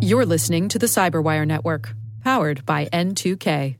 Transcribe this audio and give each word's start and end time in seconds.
You're 0.00 0.26
listening 0.26 0.68
to 0.68 0.78
the 0.78 0.86
Cyberwire 0.86 1.46
Network, 1.46 1.94
powered 2.22 2.66
by 2.66 2.86
N2K. 2.92 3.76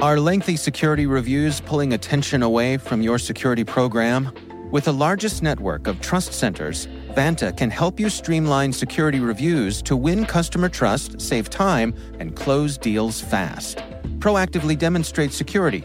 Are 0.00 0.20
lengthy 0.20 0.56
security 0.56 1.06
reviews 1.06 1.60
pulling 1.60 1.92
attention 1.92 2.44
away 2.44 2.76
from 2.76 3.02
your 3.02 3.18
security 3.18 3.64
program? 3.64 4.32
With 4.70 4.84
the 4.84 4.92
largest 4.92 5.42
network 5.42 5.86
of 5.88 6.00
trust 6.00 6.34
centers, 6.34 6.86
Vanta 7.16 7.56
can 7.56 7.70
help 7.70 7.98
you 7.98 8.08
streamline 8.08 8.72
security 8.72 9.18
reviews 9.18 9.82
to 9.82 9.96
win 9.96 10.24
customer 10.24 10.68
trust, 10.68 11.20
save 11.20 11.50
time, 11.50 11.94
and 12.20 12.36
close 12.36 12.78
deals 12.78 13.20
fast. 13.20 13.78
Proactively 14.18 14.78
demonstrate 14.78 15.32
security 15.32 15.84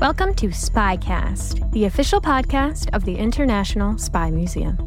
Welcome 0.00 0.32
to 0.34 0.46
Spycast, 0.46 1.72
the 1.72 1.86
official 1.86 2.20
podcast 2.20 2.88
of 2.94 3.04
the 3.04 3.16
International 3.16 3.98
Spy 3.98 4.30
Museum. 4.30 4.78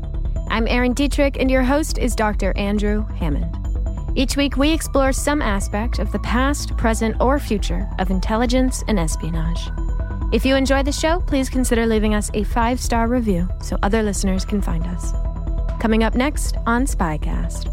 I'm 0.50 0.70
Erin 0.70 0.94
Dietrich, 0.94 1.36
and 1.38 1.52
your 1.52 1.64
host 1.64 1.98
is 1.98 2.16
Dr. 2.16 2.58
Andrew 2.58 3.06
Hammond. 3.18 3.53
Each 4.16 4.38
week, 4.38 4.56
we 4.56 4.72
explore 4.72 5.12
some 5.12 5.42
aspect 5.42 6.00
of 6.00 6.14
the 6.14 6.20
past, 6.20 6.78
present, 6.78 7.18
or 7.20 7.40
future 7.40 7.90
of 8.00 8.09
intelligence 8.09 8.86
and 8.88 8.98
espionage. 8.98 9.70
If 10.31 10.45
you 10.45 10.56
enjoy 10.56 10.84
the 10.84 10.94
show, 10.94 11.20
please 11.20 11.50
consider 11.50 11.86
leaving 11.86 12.16
us 12.16 12.31
a 12.34 12.46
five 12.46 12.80
star 12.80 13.09
review 13.09 13.50
so 13.62 13.78
other 13.84 14.03
listeners 14.03 14.46
can 14.46 14.62
find 14.62 14.86
us. 14.86 15.12
Coming 15.81 16.06
up 16.06 16.16
next 16.16 16.56
on 16.66 16.86
Spycast. 16.86 17.68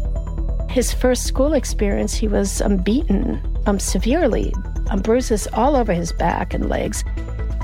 His 0.69 0.91
first 0.91 1.23
school 1.23 1.53
experience, 1.53 2.13
he 2.13 2.27
was 2.27 2.61
um, 2.61 2.75
beaten 2.75 3.41
um, 3.65 3.79
severely, 3.79 4.53
um, 4.89 5.01
bruises 5.01 5.47
all 5.53 5.75
over 5.75 5.93
his 5.93 6.11
back 6.11 6.53
and 6.53 6.69
legs. 6.69 7.03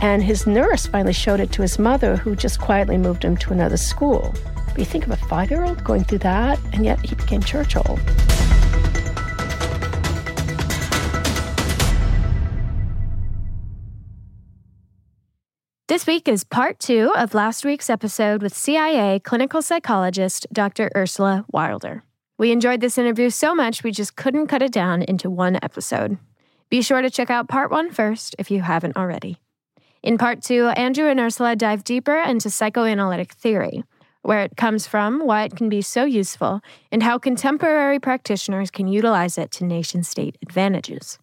And 0.02 0.24
his 0.24 0.46
nurse 0.46 0.86
finally 0.86 1.14
showed 1.14 1.40
it 1.40 1.52
to 1.54 1.62
his 1.62 1.80
mother, 1.80 2.16
who 2.16 2.36
just 2.36 2.60
quietly 2.60 2.98
moved 2.98 3.24
him 3.24 3.38
to 3.38 3.54
another 3.54 3.78
school. 3.78 4.34
But 4.68 4.80
you 4.80 4.86
think 4.86 5.06
of 5.06 5.12
a 5.12 5.18
five 5.18 5.50
year 5.50 5.64
old 5.64 5.84
going 5.84 6.04
through 6.04 6.20
that, 6.20 6.60
and 6.74 6.86
yet 6.86 7.00
he 7.06 7.16
became 7.16 7.42
Churchill. 7.42 8.00
This 15.88 16.08
week 16.08 16.28
is 16.28 16.44
part 16.44 16.80
two 16.80 17.14
of 17.16 17.34
last 17.34 17.64
week's 17.64 17.90
episode 17.90 18.42
with 18.42 18.58
CIA 18.58 19.20
clinical 19.20 19.62
psychologist 19.62 20.48
Dr. 20.52 20.92
Ursula 20.96 21.46
Wilder. 21.52 22.04
We 22.38 22.52
enjoyed 22.52 22.82
this 22.82 22.98
interview 22.98 23.30
so 23.30 23.56
much 23.56 23.84
we 23.84 23.92
just 23.92 24.16
couldn't 24.16 24.48
cut 24.48 24.62
it 24.62 24.74
down 24.74 25.04
into 25.04 25.30
one 25.30 25.58
episode. 25.62 26.18
Be 26.70 26.82
sure 26.82 27.02
to 27.02 27.10
check 27.10 27.30
out 27.30 27.48
part 27.48 27.72
one 27.72 27.92
first 27.92 28.36
if 28.40 28.50
you 28.50 28.62
haven't 28.62 28.98
already. 28.98 29.38
In 30.02 30.18
part 30.18 30.42
two, 30.42 30.68
Andrew 30.70 31.08
and 31.08 31.20
Ursula 31.20 31.56
dive 31.56 31.84
deeper 31.84 32.18
into 32.18 32.50
psychoanalytic 32.50 33.34
theory, 33.34 33.84
where 34.22 34.42
it 34.42 34.58
comes 34.58 34.88
from, 34.88 35.26
why 35.26 35.44
it 35.44 35.56
can 35.56 35.70
be 35.70 35.82
so 35.82 36.06
useful, 36.06 36.62
and 36.92 37.04
how 37.04 37.18
contemporary 37.18 38.00
practitioners 38.00 38.72
can 38.72 38.88
utilize 38.88 39.38
it 39.38 39.52
to 39.52 39.66
nation 39.66 40.04
state 40.04 40.38
advantages. 40.42 41.20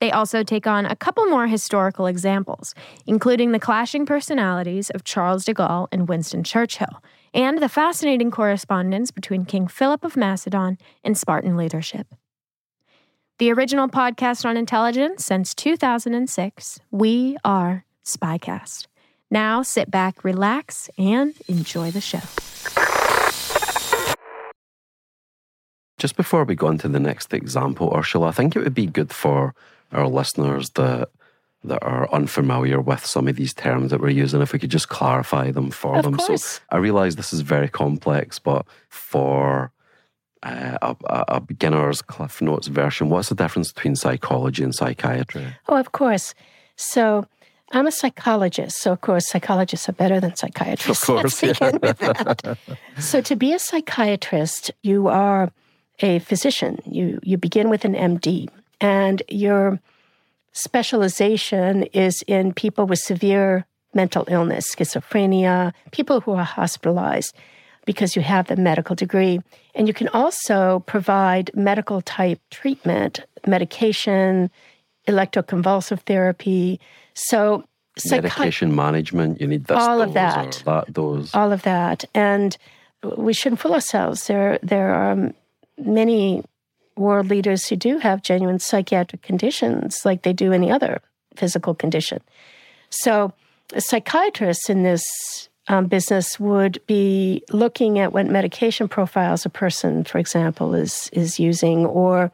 They 0.00 0.12
also 0.12 0.42
take 0.42 0.66
on 0.66 0.86
a 0.86 0.94
couple 0.94 1.26
more 1.26 1.46
historical 1.46 2.06
examples, 2.06 2.74
including 3.06 3.52
the 3.52 3.58
clashing 3.58 4.06
personalities 4.06 4.90
of 4.90 5.04
Charles 5.04 5.44
de 5.44 5.54
Gaulle 5.54 5.88
and 5.90 6.08
Winston 6.08 6.44
Churchill, 6.44 7.02
and 7.34 7.60
the 7.60 7.68
fascinating 7.68 8.30
correspondence 8.30 9.10
between 9.10 9.44
King 9.44 9.66
Philip 9.66 10.04
of 10.04 10.16
Macedon 10.16 10.78
and 11.02 11.18
Spartan 11.18 11.56
leadership. 11.56 12.06
The 13.38 13.52
original 13.52 13.86
podcast 13.86 14.44
on 14.44 14.56
intelligence 14.56 15.24
since 15.24 15.54
2006, 15.54 16.80
we 16.90 17.36
are 17.44 17.84
Spycast. 18.04 18.88
Now 19.30 19.62
sit 19.62 19.92
back, 19.92 20.24
relax, 20.24 20.90
and 20.98 21.34
enjoy 21.46 21.92
the 21.92 22.00
show. 22.00 22.18
Just 25.98 26.16
before 26.16 26.42
we 26.42 26.56
go 26.56 26.68
into 26.68 26.88
the 26.88 26.98
next 26.98 27.32
example, 27.32 27.92
Ursula, 27.94 28.26
I 28.26 28.32
think 28.32 28.56
it 28.56 28.58
would 28.58 28.74
be 28.74 28.86
good 28.86 29.12
for 29.12 29.54
our 29.92 30.08
listeners 30.08 30.70
that 30.70 31.10
that 31.62 31.82
are 31.84 32.12
unfamiliar 32.12 32.80
with 32.80 33.06
some 33.06 33.28
of 33.28 33.36
these 33.36 33.54
terms 33.54 33.92
that 33.92 34.00
we're 34.00 34.08
using, 34.08 34.42
if 34.42 34.52
we 34.52 34.58
could 34.58 34.70
just 34.70 34.88
clarify 34.88 35.52
them 35.52 35.70
for 35.70 35.96
of 35.96 36.02
them. 36.02 36.16
Course. 36.16 36.42
So 36.42 36.60
I 36.70 36.78
realize 36.78 37.14
this 37.14 37.32
is 37.32 37.42
very 37.42 37.68
complex, 37.68 38.40
but 38.40 38.66
for 38.88 39.70
uh, 40.42 40.78
a, 40.82 41.24
a, 41.28 41.40
beginner's 41.40 42.02
Cliff 42.02 42.40
Notes 42.40 42.68
version, 42.68 43.08
what's 43.08 43.28
the 43.28 43.34
difference 43.34 43.72
between 43.72 43.96
psychology 43.96 44.62
and 44.62 44.74
psychiatry? 44.74 45.46
Oh, 45.68 45.76
of 45.76 45.92
course. 45.92 46.34
So 46.76 47.26
I'm 47.72 47.86
a 47.86 47.92
psychologist, 47.92 48.78
so 48.78 48.92
of 48.92 49.00
course 49.00 49.28
psychologists 49.28 49.88
are 49.88 49.92
better 49.92 50.20
than 50.20 50.36
psychiatrists. 50.36 51.02
Of 51.02 51.06
course, 51.06 51.42
Let's 51.42 51.58
begin 51.58 51.78
with 51.82 51.98
that. 51.98 52.58
so 52.98 53.20
to 53.20 53.36
be 53.36 53.52
a 53.52 53.58
psychiatrist, 53.58 54.70
you 54.82 55.08
are 55.08 55.50
a 56.00 56.20
physician. 56.20 56.78
You 56.86 57.18
you 57.22 57.36
begin 57.36 57.68
with 57.68 57.84
an 57.84 57.94
MD 57.94 58.48
and 58.80 59.22
your 59.28 59.80
specialization 60.52 61.84
is 61.92 62.22
in 62.26 62.54
people 62.54 62.86
with 62.86 63.00
severe 63.00 63.66
mental 63.94 64.24
illness, 64.28 64.74
schizophrenia, 64.74 65.72
people 65.90 66.20
who 66.20 66.32
are 66.32 66.44
hospitalized 66.44 67.34
because 67.88 68.14
you 68.14 68.20
have 68.20 68.48
the 68.48 68.56
medical 68.56 68.94
degree. 68.94 69.40
And 69.74 69.88
you 69.88 69.94
can 69.94 70.08
also 70.08 70.80
provide 70.80 71.50
medical 71.54 72.02
type 72.02 72.38
treatment, 72.50 73.24
medication, 73.46 74.50
electroconvulsive 75.06 76.00
therapy. 76.00 76.80
So, 77.14 77.64
medication 78.10 78.76
management, 78.76 79.40
you 79.40 79.46
need 79.46 79.64
this, 79.64 79.78
all 79.78 80.02
of 80.02 80.12
that, 80.12 80.62
that, 80.66 80.92
those. 80.92 81.34
all 81.34 81.50
of 81.50 81.62
that. 81.62 82.04
And 82.14 82.58
we 83.16 83.32
shouldn't 83.32 83.58
fool 83.62 83.72
ourselves. 83.72 84.26
There, 84.26 84.58
there 84.62 84.92
are 84.92 85.32
many 85.78 86.44
world 86.94 87.30
leaders 87.30 87.68
who 87.68 87.76
do 87.76 87.96
have 88.00 88.20
genuine 88.20 88.58
psychiatric 88.58 89.22
conditions 89.22 90.04
like 90.04 90.24
they 90.24 90.34
do 90.34 90.52
any 90.52 90.70
other 90.70 91.00
physical 91.36 91.74
condition. 91.74 92.20
So, 92.90 93.32
psychiatrists 93.78 94.68
in 94.68 94.82
this 94.82 95.02
um, 95.68 95.86
business 95.86 96.40
would 96.40 96.80
be 96.86 97.42
looking 97.50 97.98
at 97.98 98.12
what 98.12 98.26
medication 98.26 98.88
profiles 98.88 99.44
a 99.46 99.50
person, 99.50 100.04
for 100.04 100.18
example, 100.18 100.74
is 100.74 101.10
is 101.12 101.38
using, 101.38 101.86
or 101.86 102.30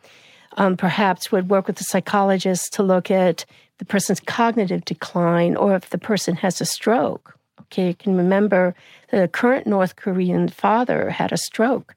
um, 0.56 0.76
perhaps 0.76 1.32
would 1.32 1.50
work 1.50 1.66
with 1.66 1.80
a 1.80 1.84
psychologist 1.84 2.72
to 2.74 2.82
look 2.82 3.10
at 3.10 3.44
the 3.78 3.84
person's 3.84 4.20
cognitive 4.20 4.84
decline, 4.84 5.56
or 5.56 5.74
if 5.74 5.90
the 5.90 5.98
person 5.98 6.36
has 6.36 6.60
a 6.60 6.64
stroke. 6.64 7.36
Okay, 7.62 7.88
you 7.88 7.94
can 7.94 8.16
remember 8.16 8.74
the 9.10 9.28
current 9.28 9.66
North 9.66 9.96
Korean 9.96 10.48
father 10.48 11.10
had 11.10 11.32
a 11.32 11.36
stroke 11.36 11.94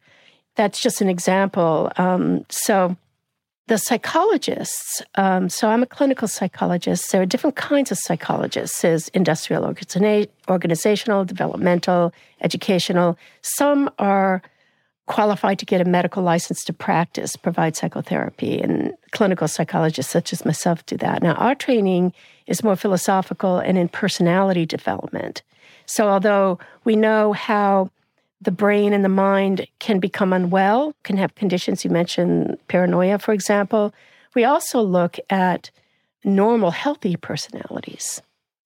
that's 0.58 0.82
just 0.82 1.00
an 1.00 1.08
example. 1.08 1.90
Um, 1.98 2.46
so 2.50 2.98
the 3.68 3.78
psychologists, 3.78 5.02
um, 5.16 5.50
so 5.50 5.70
I'm 5.70 5.84
a 5.84 5.88
clinical 5.88 6.28
psychologist. 6.28 7.12
There 7.12 7.22
are 7.22 7.26
different 7.26 7.58
kinds 7.58 7.92
of 7.92 7.98
psychologists. 7.98 8.82
There's 8.82 9.10
industrial, 9.10 9.66
organizational, 10.50 11.26
developmental, 11.26 12.14
educational. 12.42 13.18
Some 13.42 13.90
are 14.00 14.42
qualified 15.06 15.60
to 15.60 15.66
get 15.66 15.82
a 15.82 15.86
medical 15.86 16.24
license 16.24 16.64
to 16.66 16.74
practice, 16.74 17.36
provide 17.36 17.76
psychotherapy, 17.76 18.62
and 18.62 18.94
clinical 19.12 19.48
psychologists 19.48 20.12
such 20.12 20.32
as 20.32 20.46
myself 20.46 20.86
do 20.86 20.96
that. 20.98 21.22
Now, 21.22 21.34
our 21.34 21.56
training 21.56 22.14
is 22.46 22.64
more 22.64 22.76
philosophical 22.76 23.58
and 23.58 23.78
in 23.78 23.90
personality 23.90 24.66
development. 24.66 25.42
So, 25.86 26.10
although 26.10 26.60
we 26.84 26.96
know 26.96 27.34
how 27.34 27.90
the 28.42 28.52
brain 28.52 28.94
and 28.94 29.04
the 29.04 29.10
mind 29.10 29.68
can 29.80 30.00
become 30.00 30.34
unwell, 30.34 30.94
can 31.04 31.18
have 31.18 31.36
conditions. 31.36 31.84
You 31.84 31.92
mentioned 31.92 32.58
paranoia, 32.68 33.20
for 33.20 33.34
example. 33.34 33.94
We 34.36 34.44
also 34.44 34.82
look 34.82 35.18
at 35.30 35.72
normal, 36.24 36.72
healthy 36.72 37.16
personalities 37.16 38.22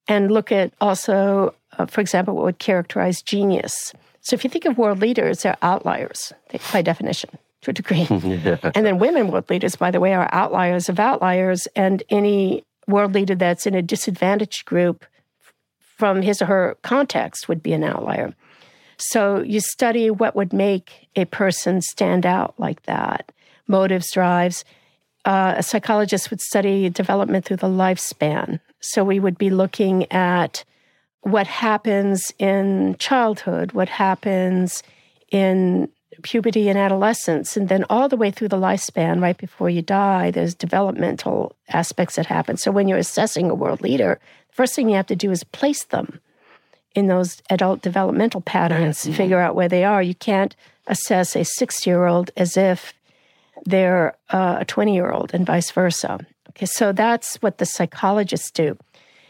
and 0.07 0.31
look 0.31 0.51
at 0.51 0.73
also, 0.81 1.55
uh, 1.77 1.85
for 1.85 2.01
example, 2.01 2.35
what 2.35 2.45
would 2.45 2.59
characterize 2.59 3.21
genius. 3.21 3.93
So 4.19 4.33
if 4.33 4.43
you 4.43 4.49
think 4.49 4.65
of 4.65 4.77
world 4.77 4.99
leaders, 4.99 5.43
they're 5.43 5.57
outliers 5.61 6.33
by 6.73 6.81
definition 6.81 7.29
to 7.61 7.71
a 7.71 7.73
degree. 7.73 8.07
yeah. 8.09 8.57
And 8.75 8.85
then 8.85 8.99
women 8.99 9.29
world 9.29 9.49
leaders, 9.49 9.75
by 9.75 9.91
the 9.91 9.99
way, 9.99 10.13
are 10.13 10.29
outliers 10.31 10.89
of 10.89 10.99
outliers. 10.99 11.67
And 11.75 12.03
any 12.09 12.63
world 12.87 13.13
leader 13.13 13.35
that's 13.35 13.65
in 13.65 13.75
a 13.75 13.81
disadvantaged 13.81 14.65
group 14.65 15.05
from 15.79 16.21
his 16.21 16.41
or 16.41 16.45
her 16.45 16.77
context 16.81 17.47
would 17.47 17.63
be 17.63 17.73
an 17.73 17.83
outlier. 17.83 18.33
So 19.01 19.41
you 19.41 19.59
study 19.59 20.11
what 20.11 20.35
would 20.35 20.53
make 20.53 21.09
a 21.15 21.25
person 21.25 21.81
stand 21.81 22.25
out 22.25 22.53
like 22.59 22.83
that 22.83 23.31
motives, 23.67 24.11
drives. 24.11 24.63
Uh, 25.25 25.55
a 25.57 25.63
psychologist 25.63 26.29
would 26.29 26.41
study 26.41 26.89
development 26.89 27.45
through 27.45 27.57
the 27.57 27.67
lifespan. 27.67 28.59
So 28.79 29.03
we 29.03 29.19
would 29.19 29.37
be 29.37 29.49
looking 29.49 30.11
at 30.11 30.63
what 31.21 31.47
happens 31.47 32.31
in 32.37 32.95
childhood, 32.99 33.71
what 33.71 33.89
happens 33.89 34.83
in 35.31 35.89
puberty 36.23 36.69
and 36.69 36.77
adolescence, 36.77 37.55
and 37.55 37.69
then 37.69 37.85
all 37.89 38.09
the 38.09 38.17
way 38.17 38.29
through 38.29 38.49
the 38.49 38.57
lifespan, 38.57 39.21
right 39.21 39.37
before 39.37 39.69
you 39.69 39.81
die, 39.81 40.29
there's 40.31 40.53
developmental 40.53 41.55
aspects 41.69 42.15
that 42.15 42.25
happen. 42.25 42.57
So 42.57 42.71
when 42.71 42.87
you're 42.87 42.97
assessing 42.97 43.49
a 43.49 43.55
world 43.55 43.81
leader, 43.81 44.19
the 44.49 44.55
first 44.55 44.75
thing 44.75 44.89
you 44.89 44.95
have 44.95 45.07
to 45.07 45.15
do 45.15 45.31
is 45.31 45.43
place 45.45 45.85
them 45.85 46.19
in 46.95 47.07
those 47.07 47.41
adult 47.49 47.81
developmental 47.81 48.41
patterns, 48.41 48.99
mm-hmm. 48.99 49.13
figure 49.13 49.39
out 49.39 49.55
where 49.55 49.69
they 49.69 49.83
are. 49.83 50.01
You 50.01 50.15
can't 50.15 50.55
assess 50.87 51.35
a 51.35 51.43
60 51.43 51.89
year 51.89 52.05
old 52.05 52.31
as 52.35 52.57
if 52.57 52.93
they're 53.65 54.15
uh, 54.29 54.57
a 54.59 54.65
20 54.65 54.93
year 54.93 55.11
old 55.11 55.33
and 55.33 55.45
vice 55.45 55.71
versa. 55.71 56.19
Okay, 56.49 56.65
so 56.65 56.91
that's 56.91 57.35
what 57.37 57.57
the 57.57 57.65
psychologists 57.65 58.51
do. 58.51 58.77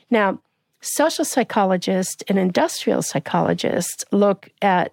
Now, 0.09 0.39
social 0.81 1.23
psychologists 1.23 2.23
and 2.27 2.39
industrial 2.39 3.01
psychologists 3.01 4.03
look 4.11 4.49
at 4.61 4.91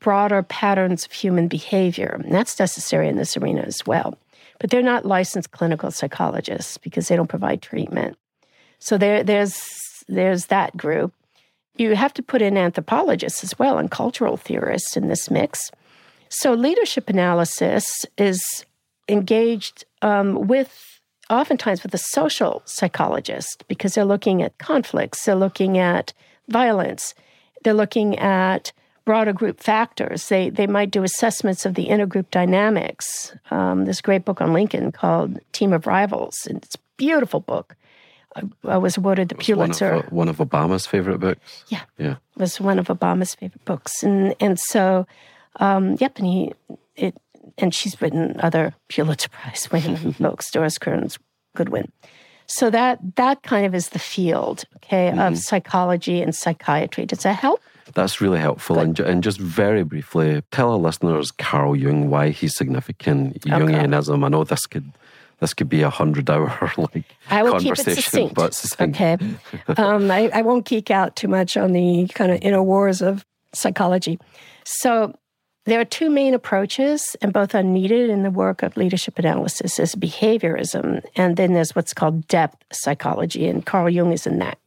broader 0.00 0.42
patterns 0.42 1.06
of 1.06 1.12
human 1.12 1.48
behavior. 1.48 2.20
And 2.22 2.32
that's 2.34 2.58
necessary 2.58 3.08
in 3.08 3.16
this 3.16 3.36
arena 3.36 3.62
as 3.62 3.86
well. 3.86 4.18
But 4.58 4.70
they're 4.70 4.82
not 4.82 5.06
licensed 5.06 5.52
clinical 5.52 5.90
psychologists 5.90 6.76
because 6.76 7.08
they 7.08 7.16
don't 7.16 7.28
provide 7.28 7.62
treatment. 7.62 8.18
So 8.78 8.98
there, 8.98 9.22
there's, 9.22 9.62
there's 10.08 10.46
that 10.46 10.76
group. 10.76 11.12
You 11.76 11.94
have 11.94 12.14
to 12.14 12.22
put 12.22 12.42
in 12.42 12.56
anthropologists 12.56 13.42
as 13.42 13.58
well 13.58 13.78
and 13.78 13.90
cultural 13.90 14.36
theorists 14.36 14.96
in 14.96 15.08
this 15.08 15.30
mix. 15.30 15.70
So 16.28 16.52
leadership 16.52 17.08
analysis 17.08 18.06
is 18.18 18.64
engaged 19.08 19.84
um, 20.02 20.46
with 20.46 21.00
oftentimes 21.28 21.82
with 21.82 21.94
a 21.94 21.98
social 21.98 22.62
psychologist 22.64 23.64
because 23.68 23.94
they're 23.94 24.04
looking 24.04 24.42
at 24.42 24.58
conflicts, 24.58 25.24
they're 25.24 25.34
looking 25.34 25.78
at 25.78 26.12
violence, 26.48 27.14
they're 27.62 27.74
looking 27.74 28.18
at 28.18 28.72
broader 29.04 29.32
group 29.32 29.60
factors. 29.60 30.28
They 30.28 30.50
they 30.50 30.66
might 30.66 30.90
do 30.90 31.02
assessments 31.02 31.66
of 31.66 31.74
the 31.74 31.86
intergroup 31.86 32.30
dynamics. 32.30 33.34
Um, 33.50 33.88
a 33.88 33.94
great 34.02 34.24
book 34.24 34.40
on 34.40 34.52
Lincoln 34.52 34.92
called 34.92 35.38
Team 35.52 35.72
of 35.72 35.86
Rivals, 35.86 36.46
and 36.46 36.62
it's 36.62 36.76
a 36.76 36.80
beautiful 36.96 37.40
book. 37.40 37.74
I, 38.36 38.42
I 38.64 38.76
was 38.76 38.96
awarded 38.96 39.28
the 39.28 39.34
Pulitzer. 39.34 39.96
One 39.96 40.04
of, 40.04 40.12
one 40.12 40.28
of, 40.28 40.36
Obama's 40.38 40.86
favorite 40.86 41.18
books. 41.18 41.64
Yeah, 41.68 41.82
yeah, 41.98 42.12
it 42.12 42.40
was 42.40 42.60
one 42.60 42.78
of 42.78 42.88
Obama's 42.88 43.34
favorite 43.34 43.64
books, 43.64 44.02
and 44.02 44.34
and 44.40 44.58
so, 44.58 45.06
um, 45.56 45.96
yep, 46.00 46.18
and 46.18 46.26
he 46.26 46.52
it 46.96 47.16
and 47.58 47.74
she's 47.74 48.00
written 48.00 48.36
other 48.40 48.74
Pulitzer 48.88 49.28
Prize 49.28 49.70
winning 49.70 50.14
books, 50.20 50.50
Doris 50.50 50.78
Kearns 50.78 51.18
Goodwin. 51.54 51.90
So 52.46 52.70
that 52.70 52.98
that 53.16 53.42
kind 53.42 53.66
of 53.66 53.74
is 53.74 53.90
the 53.90 53.98
field, 53.98 54.64
okay, 54.76 55.10
mm-hmm. 55.10 55.20
of 55.20 55.38
psychology 55.38 56.20
and 56.20 56.34
psychiatry. 56.34 57.06
Does 57.06 57.22
that 57.22 57.36
help? 57.36 57.60
That's 57.94 58.20
really 58.20 58.38
helpful. 58.38 58.78
And, 58.78 58.98
and, 59.00 59.22
just 59.22 59.40
very 59.40 59.82
briefly, 59.82 60.42
tell 60.52 60.70
our 60.70 60.78
listeners 60.78 61.32
Carl 61.32 61.74
Jung 61.74 62.08
why 62.08 62.30
he's 62.30 62.56
significant. 62.56 63.36
Okay. 63.36 63.50
Jungianism. 63.50 64.24
I 64.24 64.28
know 64.28 64.44
this 64.44 64.66
could 64.66 64.92
this 65.40 65.54
could 65.54 65.68
be 65.68 65.82
a 65.82 65.90
hundred 65.90 66.30
hour 66.30 66.72
like 66.76 67.04
I 67.28 67.42
will 67.42 67.52
conversation, 67.52 67.84
keep 67.84 67.98
it 67.98 68.02
succinct. 68.02 68.34
but 68.34 68.54
succinct. 68.54 69.00
okay. 69.00 69.18
um, 69.76 70.10
I, 70.10 70.30
I 70.32 70.42
won't 70.42 70.66
geek 70.66 70.90
out 70.90 71.16
too 71.16 71.28
much 71.28 71.56
on 71.56 71.72
the 71.72 72.08
kind 72.14 72.30
of 72.30 72.38
inner 72.42 72.62
wars 72.62 73.02
of 73.02 73.24
psychology. 73.52 74.18
So 74.64 75.14
there 75.66 75.80
are 75.80 75.84
two 75.84 76.10
main 76.10 76.34
approaches, 76.34 77.16
and 77.20 77.32
both 77.32 77.54
are 77.54 77.62
needed 77.62 78.10
in 78.10 78.22
the 78.22 78.30
work 78.30 78.62
of 78.62 78.76
leadership 78.76 79.18
analysis: 79.18 79.78
is 79.78 79.94
behaviorism, 79.94 81.02
and 81.16 81.36
then 81.36 81.54
there's 81.54 81.74
what's 81.74 81.94
called 81.94 82.26
depth 82.28 82.62
psychology, 82.72 83.48
and 83.48 83.64
Carl 83.64 83.90
Jung 83.90 84.12
is 84.12 84.26
in 84.26 84.38
that 84.38 84.58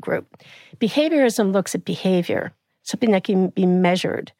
group. 0.00 0.42
Behaviorism 0.78 1.52
looks 1.52 1.74
at 1.74 1.84
behavior, 1.84 2.52
something 2.82 3.12
that 3.12 3.24
can 3.24 3.48
be 3.48 3.66
measured. 3.66 4.32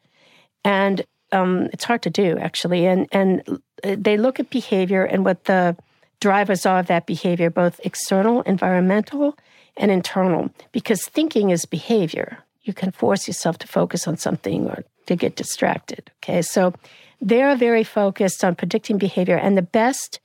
And 0.63 1.05
um, 1.31 1.69
it's 1.73 1.83
hard 1.83 2.01
to 2.03 2.09
do, 2.09 2.37
actually. 2.37 2.85
And, 2.85 3.07
and 3.11 3.61
they 3.83 4.17
look 4.17 4.39
at 4.39 4.49
behavior 4.49 5.03
and 5.03 5.25
what 5.25 5.45
the 5.45 5.75
drivers 6.19 6.65
are 6.65 6.79
of 6.79 6.87
that 6.87 7.05
behavior, 7.05 7.49
both 7.49 7.79
external, 7.83 8.41
environmental, 8.41 9.37
and 9.75 9.91
internal, 9.91 10.49
because 10.71 11.05
thinking 11.05 11.51
is 11.51 11.65
behavior. 11.65 12.39
You 12.63 12.73
can 12.73 12.91
force 12.91 13.27
yourself 13.27 13.57
to 13.59 13.67
focus 13.67 14.07
on 14.07 14.17
something 14.17 14.67
or 14.67 14.83
to 15.05 15.15
get 15.15 15.35
distracted. 15.35 16.11
Okay, 16.17 16.41
so 16.41 16.73
they're 17.21 17.55
very 17.55 17.83
focused 17.83 18.43
on 18.43 18.55
predicting 18.55 18.97
behavior, 18.97 19.37
and 19.37 19.57
the 19.57 19.61
best 19.61 20.19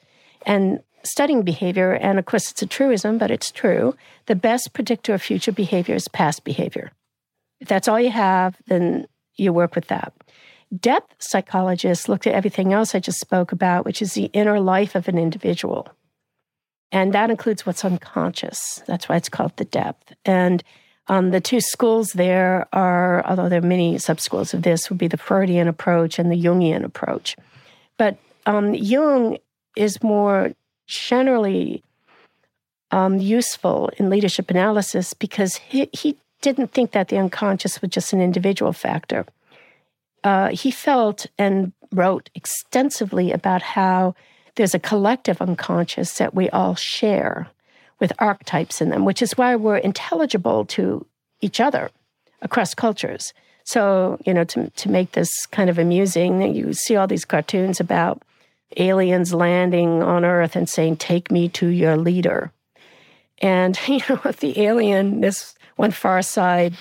and 0.46 0.80
studying 1.04 1.42
behavior, 1.42 1.92
and 1.92 2.18
of 2.18 2.24
course 2.24 2.50
it's 2.50 2.62
a 2.62 2.66
truism, 2.66 3.18
but 3.18 3.30
it's 3.30 3.50
true, 3.50 3.94
the 4.26 4.34
best 4.34 4.72
predictor 4.72 5.14
of 5.14 5.22
future 5.22 5.52
behavior 5.52 5.94
is 5.94 6.08
past 6.08 6.44
behavior. 6.44 6.90
If 7.60 7.68
that's 7.68 7.88
all 7.88 8.00
you 8.00 8.10
have, 8.10 8.56
then 8.66 9.06
you 9.36 9.52
work 9.52 9.74
with 9.74 9.88
that. 9.88 10.12
Depth 10.78 11.14
psychologists 11.18 12.08
looked 12.08 12.26
at 12.26 12.34
everything 12.34 12.72
else 12.72 12.94
I 12.94 12.98
just 13.00 13.20
spoke 13.20 13.52
about, 13.52 13.84
which 13.84 14.00
is 14.00 14.14
the 14.14 14.30
inner 14.32 14.58
life 14.58 14.94
of 14.94 15.08
an 15.08 15.18
individual. 15.18 15.88
And 16.90 17.12
that 17.14 17.30
includes 17.30 17.64
what's 17.66 17.84
unconscious. 17.84 18.82
That's 18.86 19.08
why 19.08 19.16
it's 19.16 19.28
called 19.28 19.56
the 19.56 19.64
depth. 19.64 20.12
And 20.24 20.62
um, 21.08 21.30
the 21.30 21.40
two 21.40 21.60
schools 21.60 22.12
there 22.12 22.68
are, 22.72 23.24
although 23.26 23.48
there 23.48 23.58
are 23.58 23.66
many 23.66 23.98
sub 23.98 24.20
schools 24.20 24.54
of 24.54 24.62
this, 24.62 24.88
would 24.88 24.98
be 24.98 25.08
the 25.08 25.16
Freudian 25.16 25.68
approach 25.68 26.18
and 26.18 26.30
the 26.30 26.42
Jungian 26.42 26.84
approach. 26.84 27.36
But 27.96 28.18
um, 28.46 28.74
Jung 28.74 29.38
is 29.76 30.02
more 30.02 30.52
generally 30.86 31.82
um, 32.90 33.18
useful 33.18 33.90
in 33.96 34.10
leadership 34.10 34.50
analysis 34.50 35.14
because 35.14 35.56
he, 35.56 35.88
he 35.92 36.16
didn't 36.40 36.72
think 36.72 36.92
that 36.92 37.08
the 37.08 37.18
unconscious 37.18 37.80
was 37.80 37.90
just 37.90 38.12
an 38.12 38.20
individual 38.20 38.72
factor. 38.72 39.24
Uh, 40.24 40.48
he 40.48 40.70
felt 40.70 41.26
and 41.38 41.72
wrote 41.92 42.30
extensively 42.34 43.32
about 43.32 43.62
how 43.62 44.14
there's 44.56 44.74
a 44.74 44.78
collective 44.78 45.40
unconscious 45.40 46.18
that 46.18 46.34
we 46.34 46.48
all 46.50 46.74
share 46.74 47.48
with 47.98 48.12
archetypes 48.18 48.80
in 48.80 48.90
them, 48.90 49.04
which 49.04 49.22
is 49.22 49.38
why 49.38 49.56
we're 49.56 49.76
intelligible 49.76 50.64
to 50.66 51.06
each 51.40 51.60
other 51.60 51.90
across 52.40 52.74
cultures. 52.74 53.32
So, 53.64 54.18
you 54.26 54.34
know, 54.34 54.44
to, 54.44 54.70
to 54.70 54.90
make 54.90 55.12
this 55.12 55.46
kind 55.46 55.70
of 55.70 55.78
amusing, 55.78 56.54
you 56.54 56.72
see 56.72 56.96
all 56.96 57.06
these 57.06 57.24
cartoons 57.24 57.80
about 57.80 58.22
aliens 58.76 59.32
landing 59.32 60.02
on 60.02 60.24
Earth 60.24 60.56
and 60.56 60.68
saying, 60.68 60.96
Take 60.96 61.30
me 61.30 61.48
to 61.50 61.68
your 61.68 61.96
leader. 61.96 62.52
And, 63.38 63.78
you 63.86 64.00
know, 64.08 64.20
the 64.32 64.60
alien, 64.60 65.20
this 65.20 65.54
one 65.76 65.90
far 65.90 66.22
side 66.22 66.74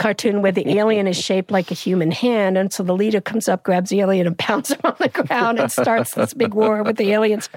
cartoon 0.00 0.40
where 0.40 0.50
the 0.50 0.78
alien 0.78 1.06
is 1.06 1.16
shaped 1.16 1.50
like 1.50 1.70
a 1.70 1.74
human 1.74 2.10
hand. 2.10 2.56
And 2.56 2.72
so 2.72 2.82
the 2.82 2.96
leader 2.96 3.20
comes 3.20 3.48
up, 3.48 3.62
grabs 3.62 3.90
the 3.90 4.00
alien, 4.00 4.26
and 4.26 4.38
pounds 4.48 4.70
him 4.70 4.80
on 4.82 4.96
the 4.98 5.08
ground 5.08 5.60
and 5.60 5.70
starts 5.70 6.14
this 6.14 6.34
big 6.34 6.54
war 6.54 6.82
with 6.82 6.96
the 6.96 7.12
aliens. 7.12 7.48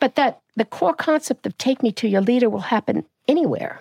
But 0.00 0.16
that 0.16 0.40
the 0.56 0.64
core 0.64 0.92
concept 0.92 1.46
of 1.46 1.56
take 1.56 1.82
me 1.82 1.92
to 1.92 2.08
your 2.08 2.20
leader 2.20 2.50
will 2.50 2.60
happen 2.60 3.06
anywhere 3.28 3.80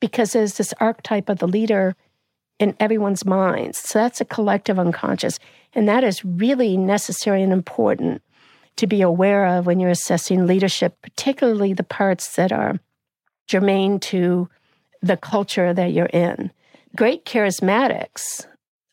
because 0.00 0.32
there's 0.32 0.56
this 0.56 0.72
archetype 0.80 1.28
of 1.28 1.40
the 1.40 1.48
leader 1.48 1.96
in 2.60 2.76
everyone's 2.78 3.24
minds. 3.24 3.78
So 3.78 3.98
that's 3.98 4.20
a 4.20 4.24
collective 4.24 4.78
unconscious. 4.78 5.38
And 5.74 5.88
that 5.88 6.04
is 6.04 6.24
really 6.24 6.76
necessary 6.76 7.42
and 7.42 7.52
important 7.52 8.22
to 8.76 8.86
be 8.86 9.02
aware 9.02 9.46
of 9.46 9.66
when 9.66 9.80
you're 9.80 9.90
assessing 9.90 10.46
leadership, 10.46 10.96
particularly 11.02 11.72
the 11.72 11.82
parts 11.82 12.36
that 12.36 12.52
are 12.52 12.78
germane 13.48 13.98
to 13.98 14.48
the 15.02 15.16
culture 15.16 15.74
that 15.74 15.92
you're 15.92 16.06
in. 16.06 16.52
Great 16.96 17.24
charismatics 17.24 18.46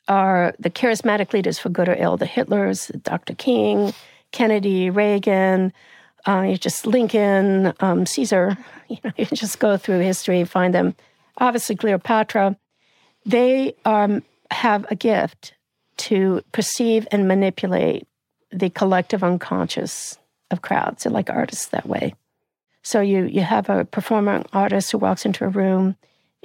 are 0.07 0.53
the 0.59 0.69
charismatic 0.69 1.33
leaders 1.33 1.57
for 1.57 1.69
good 1.69 1.89
or 1.89 1.95
ill, 1.97 2.17
the 2.17 2.25
Hitlers, 2.25 2.91
Dr. 3.03 3.33
King, 3.33 3.93
Kennedy, 4.31 4.89
Reagan, 4.89 5.73
uh, 6.27 6.41
you 6.41 6.57
just 6.57 6.85
Lincoln, 6.85 7.73
um, 7.79 8.05
Caesar, 8.05 8.57
you 8.89 8.97
know, 9.03 9.11
you 9.17 9.25
just 9.25 9.59
go 9.59 9.77
through 9.77 9.99
history, 9.99 10.43
find 10.43 10.73
them. 10.73 10.95
Obviously, 11.37 11.75
Cleopatra, 11.75 12.57
they 13.25 13.75
um, 13.85 14.23
have 14.51 14.85
a 14.89 14.95
gift 14.95 15.53
to 15.97 16.41
perceive 16.51 17.07
and 17.11 17.27
manipulate 17.27 18.07
the 18.51 18.69
collective 18.69 19.23
unconscious 19.23 20.17
of 20.51 20.61
crowds. 20.61 21.03
They're 21.03 21.11
like 21.11 21.29
artists 21.29 21.67
that 21.67 21.87
way. 21.87 22.13
So 22.83 23.01
you 23.01 23.23
you 23.23 23.41
have 23.41 23.69
a 23.69 23.85
performing 23.85 24.45
artist 24.53 24.91
who 24.91 24.99
walks 24.99 25.25
into 25.25 25.45
a 25.45 25.49
room, 25.49 25.95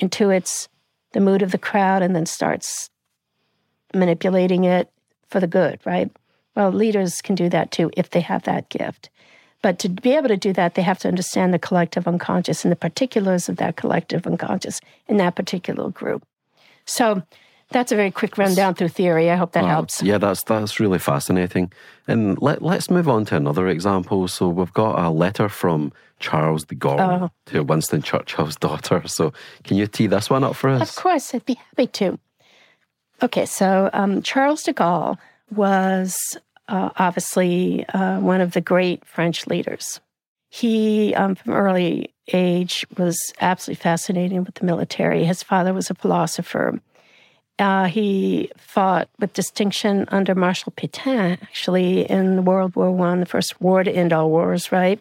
intuits 0.00 0.68
the 1.12 1.20
mood 1.20 1.42
of 1.42 1.52
the 1.52 1.58
crowd, 1.58 2.02
and 2.02 2.14
then 2.14 2.26
starts 2.26 2.88
manipulating 3.94 4.64
it 4.64 4.90
for 5.28 5.40
the 5.40 5.46
good, 5.46 5.80
right? 5.84 6.10
Well, 6.54 6.70
leaders 6.70 7.22
can 7.22 7.34
do 7.34 7.48
that 7.48 7.70
too 7.70 7.90
if 7.96 8.10
they 8.10 8.20
have 8.20 8.42
that 8.44 8.68
gift. 8.68 9.10
But 9.62 9.78
to 9.80 9.88
be 9.88 10.12
able 10.16 10.28
to 10.28 10.36
do 10.36 10.52
that, 10.54 10.74
they 10.74 10.82
have 10.82 10.98
to 11.00 11.08
understand 11.08 11.52
the 11.52 11.58
collective 11.58 12.08
unconscious 12.08 12.64
and 12.64 12.72
the 12.72 12.76
particulars 12.76 13.48
of 13.48 13.56
that 13.56 13.76
collective 13.76 14.26
unconscious 14.26 14.80
in 15.06 15.18
that 15.18 15.36
particular 15.36 15.90
group. 15.90 16.22
So 16.86 17.22
that's 17.70 17.92
a 17.92 17.96
very 17.96 18.10
quick 18.10 18.36
rundown 18.36 18.74
through 18.74 18.88
theory. 18.88 19.30
I 19.30 19.36
hope 19.36 19.52
that 19.52 19.64
helps. 19.64 20.02
Yeah, 20.02 20.18
that's 20.18 20.42
that's 20.42 20.80
really 20.80 20.98
fascinating. 20.98 21.72
And 22.08 22.40
let, 22.42 22.62
let's 22.62 22.90
move 22.90 23.08
on 23.08 23.24
to 23.26 23.36
another 23.36 23.68
example. 23.68 24.26
So 24.28 24.48
we've 24.48 24.72
got 24.72 24.98
a 24.98 25.10
letter 25.10 25.48
from 25.48 25.92
Charles 26.18 26.64
de 26.64 26.74
Gaulle 26.74 27.22
oh. 27.22 27.30
to 27.46 27.62
Winston 27.62 28.02
Churchill's 28.02 28.56
daughter. 28.60 29.06
So 29.06 29.32
can 29.64 29.76
you 29.76 29.86
tee 29.86 30.08
this 30.08 30.28
one 30.28 30.44
up 30.44 30.56
for 30.56 30.70
us? 30.70 30.90
Of 30.90 31.02
course, 31.02 31.34
I'd 31.34 31.44
be 31.44 31.54
happy 31.54 31.86
to. 31.86 32.18
Okay, 33.22 33.46
so 33.46 33.90
um, 33.92 34.22
Charles 34.22 34.62
de 34.62 34.72
Gaulle 34.72 35.18
was 35.54 36.18
uh, 36.68 36.90
obviously 36.96 37.84
uh, 37.88 38.18
one 38.18 38.40
of 38.40 38.52
the 38.52 38.60
great 38.60 39.04
French 39.04 39.46
leaders. 39.46 40.00
He, 40.48 41.14
um, 41.14 41.34
from 41.36 41.52
early 41.52 42.14
age, 42.32 42.86
was 42.96 43.32
absolutely 43.40 43.82
fascinated 43.82 44.44
with 44.44 44.54
the 44.56 44.64
military. 44.64 45.24
His 45.24 45.42
father 45.42 45.72
was 45.72 45.90
a 45.90 45.94
philosopher. 45.94 46.80
Uh, 47.60 47.84
he 47.84 48.50
fought 48.56 49.10
with 49.18 49.34
distinction 49.34 50.06
under 50.08 50.34
Marshal 50.34 50.72
Pétain, 50.72 51.38
actually, 51.42 52.10
in 52.10 52.46
World 52.46 52.74
War 52.74 52.90
One, 52.90 53.20
the 53.20 53.26
first 53.26 53.60
war 53.60 53.84
to 53.84 53.90
end 53.90 54.14
all 54.14 54.30
wars, 54.30 54.72
right? 54.72 54.98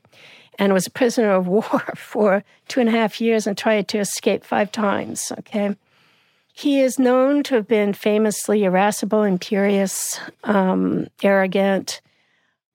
And 0.59 0.73
was 0.73 0.85
a 0.85 0.91
prisoner 0.91 1.31
of 1.31 1.47
war 1.57 1.93
for 1.95 2.43
two 2.67 2.81
and 2.81 2.89
a 2.89 2.91
half 2.91 3.21
years 3.21 3.47
and 3.47 3.57
tried 3.57 3.87
to 3.87 3.99
escape 3.99 4.43
five 4.43 4.73
times. 4.73 5.31
Okay, 5.39 5.73
he 6.51 6.81
is 6.81 6.99
known 6.99 7.43
to 7.43 7.55
have 7.55 7.67
been 7.67 7.93
famously 7.93 8.65
irascible, 8.65 9.23
imperious, 9.23 10.19
um, 10.43 11.07
arrogant. 11.23 12.01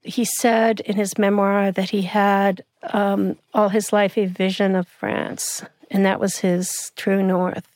He 0.01 0.25
said 0.25 0.81
in 0.81 0.97
his 0.97 1.19
memoir 1.19 1.71
that 1.71 1.91
he 1.91 2.03
had 2.03 2.65
um, 2.85 3.37
all 3.53 3.69
his 3.69 3.93
life 3.93 4.17
a 4.17 4.25
vision 4.25 4.75
of 4.75 4.89
France, 4.89 5.63
and 5.91 6.07
that 6.07 6.21
was 6.21 6.39
his 6.39 6.91
true 6.97 7.23
north. 7.23 7.69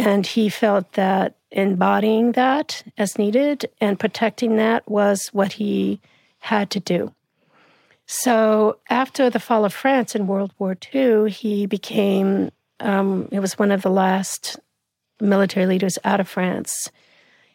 And 0.00 0.26
he 0.26 0.48
felt 0.48 0.92
that 0.92 1.36
embodying 1.50 2.32
that 2.32 2.82
as 2.96 3.18
needed 3.18 3.68
and 3.82 4.00
protecting 4.00 4.56
that 4.56 4.88
was 4.88 5.28
what 5.34 5.52
he 5.52 6.00
had 6.38 6.70
to 6.70 6.80
do. 6.80 7.14
So 8.06 8.78
after 8.88 9.28
the 9.28 9.38
fall 9.38 9.66
of 9.66 9.74
France 9.74 10.14
in 10.14 10.26
World 10.26 10.54
War 10.58 10.74
II, 10.94 11.30
he 11.30 11.66
became, 11.66 12.50
um, 12.80 13.28
it 13.30 13.40
was 13.40 13.58
one 13.58 13.70
of 13.70 13.82
the 13.82 13.90
last 13.90 14.58
military 15.20 15.66
leaders 15.66 15.98
out 16.02 16.18
of 16.18 16.26
France. 16.26 16.90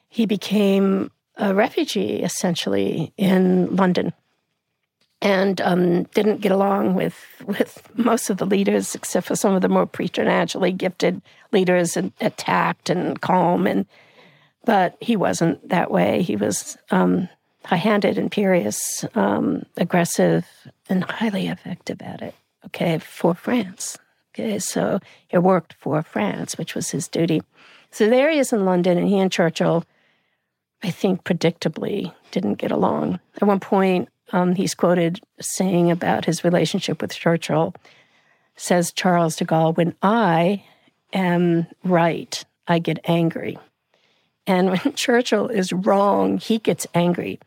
He 0.07 0.27
became 0.27 1.09
a 1.37 1.51
refugee 1.55 2.21
essentially 2.21 3.11
in 3.17 3.75
London 3.75 4.13
and 5.21 5.61
um, 5.61 6.03
didn't 6.13 6.41
get 6.41 6.51
along 6.51 6.93
with 6.93 7.15
with 7.45 7.89
most 7.97 8.29
of 8.29 8.37
the 8.37 8.45
leaders, 8.45 8.95
except 8.95 9.27
for 9.27 9.35
some 9.35 9.55
of 9.55 9.61
the 9.61 9.69
more 9.69 9.85
preternaturally 9.85 10.71
gifted 10.71 11.21
leaders, 11.51 11.97
and 11.97 12.11
attacked 12.21 12.89
and 12.89 13.19
calm. 13.21 13.67
And 13.67 13.85
but 14.65 14.97
he 14.99 15.15
wasn't 15.15 15.69
that 15.69 15.91
way. 15.91 16.21
He 16.21 16.35
was 16.35 16.77
um, 16.91 17.29
high-handed, 17.65 18.17
imperious, 18.17 19.05
um, 19.15 19.63
aggressive, 19.77 20.45
and 20.89 21.03
highly 21.03 21.47
effective 21.47 22.01
at 22.01 22.21
it. 22.21 22.35
Okay, 22.65 22.97
for 22.99 23.35
France. 23.35 23.97
Okay, 24.33 24.59
so 24.59 24.99
he 25.27 25.37
worked 25.37 25.73
for 25.79 26.01
France, 26.03 26.57
which 26.57 26.75
was 26.75 26.91
his 26.91 27.07
duty. 27.07 27.41
So 27.91 28.09
there 28.09 28.29
he 28.29 28.39
is 28.39 28.51
in 28.51 28.65
London, 28.65 28.97
and 28.97 29.07
he 29.07 29.19
and 29.19 29.31
Churchill, 29.31 29.85
I 30.83 30.91
think, 30.91 31.23
predictably 31.23 32.13
didn't 32.31 32.55
get 32.55 32.71
along. 32.71 33.19
At 33.41 33.47
one 33.47 33.61
point, 33.61 34.09
um, 34.31 34.55
he's 34.55 34.75
quoted 34.75 35.21
saying 35.39 35.91
about 35.91 36.25
his 36.25 36.43
relationship 36.43 37.01
with 37.01 37.13
Churchill, 37.13 37.75
says 38.55 38.91
Charles 38.91 39.35
de 39.35 39.45
Gaulle, 39.45 39.75
when 39.75 39.95
I 40.01 40.63
am 41.13 41.67
right, 41.83 42.43
I 42.67 42.79
get 42.79 42.99
angry. 43.05 43.57
And 44.47 44.69
when 44.69 44.93
Churchill 44.95 45.47
is 45.47 45.73
wrong, 45.73 46.37
he 46.37 46.59
gets 46.59 46.87
angry. 46.93 47.39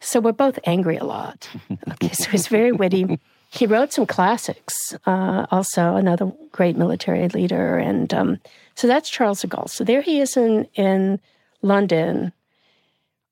So 0.00 0.20
we're 0.20 0.32
both 0.32 0.58
angry 0.64 0.96
a 0.96 1.04
lot. 1.04 1.48
Okay, 1.92 2.10
so 2.12 2.30
he's 2.30 2.48
very 2.48 2.72
witty. 2.72 3.18
He 3.50 3.66
wrote 3.66 3.92
some 3.92 4.06
classics, 4.06 4.94
uh, 5.06 5.46
also 5.50 5.94
another 5.94 6.32
great 6.50 6.76
military 6.76 7.28
leader. 7.28 7.76
And 7.76 8.12
um, 8.14 8.38
so 8.74 8.86
that's 8.86 9.10
Charles 9.10 9.42
de 9.42 9.46
Gaulle. 9.46 9.68
So 9.68 9.84
there 9.84 10.00
he 10.00 10.20
is 10.20 10.36
in, 10.36 10.66
in 10.74 11.20
London 11.60 12.32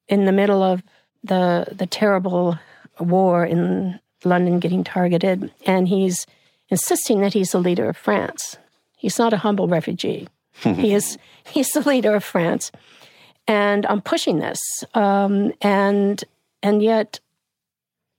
in 0.09 0.27
the 0.27 0.33
middle 0.33 0.63
of 0.63 0.83
the, 1.25 1.67
the 1.73 1.87
terrible 1.87 2.59
war 2.99 3.45
in 3.45 4.01
London 4.25 4.61
getting 4.61 4.85
targeted, 4.85 5.53
and 5.67 5.89
he's 5.89 6.27
insisting 6.69 7.21
that 7.21 7.33
he's 7.33 7.53
the 7.53 7.59
leader 7.61 7.89
of 7.89 7.97
France. 7.97 8.59
He's 8.97 9.19
not 9.19 9.33
a 9.33 9.39
humble 9.39 9.69
refugee. 9.69 10.29
he 10.61 10.93
is 10.93 11.17
he's 11.47 11.71
the 11.71 11.81
leader 11.89 12.15
of 12.15 12.25
France, 12.25 12.71
and 13.47 13.87
I'm 13.87 14.03
pushing 14.03 14.39
this, 14.39 14.61
um, 14.95 15.53
and 15.61 16.23
and 16.63 16.83
yet 16.83 17.21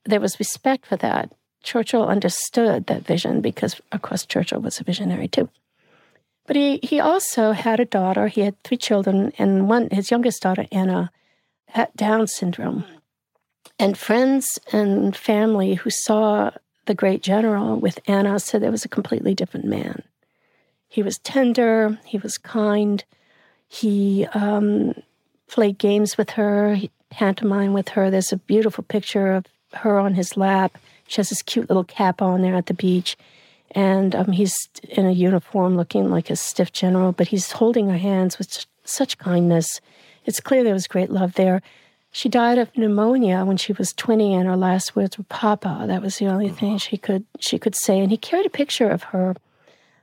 there 0.04 0.20
was 0.20 0.38
respect 0.38 0.86
for 0.86 0.96
that. 0.96 1.32
Churchill 1.62 2.08
understood 2.08 2.86
that 2.86 3.06
vision 3.06 3.40
because, 3.40 3.80
of 3.92 4.02
course, 4.02 4.26
Churchill 4.26 4.60
was 4.60 4.80
a 4.80 4.84
visionary 4.84 5.28
too. 5.28 5.48
But 6.46 6.56
he, 6.56 6.80
he 6.82 6.98
also 6.98 7.52
had 7.52 7.78
a 7.78 7.84
daughter. 7.84 8.26
He 8.26 8.40
had 8.40 8.60
three 8.64 8.76
children, 8.76 9.32
and 9.38 9.68
one 9.68 9.88
his 9.90 10.10
youngest 10.10 10.42
daughter 10.42 10.66
Anna 10.72 11.12
had 11.68 11.94
Down 11.94 12.26
syndrome. 12.26 12.84
And 13.78 13.98
friends 13.98 14.58
and 14.72 15.16
family 15.16 15.74
who 15.74 15.90
saw 15.90 16.50
the 16.86 16.94
great 16.94 17.22
general 17.22 17.76
with 17.76 17.98
Anna 18.06 18.38
said 18.38 18.62
it 18.62 18.70
was 18.70 18.84
a 18.84 18.88
completely 18.88 19.34
different 19.34 19.66
man. 19.66 20.02
He 20.88 21.02
was 21.02 21.18
tender, 21.18 21.98
he 22.04 22.18
was 22.18 22.38
kind, 22.38 23.02
he 23.68 24.26
um, 24.34 24.94
played 25.48 25.78
games 25.78 26.18
with 26.18 26.30
her, 26.30 26.74
he 26.74 26.90
pantomime 27.12 27.72
with 27.72 27.90
her. 27.90 28.10
There's 28.10 28.32
a 28.32 28.38
beautiful 28.38 28.84
picture 28.84 29.32
of 29.32 29.46
her 29.74 29.98
on 29.98 30.14
his 30.14 30.36
lap. 30.36 30.78
She 31.06 31.16
has 31.16 31.28
this 31.28 31.42
cute 31.42 31.68
little 31.68 31.84
cap 31.84 32.22
on 32.22 32.42
there 32.42 32.54
at 32.54 32.66
the 32.66 32.74
beach. 32.74 33.16
And 33.72 34.14
um, 34.14 34.32
he's 34.32 34.68
in 34.88 35.06
a 35.06 35.12
uniform 35.12 35.76
looking 35.76 36.10
like 36.10 36.30
a 36.30 36.36
stiff 36.36 36.72
general, 36.72 37.12
but 37.12 37.28
he's 37.28 37.52
holding 37.52 37.88
her 37.88 37.98
hands 37.98 38.38
with 38.38 38.66
such 38.84 39.18
kindness. 39.18 39.80
It's 40.24 40.40
clear 40.40 40.64
there 40.64 40.72
was 40.72 40.86
great 40.86 41.10
love 41.10 41.34
there. 41.34 41.62
She 42.14 42.28
died 42.28 42.58
of 42.58 42.76
pneumonia 42.76 43.42
when 43.46 43.56
she 43.56 43.72
was 43.72 43.94
20, 43.94 44.34
and 44.34 44.46
her 44.46 44.56
last 44.56 44.94
words 44.94 45.16
were 45.16 45.24
"Papa." 45.24 45.84
That 45.86 46.02
was 46.02 46.18
the 46.18 46.26
only 46.26 46.50
thing 46.50 46.76
she 46.76 46.98
could 46.98 47.24
she 47.40 47.58
could 47.58 47.74
say. 47.74 48.00
And 48.00 48.10
he 48.10 48.18
carried 48.18 48.44
a 48.44 48.50
picture 48.50 48.90
of 48.90 49.04
her 49.04 49.34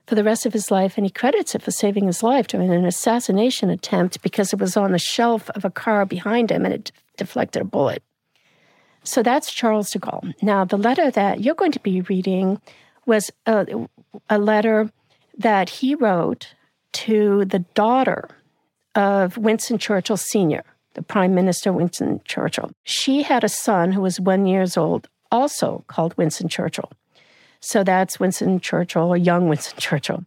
for 0.08 0.16
the 0.16 0.24
rest 0.24 0.48
of 0.48 0.54
his 0.54 0.72
life, 0.72 0.98
and 0.98 1.06
he 1.06 1.12
credits 1.12 1.54
it 1.54 1.62
for 1.62 1.70
saving 1.70 2.08
his 2.08 2.24
life 2.24 2.48
during 2.48 2.72
an 2.72 2.84
assassination 2.84 3.70
attempt 3.70 4.24
because 4.24 4.51
it 4.51 4.60
was 4.60 4.75
on 4.75 4.92
the 4.92 4.98
shelf 4.98 5.51
of 5.51 5.63
a 5.63 5.70
car 5.70 6.04
behind 6.04 6.50
him, 6.50 6.66
and 6.66 6.74
it 6.74 6.92
deflected 7.16 7.62
a 7.62 7.66
bullet. 7.66 8.01
So 9.04 9.22
that's 9.22 9.54
Charles 9.54 9.92
de 9.92 10.00
Gaulle. 10.00 10.34
Now, 10.42 10.66
the 10.66 10.78
letter 10.78 11.12
that 11.12 11.42
you're 11.42 11.54
going 11.54 11.72
to 11.74 11.80
be 11.80 12.01
reading 12.01 12.60
was 13.06 13.30
a, 13.46 13.88
a 14.32 14.39
letter 14.39 14.92
that 15.38 15.70
he 15.70 15.94
wrote 15.94 16.56
to 16.92 17.46
the 17.46 17.60
daughter 17.60 18.30
of 18.96 19.38
Winston 19.38 19.78
Churchill 19.78 20.18
Sr 20.18 20.63
Prime 21.08 21.34
Minister 21.36 21.72
Winston 21.72 22.22
Churchill. 22.25 22.72
She 22.84 23.24
had 23.24 23.44
a 23.44 23.50
son 23.50 23.91
who 23.91 24.01
was 24.01 24.20
one 24.20 24.46
years 24.46 24.77
old, 24.77 25.08
also 25.32 25.84
called 25.88 26.18
Winston 26.18 26.50
Churchill. 26.50 26.91
So 27.62 27.84
that's 27.84 28.20
Winston 28.20 28.60
Churchill, 28.60 29.15
young 29.18 29.50
Winston 29.50 29.79
Churchill. 29.79 30.25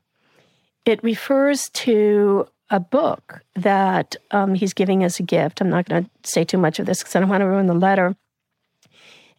It 0.85 1.03
refers 1.03 1.69
to 1.71 2.47
a 2.71 2.81
book 2.81 3.43
that 3.55 4.17
um, 4.31 4.55
he's 4.55 4.73
giving 4.73 5.05
as 5.05 5.21
a 5.21 5.23
gift. 5.23 5.61
I'm 5.61 5.71
not 5.71 5.89
going 5.89 6.05
to 6.05 6.11
say 6.25 6.45
too 6.45 6.59
much 6.59 6.79
of 6.79 6.87
this 6.87 7.01
because 7.01 7.15
I 7.15 7.21
don't 7.21 7.29
want 7.29 7.43
to 7.43 7.47
ruin 7.47 7.67
the 7.67 7.75
letter. 7.75 8.17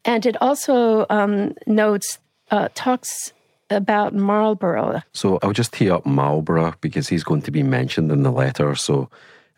And 0.06 0.26
it 0.26 0.40
also 0.42 1.06
um, 1.10 1.56
notes, 1.66 2.20
uh, 2.52 2.70
talks 2.76 3.34
about 3.70 4.14
Marlborough. 4.14 5.02
So 5.14 5.40
I'll 5.42 5.54
just 5.54 5.74
tee 5.74 5.90
up 5.90 6.06
Marlborough 6.06 6.76
because 6.82 7.08
he's 7.08 7.24
going 7.24 7.42
to 7.44 7.52
be 7.52 7.64
mentioned 7.64 8.12
in 8.12 8.24
the 8.24 8.32
letter. 8.32 8.76
So 8.76 9.10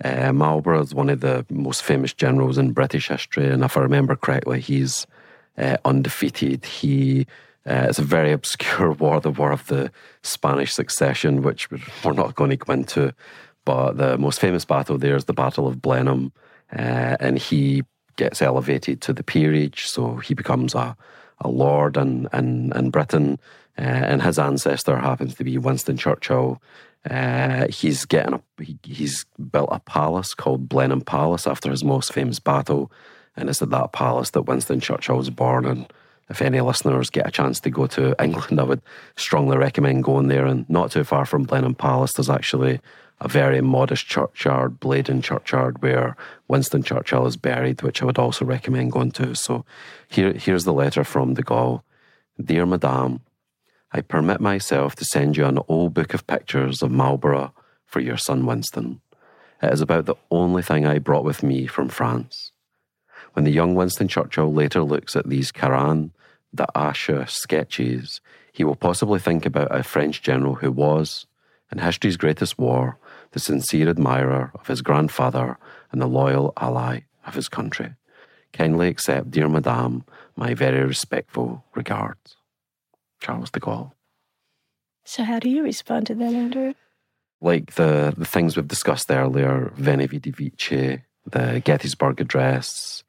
uh, 0.03 0.33
Marlborough 0.33 0.81
is 0.81 0.93
one 0.93 1.09
of 1.09 1.21
the 1.21 1.45
most 1.49 1.83
famous 1.83 2.13
generals 2.13 2.57
in 2.57 2.73
British 2.73 3.07
history, 3.07 3.49
and 3.49 3.63
if 3.63 3.77
I 3.77 3.81
remember 3.81 4.15
correctly, 4.15 4.59
he's 4.59 5.07
uh, 5.57 5.77
undefeated. 5.85 6.65
He 6.65 7.27
uh, 7.67 7.87
it's 7.89 7.99
a 7.99 8.03
very 8.03 8.31
obscure 8.31 8.91
war, 8.99 9.19
the 9.19 9.31
War 9.31 9.51
of 9.51 9.65
the 9.67 9.91
Spanish 10.21 10.73
Succession, 10.73 11.41
which 11.41 11.69
we're 11.71 12.13
not 12.13 12.35
going 12.35 12.51
to 12.51 12.57
go 12.57 12.73
into. 12.73 13.13
But 13.63 13.97
the 13.97 14.17
most 14.17 14.39
famous 14.39 14.65
battle 14.65 14.97
there 14.97 15.15
is 15.15 15.25
the 15.25 15.33
Battle 15.33 15.67
of 15.67 15.81
Blenheim, 15.81 16.31
uh, 16.71 17.17
and 17.19 17.39
he 17.39 17.83
gets 18.17 18.41
elevated 18.41 19.01
to 19.01 19.13
the 19.13 19.23
peerage, 19.23 19.87
so 19.87 20.17
he 20.17 20.33
becomes 20.33 20.75
a, 20.75 20.95
a 21.39 21.47
lord 21.47 21.97
in, 21.97 22.27
in, 22.31 22.71
in 22.75 22.91
Britain, 22.91 23.39
uh, 23.77 23.81
and 23.81 24.21
his 24.21 24.37
ancestor 24.37 24.97
happens 24.97 25.35
to 25.35 25.43
be 25.43 25.57
Winston 25.57 25.97
Churchill, 25.97 26.61
uh, 27.09 27.67
he's 27.67 28.05
getting 28.05 28.33
a, 28.33 28.63
he, 28.63 28.77
he's 28.83 29.25
built 29.51 29.69
a 29.71 29.79
palace 29.79 30.33
called 30.33 30.69
Blenheim 30.69 31.01
Palace 31.01 31.47
after 31.47 31.69
his 31.69 31.83
most 31.83 32.13
famous 32.13 32.39
battle, 32.39 32.91
and 33.35 33.49
it's 33.49 33.61
at 33.61 33.69
that 33.69 33.91
palace 33.91 34.31
that 34.31 34.43
Winston 34.43 34.79
Churchill 34.79 35.17
was 35.17 35.29
born 35.29 35.65
and 35.65 35.87
if 36.29 36.41
any 36.41 36.59
listeners 36.61 37.09
get 37.09 37.27
a 37.27 37.31
chance 37.31 37.59
to 37.61 37.69
go 37.69 37.87
to 37.87 38.15
England, 38.23 38.59
I 38.59 38.63
would 38.63 38.81
strongly 39.15 39.57
recommend 39.57 40.03
going 40.03 40.27
there. 40.27 40.45
And 40.45 40.67
not 40.69 40.91
too 40.91 41.03
far 41.03 41.25
from 41.25 41.43
Blenheim 41.43 41.75
Palace, 41.75 42.13
there's 42.13 42.29
actually 42.29 42.79
a 43.21 43.27
very 43.27 43.61
modest 43.61 44.07
churchyard, 44.07 44.79
Bladon 44.79 45.23
Churchyard, 45.23 45.81
where 45.81 46.17
Winston 46.47 46.83
Churchill 46.83 47.27
is 47.27 47.37
buried, 47.37 47.81
which 47.81 48.01
I 48.01 48.05
would 48.05 48.17
also 48.17 48.43
recommend 48.43 48.91
going 48.91 49.11
to. 49.11 49.35
So 49.35 49.65
here, 50.07 50.33
here's 50.33 50.65
the 50.65 50.73
letter 50.73 51.03
from 51.03 51.35
de 51.35 51.43
Gaulle 51.43 51.81
Dear 52.43 52.65
Madame, 52.65 53.21
I 53.95 54.01
permit 54.01 54.41
myself 54.41 54.93
to 54.97 55.05
send 55.05 55.37
you 55.37 55.45
an 55.45 55.57
old 55.69 55.93
book 55.93 56.13
of 56.13 56.27
pictures 56.27 56.83
of 56.83 56.91
Marlborough 56.91 57.53
for 57.85 58.01
your 58.01 58.17
son 58.17 58.45
Winston. 58.45 58.99
It 59.63 59.71
is 59.71 59.79
about 59.79 60.05
the 60.05 60.17
only 60.29 60.63
thing 60.63 60.85
I 60.85 60.99
brought 60.99 61.23
with 61.23 61.41
me 61.41 61.65
from 61.65 61.87
France. 61.87 62.51
When 63.31 63.45
the 63.45 63.53
young 63.53 63.73
Winston 63.73 64.09
Churchill 64.09 64.51
later 64.51 64.83
looks 64.83 65.15
at 65.15 65.29
these 65.29 65.49
Caran 65.49 66.11
d'Ache 66.53 67.25
sketches, 67.27 68.19
he 68.51 68.65
will 68.65 68.75
possibly 68.75 69.17
think 69.17 69.45
about 69.45 69.73
a 69.73 69.81
French 69.81 70.21
general 70.21 70.55
who 70.55 70.73
was, 70.73 71.25
in 71.71 71.77
history's 71.77 72.17
greatest 72.17 72.59
war, 72.59 72.97
the 73.31 73.39
sincere 73.39 73.87
admirer 73.87 74.51
of 74.55 74.67
his 74.67 74.81
grandfather 74.81 75.57
and 75.93 76.01
the 76.01 76.05
loyal 76.05 76.51
ally 76.57 77.03
of 77.25 77.35
his 77.35 77.47
country. 77.47 77.93
Kindly 78.51 78.89
accept, 78.89 79.31
dear 79.31 79.47
Madame, 79.47 80.03
my 80.35 80.53
very 80.53 80.83
respectful 80.83 81.63
regards. 81.73 82.35
Charles 83.19 83.51
de 83.51 83.59
Gaulle. 83.59 83.91
So, 85.03 85.23
how 85.23 85.39
do 85.39 85.49
you 85.49 85.63
respond 85.63 86.07
to 86.07 86.15
that, 86.15 86.33
Andrew? 86.33 86.73
Like 87.41 87.75
the, 87.75 88.13
the 88.17 88.25
things 88.25 88.55
we've 88.55 88.67
discussed 88.67 89.11
earlier, 89.11 89.71
Veni 89.75 90.07
Vidi 90.07 90.31
Vici, 90.31 91.01
the 91.29 91.61
Gettysburg 91.63 92.19
Address, 92.19 93.03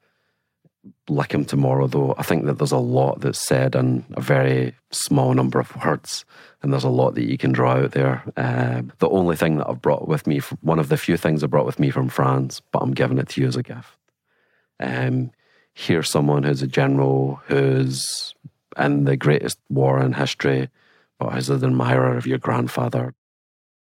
like 1.09 1.33
him 1.33 1.45
tomorrow, 1.45 1.87
though, 1.87 2.13
I 2.17 2.23
think 2.23 2.45
that 2.45 2.57
there's 2.57 2.71
a 2.71 2.77
lot 2.77 3.21
that's 3.21 3.45
said 3.45 3.75
in 3.75 4.05
a 4.13 4.21
very 4.21 4.75
small 4.91 5.33
number 5.33 5.59
of 5.59 5.75
words, 5.85 6.25
and 6.61 6.71
there's 6.71 6.83
a 6.83 6.89
lot 6.89 7.15
that 7.15 7.25
you 7.25 7.37
can 7.37 7.51
draw 7.51 7.73
out 7.73 7.91
there. 7.91 8.23
Uh, 8.35 8.83
the 8.99 9.09
only 9.09 9.35
thing 9.35 9.57
that 9.57 9.69
I've 9.69 9.81
brought 9.81 10.07
with 10.07 10.27
me, 10.27 10.39
one 10.61 10.79
of 10.79 10.89
the 10.89 10.97
few 10.97 11.17
things 11.17 11.43
I 11.43 11.47
brought 11.47 11.65
with 11.65 11.79
me 11.79 11.89
from 11.89 12.09
France, 12.09 12.61
but 12.71 12.79
I'm 12.79 12.93
giving 12.93 13.17
it 13.17 13.29
to 13.29 13.41
you 13.41 13.47
as 13.47 13.55
a 13.55 13.63
gift. 13.63 13.97
Um, 14.79 15.31
here's 15.73 16.09
someone 16.09 16.43
who's 16.43 16.61
a 16.61 16.67
general 16.67 17.41
who's 17.45 18.33
in 18.77 19.05
the 19.05 19.17
greatest 19.17 19.59
war 19.69 20.01
in 20.01 20.13
history, 20.13 20.69
but 21.19 21.33
who's 21.33 21.49
an 21.49 21.63
admirer 21.63 22.17
of 22.17 22.27
your 22.27 22.37
grandfather. 22.37 23.13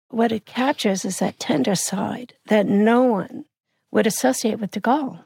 What 0.10 0.32
it 0.32 0.46
captures 0.46 1.06
is 1.06 1.20
that 1.20 1.40
tender 1.40 1.76
side 1.76 2.34
that 2.48 2.68
no 2.68 3.04
one 3.04 3.46
would 3.92 4.08
associate 4.08 4.60
with 4.60 4.72
de 4.72 4.80
Gaulle 4.80 5.26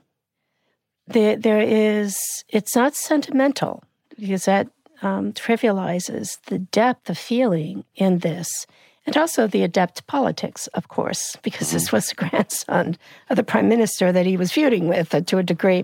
there, 1.09 1.35
there 1.35 1.61
is, 1.61 2.43
it's 2.47 2.75
not 2.75 2.95
sentimental 2.95 3.83
because 4.17 4.45
that 4.45 4.67
um, 5.01 5.33
trivializes 5.33 6.37
the 6.45 6.59
depth 6.59 7.09
of 7.09 7.17
feeling 7.17 7.83
in 7.95 8.19
this. 8.19 8.67
And 9.05 9.17
also 9.17 9.47
the 9.47 9.63
adept 9.63 10.05
politics, 10.07 10.67
of 10.67 10.87
course, 10.87 11.35
because 11.41 11.71
this 11.71 11.87
mm-hmm. 11.87 11.95
was 11.95 12.09
the 12.09 12.15
grandson 12.29 12.97
of 13.29 13.37
the 13.37 13.43
prime 13.43 13.67
minister 13.67 14.11
that 14.11 14.25
he 14.25 14.37
was 14.37 14.51
feuding 14.51 14.87
with 14.87 15.13
uh, 15.15 15.21
to 15.21 15.39
a 15.39 15.43
degree. 15.43 15.83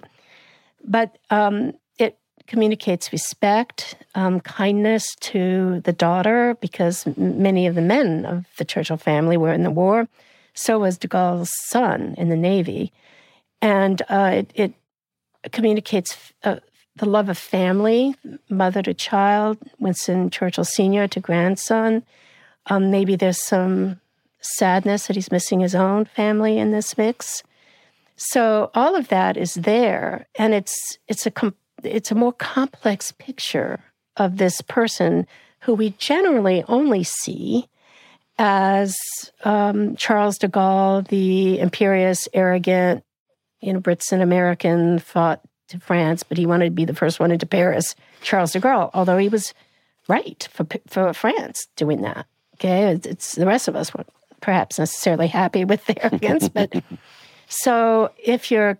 But 0.83 1.17
um, 1.31 1.73
communicates 2.47 3.11
respect, 3.11 3.95
um, 4.15 4.39
kindness 4.39 5.15
to 5.21 5.81
the 5.81 5.93
daughter, 5.93 6.57
because 6.61 7.05
many 7.17 7.67
of 7.67 7.75
the 7.75 7.81
men 7.81 8.25
of 8.25 8.45
the 8.57 8.65
Churchill 8.65 8.97
family 8.97 9.37
were 9.37 9.53
in 9.53 9.63
the 9.63 9.71
war. 9.71 10.07
So 10.53 10.79
was 10.79 10.97
de 10.97 11.07
Gaulle's 11.07 11.51
son 11.67 12.15
in 12.17 12.29
the 12.29 12.37
Navy. 12.37 12.93
And 13.61 14.01
uh, 14.09 14.31
it, 14.33 14.51
it 14.55 14.73
communicates 15.51 16.33
uh, 16.43 16.57
the 16.95 17.05
love 17.05 17.29
of 17.29 17.37
family, 17.37 18.15
mother 18.49 18.81
to 18.83 18.93
child, 18.93 19.57
Winston 19.79 20.29
Churchill 20.29 20.63
Sr. 20.63 21.07
to 21.09 21.19
grandson. 21.19 22.03
Um, 22.67 22.89
maybe 22.89 23.15
there's 23.15 23.41
some 23.41 23.99
sadness 24.39 25.07
that 25.07 25.15
he's 25.15 25.31
missing 25.31 25.59
his 25.59 25.75
own 25.75 26.05
family 26.05 26.57
in 26.57 26.71
this 26.71 26.97
mix. 26.97 27.43
So 28.15 28.71
all 28.73 28.95
of 28.95 29.09
that 29.09 29.35
is 29.35 29.55
there, 29.55 30.27
and 30.35 30.53
it's 30.53 30.97
it's 31.07 31.25
a 31.25 31.31
it's 31.85 32.11
a 32.11 32.15
more 32.15 32.33
complex 32.33 33.11
picture 33.11 33.79
of 34.17 34.37
this 34.37 34.61
person 34.61 35.27
who 35.61 35.73
we 35.73 35.91
generally 35.91 36.63
only 36.67 37.03
see 37.03 37.67
as 38.37 38.95
um, 39.43 39.95
Charles 39.95 40.37
de 40.37 40.47
Gaulle, 40.47 41.07
the 41.07 41.59
imperious, 41.59 42.27
arrogant, 42.33 43.03
you 43.61 43.73
know, 43.73 43.79
Brits 43.79 44.11
and 44.11 44.21
American 44.21 44.99
fought 44.99 45.41
to 45.69 45.79
France, 45.79 46.23
but 46.23 46.37
he 46.37 46.45
wanted 46.45 46.65
to 46.65 46.71
be 46.71 46.85
the 46.85 46.93
first 46.93 47.19
one 47.19 47.31
into 47.31 47.45
Paris, 47.45 47.95
Charles 48.21 48.51
de 48.51 48.59
Gaulle, 48.59 48.91
although 48.93 49.17
he 49.17 49.29
was 49.29 49.53
right 50.07 50.47
for, 50.51 50.67
for 50.87 51.13
France 51.13 51.67
doing 51.75 52.01
that. 52.01 52.25
Okay, 52.55 52.99
it's 53.03 53.35
the 53.35 53.45
rest 53.45 53.67
of 53.67 53.75
us 53.75 53.93
weren't 53.93 54.09
perhaps 54.41 54.79
necessarily 54.79 55.27
happy 55.27 55.65
with 55.65 55.85
the 55.85 56.03
arrogance, 56.03 56.47
but 56.53 56.71
so 57.47 58.11
if 58.23 58.51
you're 58.51 58.77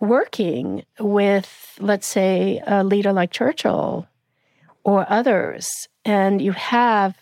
working 0.00 0.84
with, 0.98 1.76
let's 1.80 2.06
say, 2.06 2.62
a 2.66 2.84
leader 2.84 3.12
like 3.12 3.30
Churchill 3.30 4.06
or 4.84 5.06
others, 5.08 5.88
and 6.04 6.40
you 6.40 6.52
have 6.52 7.16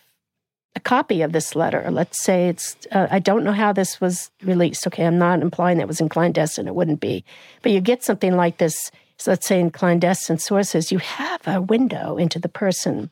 a 0.74 0.80
copy 0.80 1.22
of 1.22 1.32
this 1.32 1.56
letter. 1.56 1.88
Let's 1.90 2.22
say 2.22 2.48
it's, 2.48 2.76
uh, 2.92 3.08
I 3.10 3.18
don't 3.18 3.44
know 3.44 3.52
how 3.52 3.72
this 3.72 4.00
was 4.00 4.30
released. 4.42 4.86
Okay, 4.86 5.06
I'm 5.06 5.18
not 5.18 5.40
implying 5.40 5.78
that 5.78 5.88
was 5.88 6.00
in 6.00 6.10
clandestine, 6.10 6.68
it 6.68 6.74
wouldn't 6.74 7.00
be. 7.00 7.24
But 7.62 7.72
you 7.72 7.80
get 7.80 8.04
something 8.04 8.36
like 8.36 8.58
this, 8.58 8.90
so 9.16 9.30
let's 9.30 9.46
say 9.46 9.58
in 9.58 9.70
clandestine 9.70 10.38
sources, 10.38 10.92
you 10.92 10.98
have 10.98 11.40
a 11.48 11.62
window 11.62 12.18
into 12.18 12.38
the 12.38 12.48
person 12.48 13.10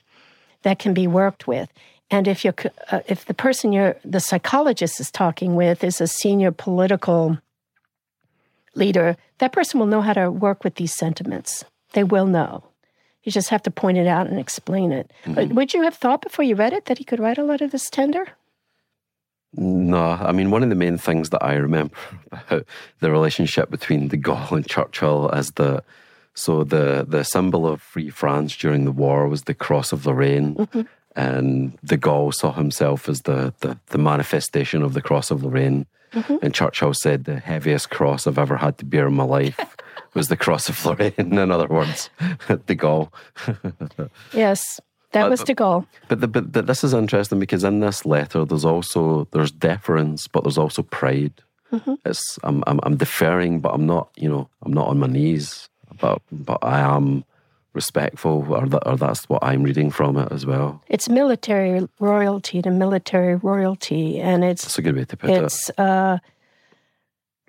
that 0.62 0.79
can 0.79 0.92
be 0.92 1.07
worked 1.07 1.46
with. 1.46 1.70
And 2.11 2.29
if 2.29 2.44
you're, 2.44 2.55
uh, 2.92 3.00
if 3.09 3.24
the 3.24 3.35
person 3.35 3.72
you're, 3.72 3.96
the 4.05 4.20
psychologist 4.20 5.00
is 5.00 5.11
talking 5.11 5.55
with 5.57 5.83
is 5.83 6.03
a 6.03 6.07
senior 6.07 6.53
political 6.53 7.38
leader, 8.75 9.17
that 9.39 9.53
person 9.53 9.79
will 9.79 9.87
know 9.87 10.03
how 10.03 10.13
to 10.13 10.31
work 10.31 10.65
with 10.65 10.77
these 10.77 10.95
sentiments. 10.95 11.65
They 11.93 12.05
will 12.05 12.27
know. 12.27 12.65
You 13.23 13.33
just 13.33 13.49
have 13.49 13.63
to 13.63 13.71
point 13.71 13.99
it 13.99 14.07
out 14.07 14.27
and 14.27 14.39
explain 14.39 14.93
it. 14.93 15.11
Mm-hmm. 15.25 15.55
Would 15.55 15.73
you 15.73 15.83
have 15.83 15.95
thought 15.95 16.21
before 16.21 16.45
you 16.45 16.55
read 16.55 16.73
it 16.73 16.85
that 16.87 16.99
he 16.99 17.05
could 17.05 17.21
write 17.21 17.39
a 17.39 17.45
letter 17.45 17.67
this 17.67 17.89
tender? 17.89 18.27
No, 19.57 20.03
I 20.03 20.33
mean, 20.33 20.51
one 20.51 20.63
of 20.63 20.69
the 20.69 20.75
main 20.75 20.99
things 20.99 21.31
that 21.31 21.43
I 21.43 21.55
remember 21.55 21.95
about 22.33 22.67
the 23.01 23.11
relationship 23.11 23.71
between 23.71 24.09
de 24.09 24.17
Gaulle 24.17 24.57
and 24.57 24.67
Churchill 24.67 25.31
is 25.31 25.53
the 25.53 25.83
so 26.35 26.65
the 26.65 27.07
the 27.09 27.23
symbol 27.23 27.67
of 27.67 27.81
free 27.81 28.11
France 28.11 28.57
during 28.57 28.85
the 28.85 28.93
war 28.93 29.29
was 29.29 29.43
the 29.43 29.55
cross 29.55 29.93
of 29.93 30.05
Lorraine, 30.05 30.57
mm-hmm. 30.57 30.83
and 31.15 31.79
de 31.85 31.97
Gaulle 31.97 32.35
saw 32.35 32.53
himself 32.53 33.09
as 33.09 33.23
the, 33.23 33.55
the, 33.61 33.79
the 33.87 33.99
manifestation 33.99 34.83
of 34.83 34.95
the 34.95 35.03
cross 35.03 35.31
of 35.31 35.45
Lorraine. 35.45 35.87
Mm-hmm. 36.14 36.37
And 36.42 36.55
Churchill 36.55 36.94
said, 36.94 37.24
The 37.24 37.40
heaviest 37.40 37.90
cross 37.90 38.27
I've 38.27 38.38
ever 38.38 38.57
had 38.57 38.79
to 38.79 38.85
bear 38.85 39.09
in 39.09 39.14
my 39.14 39.24
life 39.24 39.59
was 40.14 40.29
the 40.29 40.37
cross 40.37 40.68
of 40.68 40.85
Lorraine, 40.87 41.12
in 41.18 41.50
other 41.50 41.66
words, 41.66 42.09
de 42.48 42.74
Gaulle. 42.74 43.12
yes. 44.33 44.81
That 45.12 45.31
was 45.31 45.44
de 45.44 45.55
Gaulle. 45.55 45.87
But, 46.09 46.20
the, 46.20 46.29
but, 46.29 46.50
but, 46.50 46.66
this 46.66 46.83
is 46.83 46.92
interesting 46.92 47.38
because 47.38 47.62
in 47.62 47.81
this 47.81 48.05
letter, 48.05 48.44
there's 48.44 48.64
also 48.64 49.29
there's 49.31 49.53
deference, 49.53 50.27
but 50.27 50.42
there's 50.42 50.59
also 50.59 50.83
pride. 50.83 51.35
Mm-hmm. 51.72 51.94
It's 52.05 52.38
I'm, 52.42 52.64
I'm, 52.66 52.81
I'm 52.83 52.96
deferring, 52.96 53.61
but 53.61 53.74
I'm 53.74 53.87
not 53.87 54.11
you 54.16 54.29
know 54.29 54.48
I'm 54.62 54.72
not 54.72 54.88
on 54.88 54.98
my 54.98 55.07
knees, 55.07 55.68
but 56.00 56.20
but 56.33 56.59
I 56.62 56.81
am 56.81 57.24
respectful, 57.75 58.47
or, 58.49 58.67
that, 58.67 58.89
or 58.89 58.97
that's 58.97 59.29
what 59.29 59.43
I'm 59.43 59.63
reading 59.63 59.91
from 59.91 60.17
it 60.17 60.31
as 60.31 60.47
well. 60.47 60.83
It's 60.89 61.09
military 61.09 61.87
royalty 61.99 62.63
to 62.63 62.71
military 62.71 63.37
royalty, 63.37 64.21
and 64.21 64.45
it's 64.45 64.63
that's 64.63 64.79
a 64.79 64.83
good 64.83 64.97
way 64.97 65.05
to 65.05 65.17
put 65.17 65.31
it's, 65.31 65.69
it. 65.69 65.73
It's 65.73 65.79
uh, 65.79 66.19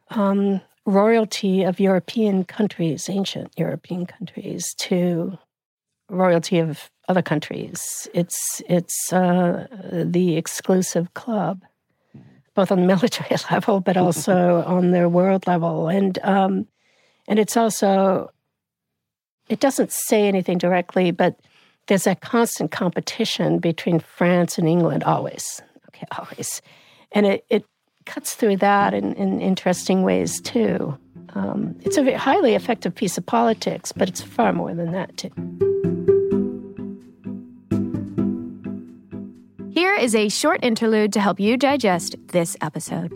um, 0.09 0.61
royalty 0.85 1.63
of 1.63 1.79
European 1.79 2.43
countries, 2.43 3.09
ancient 3.09 3.51
European 3.57 4.05
countries, 4.05 4.73
to 4.75 5.37
royalty 6.09 6.59
of 6.59 6.89
other 7.07 7.21
countries. 7.21 8.07
It's 8.13 8.61
it's 8.67 9.13
uh, 9.13 9.67
the 9.91 10.37
exclusive 10.37 11.13
club, 11.13 11.63
both 12.53 12.71
on 12.71 12.81
the 12.81 12.87
military 12.95 13.37
level, 13.51 13.79
but 13.79 13.97
also 13.97 14.63
on 14.65 14.91
the 14.91 15.07
world 15.09 15.47
level, 15.47 15.87
and 15.87 16.17
um, 16.23 16.67
and 17.27 17.39
it's 17.39 17.57
also 17.57 18.31
it 19.49 19.59
doesn't 19.59 19.91
say 19.91 20.27
anything 20.27 20.57
directly, 20.57 21.11
but 21.11 21.39
there's 21.87 22.07
a 22.07 22.15
constant 22.15 22.71
competition 22.71 23.59
between 23.59 23.99
France 23.99 24.57
and 24.57 24.67
England, 24.67 25.03
always. 25.03 25.61
Okay, 25.89 26.05
always. 26.17 26.61
And 27.11 27.25
it, 27.25 27.45
it 27.49 27.65
cuts 28.05 28.33
through 28.33 28.57
that 28.57 28.93
in, 28.93 29.13
in 29.13 29.41
interesting 29.41 30.03
ways, 30.03 30.41
too. 30.41 30.97
Um, 31.35 31.75
it's 31.81 31.97
a 31.97 32.17
highly 32.17 32.55
effective 32.55 32.95
piece 32.95 33.17
of 33.17 33.25
politics, 33.25 33.91
but 33.91 34.09
it's 34.09 34.21
far 34.21 34.53
more 34.53 34.73
than 34.73 34.91
that, 34.93 35.15
too. 35.17 35.31
Here 39.71 39.93
is 39.95 40.15
a 40.15 40.29
short 40.29 40.63
interlude 40.63 41.11
to 41.13 41.19
help 41.19 41.39
you 41.39 41.57
digest 41.57 42.15
this 42.27 42.55
episode. 42.61 43.13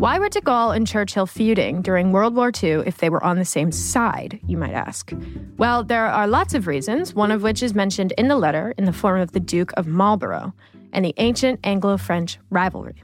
Why 0.00 0.18
were 0.18 0.30
de 0.30 0.40
Gaulle 0.40 0.74
and 0.74 0.86
Churchill 0.86 1.26
feuding 1.26 1.82
during 1.82 2.10
World 2.10 2.34
War 2.34 2.50
II 2.50 2.84
if 2.86 2.96
they 2.96 3.10
were 3.10 3.22
on 3.22 3.36
the 3.36 3.44
same 3.44 3.70
side, 3.70 4.40
you 4.46 4.56
might 4.56 4.72
ask? 4.72 5.12
Well, 5.58 5.84
there 5.84 6.06
are 6.06 6.26
lots 6.26 6.54
of 6.54 6.66
reasons, 6.66 7.14
one 7.14 7.30
of 7.30 7.42
which 7.42 7.62
is 7.62 7.74
mentioned 7.74 8.14
in 8.16 8.28
the 8.28 8.38
letter 8.38 8.72
in 8.78 8.86
the 8.86 8.94
form 8.94 9.20
of 9.20 9.32
the 9.32 9.40
Duke 9.40 9.72
of 9.76 9.86
Marlborough 9.86 10.54
and 10.94 11.04
the 11.04 11.12
ancient 11.18 11.60
Anglo 11.64 11.98
French 11.98 12.38
rivalry. 12.48 12.94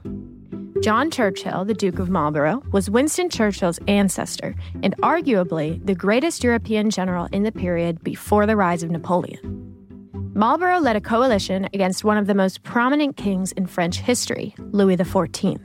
John 0.81 1.11
Churchill, 1.11 1.65
the 1.65 1.75
Duke 1.75 1.99
of 1.99 2.09
Marlborough, 2.09 2.63
was 2.71 2.89
Winston 2.89 3.29
Churchill's 3.29 3.79
ancestor 3.87 4.55
and 4.81 4.97
arguably 4.97 5.79
the 5.85 5.93
greatest 5.93 6.43
European 6.43 6.89
general 6.89 7.27
in 7.31 7.43
the 7.43 7.51
period 7.51 8.03
before 8.03 8.47
the 8.47 8.55
rise 8.55 8.81
of 8.81 8.89
Napoleon. 8.89 10.31
Marlborough 10.33 10.79
led 10.79 10.95
a 10.95 11.01
coalition 11.01 11.69
against 11.75 12.03
one 12.03 12.17
of 12.17 12.25
the 12.25 12.33
most 12.33 12.63
prominent 12.63 13.17
kings 13.17 13.51
in 13.51 13.67
French 13.67 13.99
history, 13.99 14.55
Louis 14.71 14.97
XIV, 14.97 15.59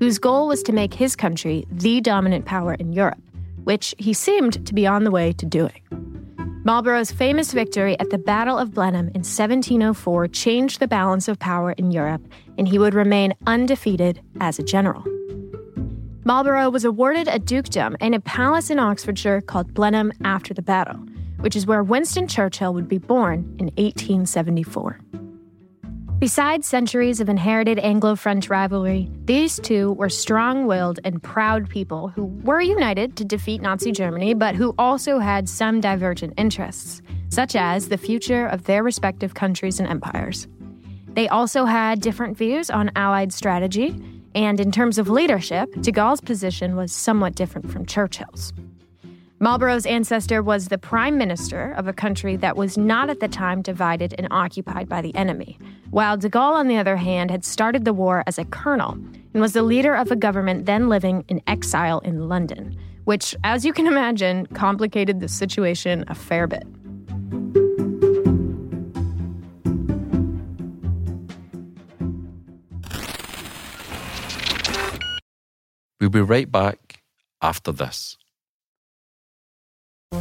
whose 0.00 0.18
goal 0.18 0.48
was 0.48 0.62
to 0.64 0.72
make 0.72 0.94
his 0.94 1.14
country 1.14 1.66
the 1.70 2.00
dominant 2.00 2.46
power 2.46 2.74
in 2.74 2.92
Europe, 2.92 3.22
which 3.64 3.94
he 3.98 4.14
seemed 4.14 4.66
to 4.66 4.74
be 4.74 4.86
on 4.86 5.04
the 5.04 5.10
way 5.10 5.30
to 5.34 5.44
doing. 5.44 5.82
Marlborough's 6.64 7.12
famous 7.12 7.52
victory 7.52 7.98
at 8.00 8.10
the 8.10 8.18
Battle 8.18 8.58
of 8.58 8.72
Blenheim 8.72 9.08
in 9.08 9.22
1704 9.22 10.28
changed 10.28 10.80
the 10.80 10.88
balance 10.88 11.28
of 11.28 11.38
power 11.38 11.72
in 11.72 11.90
Europe, 11.90 12.22
and 12.56 12.66
he 12.66 12.78
would 12.78 12.94
remain 12.94 13.34
undefeated 13.46 14.20
as 14.40 14.58
a 14.58 14.62
general. 14.62 15.04
Marlborough 16.24 16.70
was 16.70 16.84
awarded 16.84 17.28
a 17.28 17.38
dukedom 17.38 17.96
and 18.00 18.14
a 18.14 18.20
palace 18.20 18.70
in 18.70 18.78
Oxfordshire 18.78 19.42
called 19.42 19.74
Blenheim 19.74 20.12
after 20.24 20.54
the 20.54 20.62
battle, 20.62 20.96
which 21.40 21.56
is 21.56 21.66
where 21.66 21.82
Winston 21.82 22.26
Churchill 22.26 22.72
would 22.72 22.88
be 22.88 22.98
born 22.98 23.40
in 23.58 23.66
1874. 23.76 24.98
Besides 26.20 26.66
centuries 26.66 27.20
of 27.20 27.30
inherited 27.30 27.78
Anglo 27.78 28.14
French 28.14 28.50
rivalry, 28.50 29.10
these 29.24 29.58
two 29.58 29.92
were 29.92 30.10
strong 30.10 30.66
willed 30.66 31.00
and 31.02 31.22
proud 31.22 31.66
people 31.70 32.08
who 32.08 32.26
were 32.44 32.60
united 32.60 33.16
to 33.16 33.24
defeat 33.24 33.62
Nazi 33.62 33.90
Germany, 33.90 34.34
but 34.34 34.54
who 34.54 34.74
also 34.78 35.18
had 35.18 35.48
some 35.48 35.80
divergent 35.80 36.34
interests, 36.36 37.00
such 37.30 37.56
as 37.56 37.88
the 37.88 37.96
future 37.96 38.46
of 38.48 38.64
their 38.64 38.82
respective 38.82 39.32
countries 39.32 39.80
and 39.80 39.88
empires. 39.88 40.46
They 41.14 41.26
also 41.26 41.64
had 41.64 42.02
different 42.02 42.36
views 42.36 42.68
on 42.68 42.90
Allied 42.96 43.32
strategy, 43.32 43.98
and 44.34 44.60
in 44.60 44.70
terms 44.72 44.98
of 44.98 45.08
leadership, 45.08 45.72
de 45.80 45.90
Gaulle's 45.90 46.20
position 46.20 46.76
was 46.76 46.92
somewhat 46.92 47.34
different 47.34 47.72
from 47.72 47.86
Churchill's. 47.86 48.52
Marlborough's 49.42 49.86
ancestor 49.86 50.42
was 50.42 50.68
the 50.68 50.76
prime 50.76 51.16
minister 51.16 51.72
of 51.72 51.88
a 51.88 51.94
country 51.94 52.36
that 52.36 52.58
was 52.58 52.76
not 52.76 53.08
at 53.08 53.20
the 53.20 53.28
time 53.28 53.62
divided 53.62 54.14
and 54.18 54.28
occupied 54.30 54.86
by 54.86 55.00
the 55.00 55.14
enemy, 55.14 55.58
while 55.88 56.18
de 56.18 56.28
Gaulle, 56.28 56.56
on 56.56 56.68
the 56.68 56.76
other 56.76 56.96
hand, 56.96 57.30
had 57.30 57.42
started 57.42 57.86
the 57.86 57.94
war 57.94 58.22
as 58.26 58.36
a 58.36 58.44
colonel 58.44 58.98
and 59.32 59.40
was 59.40 59.54
the 59.54 59.62
leader 59.62 59.94
of 59.94 60.10
a 60.10 60.16
government 60.16 60.66
then 60.66 60.90
living 60.90 61.24
in 61.28 61.40
exile 61.46 62.00
in 62.00 62.28
London, 62.28 62.76
which, 63.04 63.34
as 63.42 63.64
you 63.64 63.72
can 63.72 63.86
imagine, 63.86 64.44
complicated 64.48 65.20
the 65.20 65.28
situation 65.28 66.04
a 66.08 66.14
fair 66.14 66.46
bit. 66.46 66.66
We'll 75.98 76.10
be 76.10 76.20
right 76.20 76.52
back 76.52 77.02
after 77.40 77.72
this. 77.72 78.18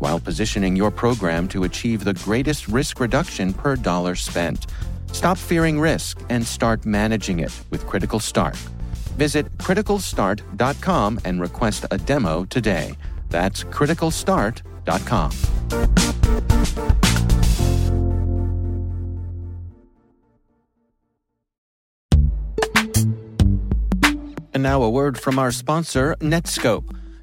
while 0.00 0.18
positioning 0.18 0.74
your 0.74 0.90
program 0.90 1.46
to 1.48 1.64
achieve 1.64 2.04
the 2.04 2.14
greatest 2.14 2.68
risk 2.68 2.98
reduction 3.00 3.54
per 3.54 3.76
dollar 3.76 4.14
spent. 4.14 4.66
Stop 5.12 5.38
fearing 5.38 5.78
risk 5.78 6.20
and 6.28 6.44
start 6.44 6.84
managing 6.84 7.38
it 7.38 7.52
with 7.70 7.86
Critical 7.86 8.18
Start. 8.18 8.56
Visit 9.16 9.46
criticalstart.com 9.58 11.20
and 11.24 11.40
request 11.40 11.86
a 11.90 11.98
demo 11.98 12.44
today. 12.46 12.94
That's 13.28 13.64
criticalstart.com. 13.64 15.30
And 24.52 24.62
now 24.64 24.82
a 24.82 24.90
word 24.90 25.18
from 25.18 25.38
our 25.38 25.52
sponsor, 25.52 26.16
Netskope. 26.20 26.99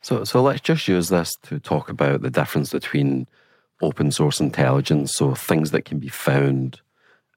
So, 0.00 0.24
so 0.24 0.42
let's 0.42 0.60
just 0.60 0.88
use 0.88 1.10
this 1.10 1.36
to 1.44 1.60
talk 1.60 1.88
about 1.88 2.22
the 2.22 2.30
difference 2.30 2.72
between 2.72 3.28
open 3.80 4.10
source 4.10 4.40
intelligence, 4.40 5.14
so 5.14 5.34
things 5.34 5.70
that 5.70 5.84
can 5.84 5.98
be 5.98 6.08
found 6.08 6.80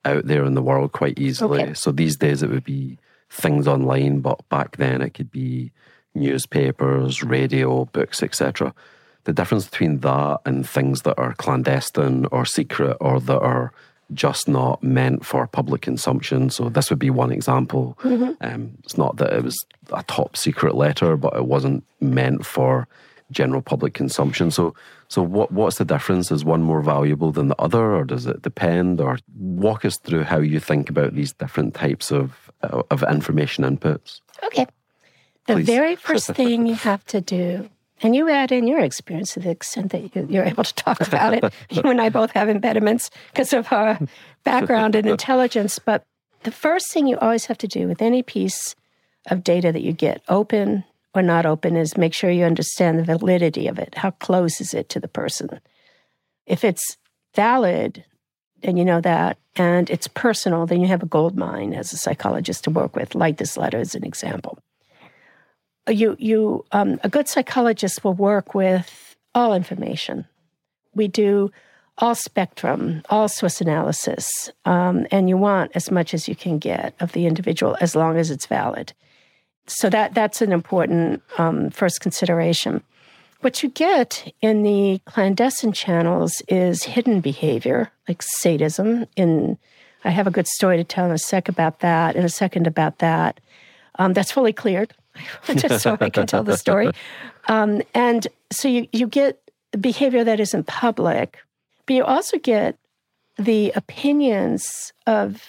out 0.03 0.25
there 0.25 0.45
in 0.45 0.55
the 0.55 0.63
world 0.63 0.91
quite 0.91 1.19
easily. 1.19 1.61
Okay. 1.61 1.73
So 1.73 1.91
these 1.91 2.17
days 2.17 2.41
it 2.41 2.49
would 2.49 2.63
be 2.63 2.97
things 3.29 3.67
online, 3.67 4.21
but 4.21 4.47
back 4.49 4.77
then 4.77 5.01
it 5.01 5.13
could 5.13 5.29
be 5.31 5.71
newspapers, 6.13 7.21
radio, 7.23 7.85
books, 7.85 8.23
etc. 8.23 8.73
The 9.25 9.33
difference 9.33 9.65
between 9.65 9.99
that 9.99 10.41
and 10.45 10.67
things 10.67 11.01
that 11.03 11.17
are 11.19 11.33
clandestine 11.33 12.25
or 12.31 12.45
secret 12.45 12.97
or 12.99 13.19
that 13.19 13.39
are 13.39 13.71
just 14.13 14.47
not 14.47 14.83
meant 14.83 15.25
for 15.25 15.47
public 15.47 15.81
consumption. 15.81 16.49
So 16.49 16.69
this 16.69 16.89
would 16.89 16.99
be 16.99 17.09
one 17.09 17.31
example. 17.31 17.97
Mm-hmm. 18.03 18.33
Um, 18.41 18.77
it's 18.83 18.97
not 18.97 19.17
that 19.17 19.33
it 19.33 19.43
was 19.43 19.65
a 19.91 20.03
top 20.03 20.37
secret 20.37 20.75
letter, 20.75 21.17
but 21.17 21.35
it 21.35 21.45
wasn't 21.45 21.83
meant 21.99 22.45
for 22.45 22.87
general 23.31 23.61
public 23.61 23.93
consumption. 23.95 24.51
So, 24.51 24.75
so 25.07 25.21
what 25.23 25.51
what's 25.51 25.77
the 25.77 25.85
difference? 25.85 26.31
Is 26.31 26.45
one 26.45 26.61
more 26.61 26.81
valuable 26.81 27.31
than 27.31 27.47
the 27.47 27.59
other, 27.59 27.95
or 27.95 28.03
does 28.03 28.27
it 28.27 28.41
depend? 28.41 29.01
Or 29.01 29.17
walk 29.35 29.85
us 29.85 29.97
through 29.97 30.23
how 30.23 30.39
you 30.39 30.59
think 30.59 30.89
about 30.89 31.15
these 31.15 31.33
different 31.33 31.73
types 31.73 32.11
of 32.11 32.51
of 32.61 33.03
information 33.03 33.63
inputs. 33.63 34.21
Okay. 34.43 34.67
The 35.47 35.55
Please. 35.55 35.65
very 35.65 35.95
first 36.09 36.27
thing 36.27 36.67
you 36.67 36.75
have 36.75 37.03
to 37.05 37.21
do 37.21 37.69
and 38.01 38.15
you 38.15 38.29
add 38.29 38.51
in 38.51 38.67
your 38.67 38.79
experience 38.79 39.33
to 39.33 39.39
the 39.39 39.49
extent 39.49 39.91
that 39.91 40.15
you, 40.15 40.41
are 40.41 40.45
able 40.45 40.63
to 40.63 40.73
talk 40.75 40.99
about 41.01 41.33
it. 41.33 41.53
you 41.69 41.81
and 41.83 42.01
I 42.01 42.09
both 42.09 42.31
have 42.31 42.49
impediments 42.49 43.09
because 43.31 43.53
of 43.53 43.71
our 43.71 43.99
background 44.43 44.95
and 44.95 45.07
intelligence. 45.09 45.79
But 45.79 46.03
the 46.43 46.51
first 46.51 46.91
thing 46.91 47.07
you 47.07 47.17
always 47.17 47.45
have 47.45 47.57
to 47.59 47.67
do 47.67 47.87
with 47.87 48.01
any 48.01 48.21
piece 48.21 48.75
of 49.31 49.43
data 49.43 49.71
that 49.71 49.81
you 49.81 49.93
get, 49.93 50.21
open 50.27 50.83
or 51.13 51.21
not 51.21 51.45
open, 51.45 51.77
is 51.77 51.97
make 51.97 52.13
sure 52.13 52.29
you 52.29 52.43
understand 52.43 52.99
the 52.99 53.03
validity 53.03 53.67
of 53.67 53.79
it. 53.79 53.95
How 53.95 54.11
close 54.11 54.59
is 54.59 54.73
it 54.73 54.89
to 54.89 54.99
the 54.99 55.07
person? 55.07 55.61
If 56.45 56.63
it's 56.63 56.97
valid, 57.33 58.03
then 58.61 58.75
you 58.77 58.83
know 58.83 59.01
that, 59.01 59.37
and 59.55 59.89
it's 59.89 60.07
personal, 60.07 60.65
then 60.65 60.81
you 60.81 60.87
have 60.87 61.01
a 61.01 61.07
gold 61.07 61.37
mine 61.37 61.73
as 61.73 61.93
a 61.93 61.97
psychologist 61.97 62.65
to 62.65 62.71
work 62.71 62.95
with, 62.95 63.15
like 63.15 63.37
this 63.37 63.57
letter 63.57 63.77
as 63.77 63.95
an 63.95 64.03
example. 64.03 64.59
You 65.87 66.15
you 66.19 66.65
um, 66.71 66.99
a 67.03 67.09
good 67.09 67.27
psychologist 67.27 68.03
will 68.03 68.13
work 68.13 68.53
with 68.53 69.15
all 69.33 69.53
information. 69.53 70.25
We 70.93 71.07
do 71.07 71.51
all 71.97 72.15
spectrum, 72.15 73.01
all 73.09 73.27
source 73.27 73.61
analysis, 73.61 74.49
um, 74.65 75.07
and 75.11 75.29
you 75.29 75.37
want 75.37 75.71
as 75.75 75.89
much 75.91 76.13
as 76.13 76.27
you 76.27 76.35
can 76.35 76.57
get 76.57 76.93
of 76.99 77.13
the 77.13 77.25
individual 77.25 77.77
as 77.79 77.95
long 77.95 78.17
as 78.17 78.31
it's 78.31 78.45
valid. 78.45 78.93
So 79.67 79.89
that 79.89 80.13
that's 80.13 80.41
an 80.41 80.51
important 80.51 81.21
um, 81.37 81.69
first 81.69 82.01
consideration. 82.01 82.83
What 83.41 83.61
you 83.61 83.69
get 83.69 84.33
in 84.41 84.63
the 84.63 84.99
clandestine 85.05 85.71
channels 85.71 86.41
is 86.47 86.83
hidden 86.83 87.21
behavior, 87.21 87.91
like 88.07 88.21
sadism. 88.21 89.05
In 89.15 89.57
I 90.03 90.09
have 90.09 90.27
a 90.27 90.31
good 90.31 90.47
story 90.47 90.77
to 90.77 90.83
tell 90.83 91.05
in 91.05 91.11
a 91.11 91.17
sec 91.17 91.49
about 91.49 91.79
that, 91.79 92.15
in 92.15 92.23
a 92.23 92.29
second 92.29 92.67
about 92.67 92.99
that. 92.99 93.39
Um, 93.97 94.13
that's 94.13 94.31
fully 94.31 94.53
cleared, 94.53 94.93
just 95.55 95.83
so 95.83 95.97
I 95.99 96.09
can 96.09 96.27
tell 96.27 96.43
the 96.43 96.57
story. 96.57 96.91
Um, 97.47 97.81
and 97.93 98.27
so 98.51 98.67
you 98.67 98.87
you 98.91 99.07
get 99.07 99.41
behavior 99.79 100.23
that 100.23 100.39
isn't 100.39 100.67
public, 100.67 101.37
but 101.85 101.93
you 101.93 102.03
also 102.03 102.37
get 102.37 102.77
the 103.37 103.71
opinions 103.75 104.93
of 105.07 105.43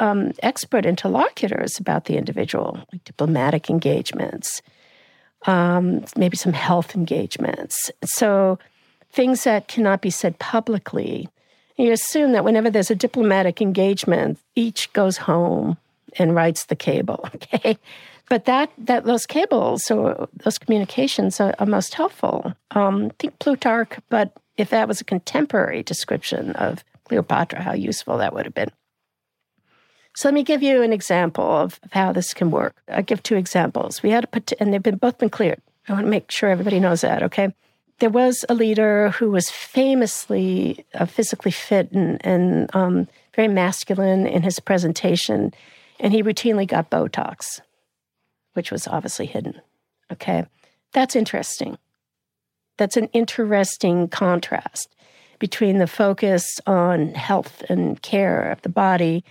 um, 0.00 0.32
expert 0.42 0.86
interlocutors 0.86 1.78
about 1.78 2.06
the 2.06 2.16
individual, 2.16 2.82
like 2.92 3.04
diplomatic 3.04 3.68
engagements, 3.68 4.62
um, 5.46 6.04
maybe 6.16 6.36
some 6.36 6.54
health 6.54 6.94
engagements. 6.94 7.90
So 8.04 8.58
things 9.12 9.44
that 9.44 9.68
cannot 9.68 10.00
be 10.00 10.10
said 10.10 10.38
publicly. 10.38 11.28
You 11.76 11.92
assume 11.92 12.32
that 12.32 12.44
whenever 12.44 12.70
there's 12.70 12.90
a 12.90 12.94
diplomatic 12.94 13.60
engagement, 13.60 14.38
each 14.54 14.92
goes 14.92 15.16
home 15.18 15.76
and 16.18 16.34
writes 16.34 16.64
the 16.64 16.76
cable. 16.76 17.28
Okay, 17.34 17.78
but 18.30 18.46
that 18.46 18.70
that 18.78 19.04
those 19.04 19.26
cables 19.26 19.90
or 19.90 20.28
those 20.44 20.56
communications 20.56 21.40
are, 21.40 21.54
are 21.58 21.66
most 21.66 21.92
helpful. 21.92 22.54
Um, 22.70 23.10
think 23.18 23.38
Plutarch, 23.40 23.98
but 24.08 24.32
if 24.56 24.70
that 24.70 24.88
was 24.88 25.00
a 25.00 25.04
contemporary 25.04 25.82
description 25.82 26.52
of 26.52 26.82
Cleopatra, 27.04 27.60
how 27.60 27.74
useful 27.74 28.16
that 28.18 28.32
would 28.32 28.46
have 28.46 28.54
been. 28.54 28.70
So 30.16 30.28
let 30.28 30.34
me 30.34 30.42
give 30.42 30.62
you 30.62 30.82
an 30.82 30.92
example 30.92 31.44
of, 31.44 31.80
of 31.82 31.92
how 31.92 32.12
this 32.12 32.32
can 32.32 32.50
work. 32.50 32.80
I'll 32.88 33.02
give 33.02 33.22
two 33.22 33.36
examples. 33.36 34.02
We 34.02 34.10
had 34.10 34.24
a 34.32 34.42
and 34.60 34.72
they've 34.72 34.82
been 34.82 34.96
both 34.96 35.18
been 35.18 35.30
cleared. 35.30 35.60
I 35.88 35.92
want 35.92 36.06
to 36.06 36.10
make 36.10 36.30
sure 36.30 36.50
everybody 36.50 36.78
knows 36.78 37.00
that. 37.00 37.22
Okay, 37.24 37.52
there 37.98 38.10
was 38.10 38.44
a 38.48 38.54
leader 38.54 39.10
who 39.10 39.30
was 39.30 39.50
famously 39.50 40.84
uh, 40.94 41.06
physically 41.06 41.50
fit 41.50 41.90
and, 41.90 42.24
and 42.24 42.70
um, 42.76 43.08
very 43.34 43.48
masculine 43.48 44.26
in 44.26 44.42
his 44.42 44.60
presentation, 44.60 45.52
and 45.98 46.12
he 46.12 46.22
routinely 46.22 46.66
got 46.66 46.90
Botox, 46.90 47.60
which 48.54 48.70
was 48.70 48.86
obviously 48.86 49.26
hidden. 49.26 49.60
Okay, 50.12 50.46
that's 50.92 51.16
interesting. 51.16 51.78
That's 52.76 52.96
an 52.96 53.08
interesting 53.12 54.08
contrast 54.08 54.94
between 55.38 55.78
the 55.78 55.86
focus 55.86 56.60
on 56.66 57.14
health 57.14 57.62
and 57.68 58.00
care 58.02 58.50
of 58.50 58.62
the 58.62 58.68
body 58.68 59.24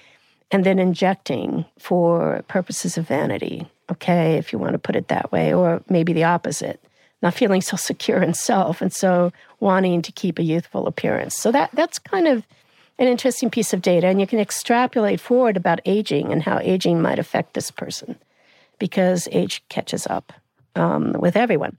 and 0.51 0.65
then 0.65 0.79
injecting 0.79 1.65
for 1.77 2.43
purposes 2.47 2.97
of 2.97 3.08
vanity, 3.08 3.67
okay, 3.91 4.36
if 4.36 4.51
you 4.51 4.60
want 4.60 4.73
to 4.73 4.79
put 4.79 4.95
it 4.95 5.08
that 5.08 5.32
way, 5.32 5.53
or 5.53 5.82
maybe 5.89 6.12
the 6.12 6.23
opposite, 6.23 6.84
not 7.21 7.34
feeling 7.34 7.62
so 7.62 7.77
secure 7.77 8.21
in 8.21 8.34
self 8.34 8.82
and 8.82 8.91
so 8.91 9.32
wanting 9.60 10.01
to 10.01 10.12
keep 10.12 10.39
a 10.39 10.43
youthful 10.43 10.88
appearance. 10.88 11.36
So 11.36 11.51
that 11.51 11.69
that's 11.73 11.99
kind 11.99 12.27
of 12.27 12.45
an 12.97 13.08
interesting 13.08 13.49
piece 13.49 13.73
of 13.73 13.82
data, 13.82 14.08
and 14.08 14.19
you 14.19 14.27
can 14.27 14.39
extrapolate 14.39 15.21
forward 15.21 15.55
about 15.55 15.79
aging 15.86 16.34
and 16.34 16.43
how 16.43 16.60
aging 16.60 17.01
might 17.01 17.17
affect 17.17 17.53
this 17.53 17.71
person, 17.71 18.17
because 18.79 19.27
age 19.31 19.63
catches 19.69 20.07
up 20.07 20.33
um, 20.75 21.13
with 21.19 21.35
everyone. 21.35 21.77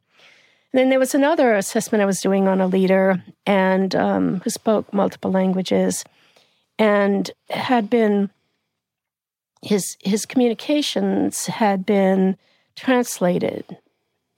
And 0.72 0.78
then 0.78 0.88
there 0.90 0.98
was 0.98 1.14
another 1.14 1.54
assessment 1.54 2.02
I 2.02 2.06
was 2.06 2.20
doing 2.20 2.46
on 2.46 2.60
a 2.60 2.66
leader 2.66 3.22
and 3.44 3.94
um, 3.96 4.40
who 4.40 4.50
spoke 4.50 4.92
multiple 4.92 5.32
languages 5.32 6.04
and 6.78 7.30
had 7.48 7.90
been 7.90 8.30
his 9.62 9.96
his 10.00 10.24
communications 10.24 11.46
had 11.46 11.84
been 11.84 12.36
translated 12.76 13.64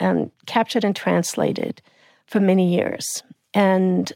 and 0.00 0.30
captured 0.46 0.84
and 0.84 0.96
translated 0.96 1.80
for 2.26 2.40
many 2.40 2.74
years. 2.74 3.22
And 3.54 4.12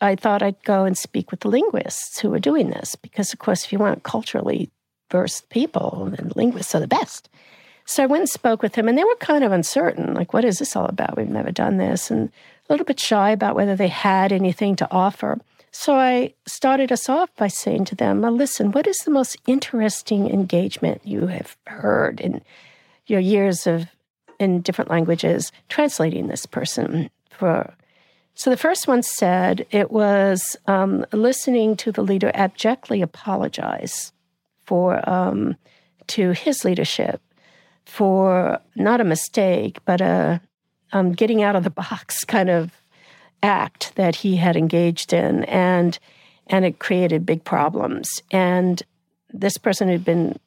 I 0.00 0.16
thought 0.16 0.42
I'd 0.42 0.62
go 0.64 0.84
and 0.84 0.96
speak 0.96 1.30
with 1.30 1.40
the 1.40 1.48
linguists 1.48 2.20
who 2.20 2.30
were 2.30 2.38
doing 2.38 2.70
this, 2.70 2.94
because 2.96 3.32
of 3.32 3.38
course, 3.38 3.64
if 3.64 3.72
you 3.72 3.78
want 3.78 4.02
culturally 4.02 4.70
versed 5.10 5.50
people, 5.50 6.10
then 6.16 6.32
linguists 6.34 6.74
are 6.74 6.80
the 6.80 6.86
best. 6.86 7.28
So 7.90 8.04
I 8.04 8.06
went 8.06 8.20
and 8.20 8.30
spoke 8.30 8.62
with 8.62 8.76
him, 8.76 8.86
and 8.86 8.96
they 8.96 9.02
were 9.02 9.16
kind 9.16 9.42
of 9.42 9.50
uncertain, 9.50 10.14
like, 10.14 10.32
what 10.32 10.44
is 10.44 10.60
this 10.60 10.76
all 10.76 10.86
about? 10.86 11.16
We've 11.16 11.28
never 11.28 11.50
done 11.50 11.78
this, 11.78 12.08
and 12.08 12.28
a 12.28 12.72
little 12.72 12.86
bit 12.86 13.00
shy 13.00 13.30
about 13.30 13.56
whether 13.56 13.74
they 13.74 13.88
had 13.88 14.30
anything 14.30 14.76
to 14.76 14.88
offer. 14.92 15.40
So 15.72 15.96
I 15.96 16.34
started 16.46 16.92
us 16.92 17.08
off 17.08 17.34
by 17.34 17.48
saying 17.48 17.86
to 17.86 17.96
them, 17.96 18.20
well, 18.20 18.30
listen, 18.30 18.70
what 18.70 18.86
is 18.86 18.98
the 18.98 19.10
most 19.10 19.36
interesting 19.44 20.30
engagement 20.30 21.00
you 21.04 21.26
have 21.26 21.56
heard 21.66 22.20
in 22.20 22.42
your 23.06 23.18
years 23.18 23.66
of 23.66 23.86
in 24.38 24.60
different 24.60 24.88
languages 24.88 25.50
translating 25.68 26.28
this 26.28 26.46
person 26.46 27.10
for 27.28 27.74
so 28.36 28.50
the 28.50 28.56
first 28.56 28.86
one 28.86 29.02
said 29.02 29.66
it 29.70 29.90
was 29.90 30.56
um, 30.66 31.04
listening 31.12 31.76
to 31.76 31.90
the 31.92 32.02
leader 32.02 32.30
abjectly 32.34 33.02
apologize 33.02 34.12
for 34.64 35.06
um, 35.10 35.56
to 36.06 36.30
his 36.30 36.64
leadership 36.64 37.20
for 37.86 38.60
not 38.76 39.00
a 39.00 39.04
mistake 39.04 39.78
but 39.84 40.00
a 40.00 40.40
um, 40.92 41.12
getting 41.12 41.42
out 41.42 41.56
of 41.56 41.64
the 41.64 41.70
box 41.70 42.24
kind 42.24 42.50
of 42.50 42.70
act 43.42 43.94
that 43.96 44.16
he 44.16 44.36
had 44.36 44.56
engaged 44.56 45.12
in, 45.12 45.44
and 45.44 45.98
and 46.46 46.64
it 46.64 46.78
created 46.78 47.24
big 47.24 47.44
problems. 47.44 48.22
And 48.30 48.82
this 49.32 49.56
person 49.56 49.88
who'd 49.88 50.04
been 50.04 50.38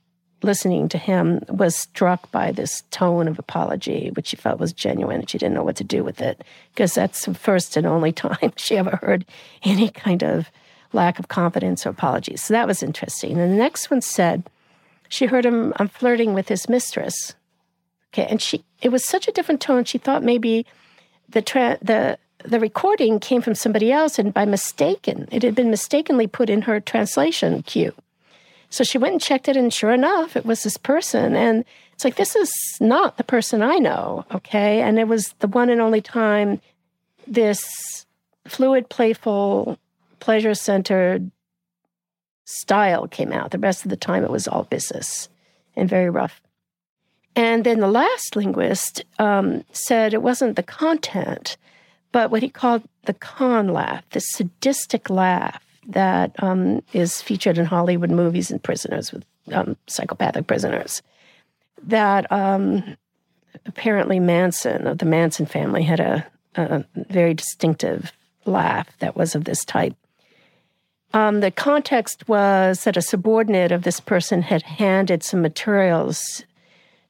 listening 0.41 0.89
to 0.89 0.97
him 0.97 1.39
was 1.47 1.75
struck 1.75 2.29
by 2.31 2.51
this 2.51 2.83
tone 2.91 3.29
of 3.29 3.39
apology, 3.39 4.11
which 4.13 4.27
she 4.27 4.35
felt 4.35 4.59
was 4.59 4.73
genuine, 4.73 5.21
and 5.21 5.29
she 5.29 5.37
didn't 5.37 5.55
know 5.55 5.63
what 5.63 5.77
to 5.77 5.83
do 5.83 6.03
with 6.03 6.21
it 6.21 6.43
because 6.73 6.93
that's 6.93 7.25
the 7.25 7.33
first 7.33 7.77
and 7.77 7.87
only 7.87 8.11
time 8.11 8.53
she 8.57 8.77
ever 8.77 8.97
heard 9.01 9.25
any 9.63 9.89
kind 9.89 10.23
of 10.23 10.49
lack 10.91 11.17
of 11.17 11.27
confidence 11.27 11.85
or 11.85 11.89
apology. 11.89 12.35
So 12.35 12.53
that 12.53 12.67
was 12.67 12.83
interesting. 12.83 13.39
And 13.39 13.51
the 13.51 13.57
next 13.57 13.89
one 13.89 14.01
said 14.01 14.43
she 15.13 15.27
heard 15.27 15.45
him 15.45 15.73
I'm 15.77 15.87
flirting 15.87 16.33
with 16.33 16.47
his 16.49 16.67
mistress. 16.67 17.35
Okay, 18.11 18.25
and 18.25 18.41
she 18.41 18.63
it 18.81 18.89
was 18.89 19.05
such 19.05 19.27
a 19.27 19.31
different 19.31 19.61
tone. 19.61 19.85
She 19.85 19.99
thought 19.99 20.23
maybe 20.23 20.65
the 21.29 21.41
tra- 21.41 21.77
the 21.81 22.17
the 22.43 22.59
recording 22.59 23.19
came 23.19 23.41
from 23.41 23.55
somebody 23.55 23.91
else 23.91 24.19
and 24.19 24.33
by 24.33 24.45
mistaken, 24.45 25.29
it 25.31 25.43
had 25.43 25.55
been 25.55 25.69
mistakenly 25.69 26.27
put 26.27 26.49
in 26.49 26.63
her 26.63 26.79
translation 26.79 27.61
queue. 27.63 27.93
So 28.69 28.83
she 28.83 28.97
went 28.97 29.13
and 29.13 29.21
checked 29.21 29.47
it, 29.47 29.55
and 29.55 29.71
sure 29.71 29.93
enough, 29.93 30.35
it 30.35 30.45
was 30.45 30.63
this 30.63 30.77
person. 30.77 31.35
And 31.35 31.63
it's 31.93 32.03
like, 32.03 32.15
this 32.15 32.35
is 32.35 32.51
not 32.81 33.17
the 33.17 33.23
person 33.23 33.61
I 33.61 33.75
know, 33.75 34.25
okay? 34.33 34.81
And 34.81 34.97
it 34.97 35.07
was 35.07 35.35
the 35.39 35.47
one 35.47 35.69
and 35.69 35.79
only 35.79 36.01
time 36.01 36.59
this 37.27 38.05
fluid, 38.47 38.89
playful, 38.89 39.77
pleasure 40.19 40.55
centered 40.55 41.29
style 42.45 43.07
came 43.07 43.31
out. 43.31 43.51
The 43.51 43.59
rest 43.59 43.85
of 43.85 43.89
the 43.89 43.97
time, 43.97 44.23
it 44.23 44.31
was 44.31 44.47
all 44.47 44.63
business 44.63 45.29
and 45.75 45.89
very 45.89 46.09
rough. 46.09 46.41
And 47.35 47.63
then 47.63 47.79
the 47.79 47.87
last 47.87 48.35
linguist 48.35 49.03
um, 49.17 49.63
said 49.71 50.13
it 50.13 50.21
wasn't 50.21 50.55
the 50.55 50.63
content, 50.63 51.57
but 52.11 52.29
what 52.29 52.43
he 52.43 52.49
called 52.49 52.83
the 53.05 53.13
con 53.13 53.69
laugh, 53.69 54.03
the 54.11 54.19
sadistic 54.19 55.09
laugh 55.09 55.63
that 55.87 56.31
um, 56.41 56.83
is 56.93 57.21
featured 57.21 57.57
in 57.57 57.65
Hollywood 57.65 58.11
movies 58.11 58.51
and 58.51 58.61
prisoners 58.61 59.11
with 59.11 59.25
um, 59.51 59.75
psychopathic 59.87 60.47
prisoners. 60.47 61.01
That 61.81 62.31
um, 62.31 62.95
apparently 63.65 64.19
Manson 64.19 64.87
of 64.87 64.99
the 64.99 65.05
Manson 65.05 65.45
family 65.45 65.83
had 65.83 65.99
a, 65.99 66.25
a, 66.55 66.85
very 66.95 67.33
distinctive 67.33 68.11
laugh 68.45 68.87
that 68.99 69.15
was 69.15 69.35
of 69.35 69.45
this 69.45 69.65
type. 69.65 69.95
Um, 71.13 71.41
the 71.41 71.51
context 71.51 72.27
was 72.27 72.83
that 72.83 72.97
a 72.97 73.01
subordinate 73.01 73.71
of 73.71 73.83
this 73.83 73.99
person 73.99 74.41
had 74.41 74.63
handed 74.63 75.23
some 75.23 75.41
materials 75.41 76.43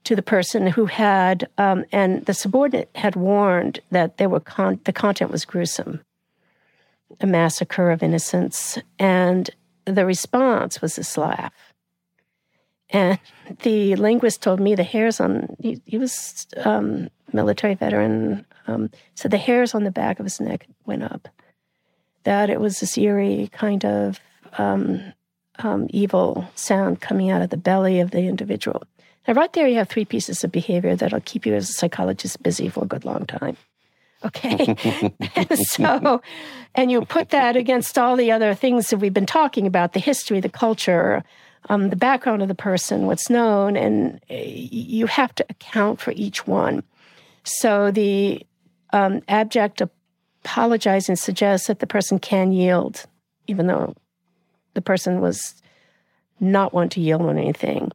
to 0.04 0.16
the 0.16 0.22
person 0.22 0.68
who 0.68 0.86
had, 0.88 1.48
um, 1.58 1.86
and 1.92 2.26
the 2.26 2.34
subordinate 2.34 2.89
had 2.96 3.16
warned 3.16 3.80
that 3.92 4.18
there 4.18 4.28
were 4.28 4.42
con- 4.42 4.82
the 4.84 4.92
content 4.92 5.32
was 5.32 5.46
gruesome, 5.46 6.02
a 7.22 7.28
massacre 7.28 7.89
of 7.92 8.04
innocents, 8.04 8.78
and 9.00 9.50
the 9.86 10.06
response 10.06 10.82
was 10.82 10.98
this 10.98 11.18
laugh. 11.18 11.54
And 12.89 13.18
the 13.62 13.96
linguist 13.96 14.42
told 14.42 14.60
me 14.60 14.76
the 14.76 14.84
hairs 14.84 15.20
on 15.22 15.56
he, 15.60 15.82
he 15.86 15.98
was 15.98 16.46
um, 16.58 17.10
military 17.32 17.74
veteran 17.74 18.46
um, 18.68 18.89
so 19.16 19.28
the 19.28 19.38
hairs 19.38 19.74
on 19.74 19.84
the 19.84 19.92
back 19.92 20.20
of 20.20 20.26
his 20.26 20.39
neck 20.39 20.68
went 20.86 21.04
up. 21.04 21.28
That 22.23 22.49
it 22.49 22.59
was 22.59 22.79
this 22.79 22.97
eerie 22.97 23.49
kind 23.51 23.86
of 23.86 24.19
um, 24.57 25.13
um 25.59 25.88
evil 25.89 26.47
sound 26.55 27.01
coming 27.01 27.29
out 27.29 27.41
of 27.41 27.49
the 27.49 27.57
belly 27.57 27.99
of 27.99 28.12
the 28.12 28.21
individual 28.21 28.83
Now, 29.27 29.33
right 29.33 29.51
there, 29.53 29.67
you 29.67 29.75
have 29.75 29.89
three 29.89 30.05
pieces 30.05 30.43
of 30.43 30.51
behavior 30.51 30.95
that'll 30.95 31.21
keep 31.21 31.45
you 31.45 31.53
as 31.53 31.69
a 31.69 31.73
psychologist 31.73 32.41
busy 32.43 32.69
for 32.69 32.83
a 32.83 32.88
good 32.88 33.05
long 33.05 33.25
time. 33.25 33.57
Okay. 34.25 34.75
and 35.36 35.59
so, 35.67 36.21
and 36.75 36.91
you 36.91 37.05
put 37.05 37.29
that 37.29 37.55
against 37.55 37.97
all 37.97 38.15
the 38.15 38.31
other 38.31 38.53
things 38.53 38.89
that 38.89 38.97
we've 38.97 39.13
been 39.13 39.25
talking 39.25 39.67
about 39.67 39.93
the 39.93 39.99
history, 39.99 40.39
the 40.39 40.49
culture, 40.49 41.23
um, 41.69 41.89
the 41.89 41.95
background 41.95 42.41
of 42.41 42.47
the 42.47 42.55
person, 42.55 43.05
what's 43.05 43.29
known, 43.29 43.75
and 43.77 44.19
eh, 44.29 44.43
you 44.45 45.07
have 45.07 45.33
to 45.36 45.45
account 45.49 46.01
for 46.01 46.12
each 46.12 46.45
one. 46.47 46.83
So 47.43 47.91
the 47.91 48.45
um, 48.91 49.21
abject 49.27 49.81
apologizing 50.43 51.15
suggest 51.15 51.67
that 51.67 51.79
the 51.79 51.88
person 51.88 52.19
can 52.19 52.51
yield, 52.51 53.06
even 53.47 53.67
though 53.67 53.95
the 54.73 54.82
person 54.82 55.21
was 55.21 55.56
not 56.39 56.73
one 56.73 56.89
to 56.89 57.01
yield 57.01 57.21
on 57.21 57.38
anything. 57.38 57.91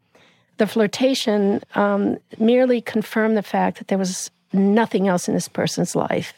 The 0.56 0.66
flirtation 0.66 1.62
um, 1.74 2.18
merely 2.38 2.80
confirmed 2.80 3.36
the 3.36 3.42
fact 3.42 3.78
that 3.78 3.88
there 3.88 3.98
was 3.98 4.30
nothing 4.52 5.06
else 5.06 5.28
in 5.28 5.34
this 5.34 5.48
person's 5.48 5.94
life 5.94 6.32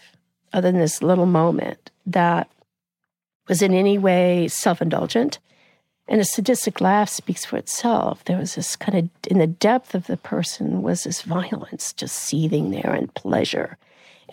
other 0.53 0.70
than 0.70 0.81
this 0.81 1.03
little 1.03 1.27
moment 1.27 1.90
that 2.07 2.51
was 3.49 3.62
in 3.62 3.73
any 3.73 3.99
way 3.99 4.49
self 4.49 4.83
indulgent. 4.83 5.38
And 6.09 6.20
a 6.20 6.25
sadistic 6.25 6.81
laugh 6.81 7.09
speaks 7.09 7.44
for 7.44 7.57
itself. 7.57 8.25
There 8.25 8.38
was 8.38 8.57
this 8.57 8.75
kind 8.75 8.99
of, 8.99 9.09
in 9.29 9.38
the 9.38 9.46
depth 9.46 9.94
of 9.94 10.09
the 10.09 10.16
person, 10.16 10.83
was 10.83 11.05
this 11.05 11.23
violence 11.23 11.92
just 11.92 12.16
seething 12.16 12.73
there 12.73 12.92
and 12.92 13.14
pleasure. 13.14 13.79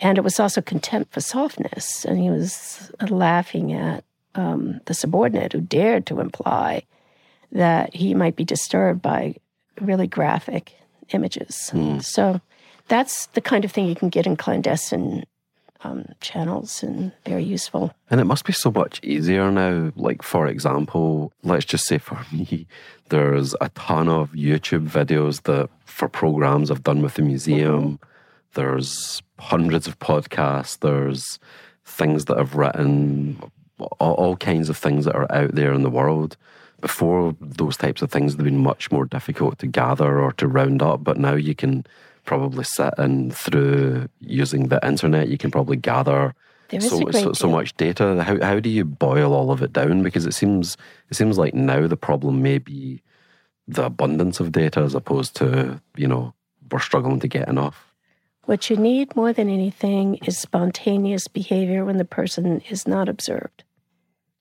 And 0.00 0.18
it 0.18 0.22
was 0.22 0.38
also 0.38 0.60
contempt 0.60 1.12
for 1.12 1.20
softness. 1.20 2.04
And 2.04 2.18
he 2.18 2.30
was 2.30 2.92
laughing 3.08 3.72
at 3.72 4.04
um, 4.34 4.80
the 4.86 4.94
subordinate 4.94 5.52
who 5.52 5.60
dared 5.60 6.06
to 6.06 6.20
imply 6.20 6.82
that 7.52 7.94
he 7.94 8.14
might 8.14 8.36
be 8.36 8.44
disturbed 8.44 9.02
by 9.02 9.34
really 9.80 10.06
graphic 10.06 10.74
images. 11.10 11.70
Mm. 11.72 12.02
So 12.02 12.40
that's 12.88 13.26
the 13.26 13.40
kind 13.40 13.64
of 13.64 13.72
thing 13.72 13.86
you 13.86 13.94
can 13.94 14.08
get 14.08 14.26
in 14.26 14.36
clandestine 14.36 15.24
um, 15.82 16.06
channels 16.20 16.82
and 16.82 17.12
very 17.24 17.44
useful. 17.44 17.92
And 18.10 18.20
it 18.20 18.24
must 18.24 18.44
be 18.44 18.52
so 18.52 18.70
much 18.70 19.00
easier 19.02 19.50
now. 19.50 19.92
Like, 19.96 20.22
for 20.22 20.46
example, 20.46 21.32
let's 21.42 21.64
just 21.64 21.86
say 21.86 21.98
for 21.98 22.18
me, 22.32 22.66
there's 23.08 23.54
a 23.60 23.68
ton 23.70 24.08
of 24.08 24.32
YouTube 24.32 24.88
videos 24.88 25.42
that 25.44 25.70
for 25.84 26.08
programs 26.08 26.70
I've 26.70 26.82
done 26.82 27.02
with 27.02 27.14
the 27.14 27.22
museum. 27.22 27.82
Mm-hmm. 27.82 28.04
There's 28.54 29.22
hundreds 29.38 29.86
of 29.86 29.98
podcasts. 29.98 30.78
There's 30.78 31.38
things 31.84 32.26
that 32.26 32.38
I've 32.38 32.54
written, 32.54 33.40
all, 33.78 34.14
all 34.14 34.36
kinds 34.36 34.68
of 34.68 34.76
things 34.76 35.04
that 35.04 35.14
are 35.14 35.30
out 35.32 35.54
there 35.54 35.72
in 35.72 35.82
the 35.82 35.90
world. 35.90 36.36
Before 36.80 37.34
those 37.40 37.76
types 37.76 38.02
of 38.02 38.10
things, 38.10 38.36
they've 38.36 38.44
been 38.44 38.62
much 38.62 38.92
more 38.92 39.04
difficult 39.04 39.58
to 39.58 39.66
gather 39.66 40.20
or 40.20 40.32
to 40.34 40.46
round 40.46 40.82
up. 40.82 41.02
But 41.02 41.18
now 41.18 41.34
you 41.34 41.54
can 41.54 41.84
probably 42.24 42.64
sit 42.64 42.94
and 42.98 43.34
through 43.34 44.08
using 44.20 44.68
the 44.68 44.78
internet, 44.86 45.28
you 45.28 45.38
can 45.38 45.50
probably 45.50 45.76
gather 45.76 46.34
so, 46.78 47.10
so, 47.10 47.32
so, 47.32 47.50
much 47.50 47.74
data. 47.76 48.22
How 48.22 48.38
how 48.44 48.60
do 48.60 48.68
you 48.68 48.84
boil 48.84 49.32
all 49.32 49.50
of 49.50 49.62
it 49.62 49.72
down? 49.72 50.02
Because 50.02 50.26
it 50.26 50.34
seems 50.34 50.76
it 51.10 51.16
seems 51.16 51.38
like 51.38 51.54
now 51.54 51.86
the 51.86 51.96
problem 51.96 52.42
may 52.42 52.58
be 52.58 53.02
the 53.66 53.84
abundance 53.84 54.40
of 54.40 54.52
data 54.52 54.80
as 54.80 54.94
opposed 54.94 55.34
to 55.36 55.80
you 55.96 56.06
know 56.06 56.34
we're 56.70 56.78
struggling 56.78 57.20
to 57.20 57.28
get 57.28 57.48
enough. 57.48 57.87
What 58.48 58.70
you 58.70 58.78
need 58.78 59.14
more 59.14 59.34
than 59.34 59.50
anything 59.50 60.14
is 60.24 60.38
spontaneous 60.38 61.28
behavior 61.28 61.84
when 61.84 61.98
the 61.98 62.04
person 62.06 62.62
is 62.70 62.88
not 62.88 63.06
observed, 63.06 63.62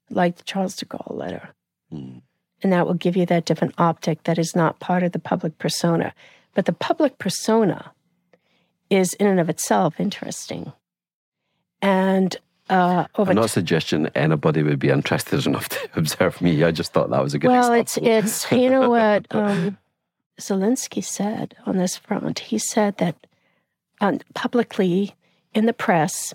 like 0.09 0.37
the 0.37 0.43
Charles 0.43 0.77
de 0.77 0.85
Gaulle 0.85 1.13
letter. 1.13 1.49
Hmm. 1.91 2.19
And 2.63 2.71
that 2.71 2.87
will 2.87 2.93
give 2.93 3.17
you 3.17 3.25
that 3.25 3.43
different 3.43 3.73
optic 3.77 4.23
that 4.23 4.39
is 4.39 4.55
not 4.55 4.79
part 4.79 5.03
of 5.03 5.11
the 5.11 5.19
public 5.19 5.57
persona. 5.57 6.13
But 6.53 6.67
the 6.67 6.71
public 6.71 7.17
persona 7.17 7.91
is 8.89 9.13
in 9.15 9.27
and 9.27 9.41
of 9.41 9.49
itself 9.49 9.99
interesting. 9.99 10.71
And 11.81 12.33
uh, 12.69 13.07
over 13.15 13.31
I'm 13.31 13.35
not 13.35 13.47
t- 13.47 13.59
suggesting 13.59 14.07
anybody 14.15 14.63
would 14.63 14.79
be 14.79 14.87
interested 14.87 15.45
enough 15.45 15.67
to 15.67 15.89
observe 15.97 16.39
me. 16.41 16.63
I 16.63 16.71
just 16.71 16.93
thought 16.93 17.09
that 17.09 17.21
was 17.21 17.33
a 17.33 17.39
good. 17.39 17.49
Well, 17.49 17.73
example. 17.73 18.09
it's 18.09 18.45
it's 18.47 18.51
you 18.53 18.69
know 18.69 18.89
what 18.89 19.25
um, 19.31 19.77
Zelensky 20.39 21.03
said 21.03 21.57
on 21.65 21.75
this 21.75 21.97
front. 21.97 22.39
He 22.39 22.57
said 22.57 22.99
that 22.99 23.26
um, 24.01 24.19
publicly 24.33 25.15
in 25.53 25.65
the 25.65 25.73
press 25.73 26.33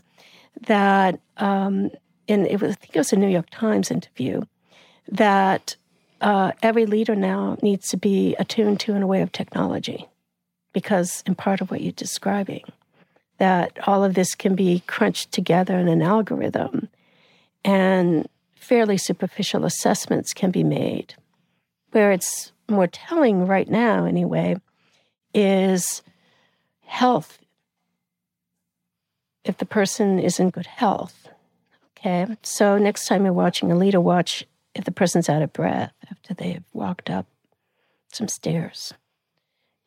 that 0.66 1.20
um, 1.38 1.90
in 2.26 2.46
it 2.46 2.60
was 2.60 2.72
I 2.72 2.74
think 2.74 2.96
it 2.96 2.98
was 2.98 3.12
a 3.12 3.16
New 3.16 3.28
York 3.28 3.50
Times 3.50 3.90
interview 3.90 4.42
that 5.08 5.76
uh, 6.20 6.52
every 6.62 6.86
leader 6.86 7.16
now 7.16 7.56
needs 7.62 7.88
to 7.88 7.96
be 7.96 8.36
attuned 8.38 8.80
to 8.80 8.94
in 8.94 9.02
a 9.02 9.06
way 9.06 9.22
of 9.22 9.32
technology 9.32 10.08
because, 10.72 11.22
in 11.26 11.34
part 11.34 11.60
of 11.60 11.70
what 11.70 11.80
you're 11.80 11.92
describing, 11.92 12.62
that 13.38 13.76
all 13.88 14.04
of 14.04 14.14
this 14.14 14.34
can 14.34 14.54
be 14.54 14.82
crunched 14.86 15.32
together 15.32 15.76
in 15.76 15.88
an 15.88 16.00
algorithm 16.00 16.88
and 17.64 18.28
fairly 18.54 18.96
superficial 18.96 19.64
assessments 19.64 20.32
can 20.32 20.50
be 20.50 20.62
made. 20.62 21.14
Where 21.90 22.12
it's 22.12 22.52
more 22.68 22.86
telling 22.86 23.46
right 23.46 23.68
now, 23.68 24.04
anyway, 24.04 24.56
is 25.34 26.02
health. 26.86 27.38
If 29.44 29.58
the 29.58 29.66
person 29.66 30.18
is 30.18 30.38
in 30.38 30.50
good 30.50 30.66
health, 30.66 31.28
okay? 31.98 32.36
So 32.42 32.78
next 32.78 33.06
time 33.06 33.24
you're 33.24 33.32
watching 33.32 33.72
a 33.72 33.76
leader, 33.76 34.00
watch 34.00 34.44
if 34.74 34.84
the 34.84 34.92
person's 34.92 35.28
out 35.28 35.42
of 35.42 35.52
breath 35.52 35.92
after 36.10 36.34
they've 36.34 36.64
walked 36.72 37.10
up 37.10 37.26
some 38.12 38.28
stairs. 38.28 38.94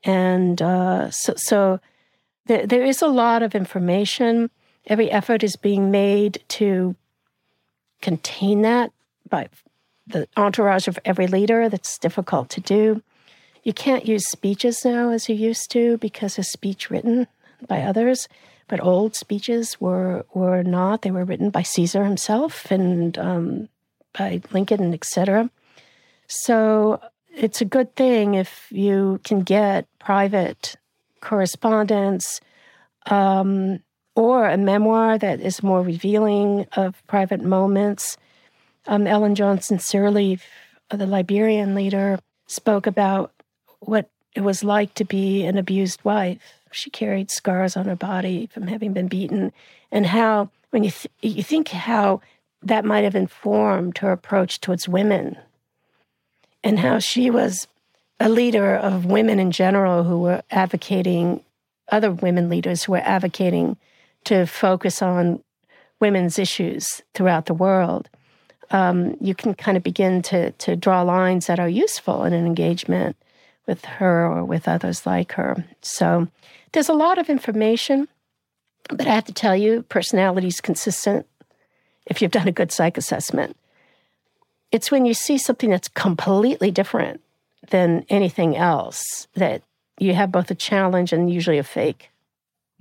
And 0.03 0.61
uh, 0.61 1.09
so, 1.09 1.33
so 1.37 1.79
there, 2.45 2.67
there 2.67 2.83
is 2.83 3.01
a 3.01 3.07
lot 3.07 3.41
of 3.43 3.55
information. 3.55 4.49
Every 4.85 5.09
effort 5.09 5.43
is 5.43 5.55
being 5.55 5.89
made 5.89 6.43
to 6.49 6.95
contain 8.01 8.61
that 8.61 8.91
by 9.29 9.49
the 10.05 10.27
entourage 10.37 10.87
of 10.87 10.99
every 11.05 11.27
leader. 11.27 11.69
That's 11.69 11.97
difficult 11.97 12.49
to 12.51 12.61
do. 12.61 13.01
You 13.63 13.73
can't 13.73 14.07
use 14.07 14.29
speeches 14.29 14.85
now 14.85 15.09
as 15.09 15.27
you 15.27 15.35
used 15.35 15.71
to 15.71 15.97
because 15.97 16.37
of 16.37 16.45
speech 16.45 16.91
written 16.91 17.25
by 17.67 17.81
others. 17.81 18.27
But 18.67 18.83
old 18.83 19.15
speeches 19.15 19.79
were 19.79 20.25
were 20.33 20.63
not. 20.63 21.01
They 21.01 21.11
were 21.11 21.25
written 21.25 21.49
by 21.51 21.61
Caesar 21.61 22.03
himself 22.03 22.71
and 22.71 23.17
um, 23.17 23.69
by 24.17 24.41
Lincoln, 24.51 24.81
and 24.81 24.93
etc. 24.93 25.49
So 26.27 26.99
it's 27.35 27.61
a 27.61 27.65
good 27.65 27.95
thing 27.95 28.33
if 28.33 28.67
you 28.71 29.19
can 29.23 29.41
get 29.41 29.87
private 29.99 30.75
correspondence 31.21 32.39
um, 33.07 33.79
or 34.15 34.47
a 34.47 34.57
memoir 34.57 35.17
that 35.17 35.41
is 35.41 35.61
more 35.61 35.81
revealing 35.81 36.65
of 36.75 37.05
private 37.07 37.43
moments. 37.43 38.17
Um, 38.87 39.07
Ellen 39.07 39.35
Johnson 39.35 39.77
Sirleaf, 39.77 40.41
the 40.89 41.07
Liberian 41.07 41.75
leader, 41.75 42.19
spoke 42.47 42.87
about 42.87 43.31
what 43.79 44.09
it 44.35 44.41
was 44.41 44.63
like 44.63 44.93
to 44.95 45.05
be 45.05 45.43
an 45.45 45.57
abused 45.57 46.03
wife. 46.03 46.39
She 46.75 46.89
carried 46.89 47.31
scars 47.31 47.77
on 47.77 47.85
her 47.85 47.95
body 47.95 48.47
from 48.47 48.67
having 48.67 48.93
been 48.93 49.07
beaten, 49.07 49.53
and 49.91 50.05
how, 50.05 50.49
when 50.71 50.83
you, 50.83 50.91
th- 50.91 51.11
you 51.21 51.43
think 51.43 51.69
how 51.69 52.21
that 52.61 52.83
might 52.83 53.03
have 53.03 53.15
informed 53.15 53.97
her 53.99 54.11
approach 54.11 54.59
towards 54.59 54.87
women 54.87 55.37
and 56.63 56.79
how 56.79 56.99
she 56.99 57.29
was 57.29 57.67
a 58.19 58.27
leader 58.27 58.75
of 58.75 59.05
women 59.05 59.39
in 59.39 59.51
general 59.51 60.03
who 60.03 60.19
were 60.19 60.41
advocating, 60.51 61.43
other 61.91 62.11
women 62.11 62.49
leaders 62.49 62.83
who 62.83 62.93
were 62.93 63.03
advocating 63.03 63.77
to 64.23 64.45
focus 64.45 65.01
on 65.01 65.43
women's 65.99 66.39
issues 66.39 67.03
throughout 67.13 67.45
the 67.45 67.53
world. 67.53 68.09
Um, 68.71 69.15
you 69.21 69.35
can 69.35 69.53
kind 69.53 69.77
of 69.77 69.83
begin 69.83 70.21
to, 70.23 70.51
to 70.51 70.75
draw 70.75 71.03
lines 71.03 71.45
that 71.47 71.59
are 71.59 71.69
useful 71.69 72.23
in 72.23 72.33
an 72.33 72.45
engagement 72.45 73.15
with 73.67 73.85
her 73.85 74.25
or 74.25 74.43
with 74.43 74.67
others 74.67 75.05
like 75.05 75.33
her. 75.33 75.65
So 75.81 76.27
there's 76.71 76.89
a 76.89 76.93
lot 76.93 77.17
of 77.17 77.29
information, 77.29 78.07
but 78.89 79.07
I 79.07 79.15
have 79.15 79.25
to 79.25 79.33
tell 79.33 79.55
you, 79.55 79.83
personality 79.83 80.47
is 80.47 80.61
consistent 80.61 81.25
if 82.05 82.21
you've 82.21 82.31
done 82.31 82.47
a 82.47 82.51
good 82.51 82.71
psych 82.71 82.97
assessment. 82.97 83.57
It's 84.71 84.91
when 84.91 85.05
you 85.05 85.13
see 85.13 85.37
something 85.37 85.69
that's 85.69 85.87
completely 85.87 86.71
different 86.71 87.21
than 87.69 88.05
anything 88.09 88.55
else 88.55 89.27
that 89.35 89.63
you 89.99 90.13
have 90.13 90.31
both 90.31 90.51
a 90.51 90.55
challenge 90.55 91.13
and 91.13 91.31
usually 91.31 91.57
a 91.57 91.63
fake. 91.63 92.09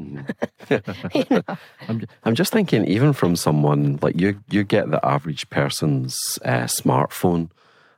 Mm-hmm. 0.01 1.15
you 1.15 1.25
know? 1.31 1.57
I'm, 1.89 2.07
I'm 2.25 2.35
just 2.35 2.53
thinking, 2.53 2.85
even 2.87 3.13
from 3.13 3.37
someone 3.37 3.99
like 4.03 4.21
you, 4.21 4.41
you 4.51 4.65
get 4.65 4.91
the 4.91 5.05
average 5.07 5.49
person's 5.51 6.39
uh, 6.45 6.65
smartphone. 6.65 7.51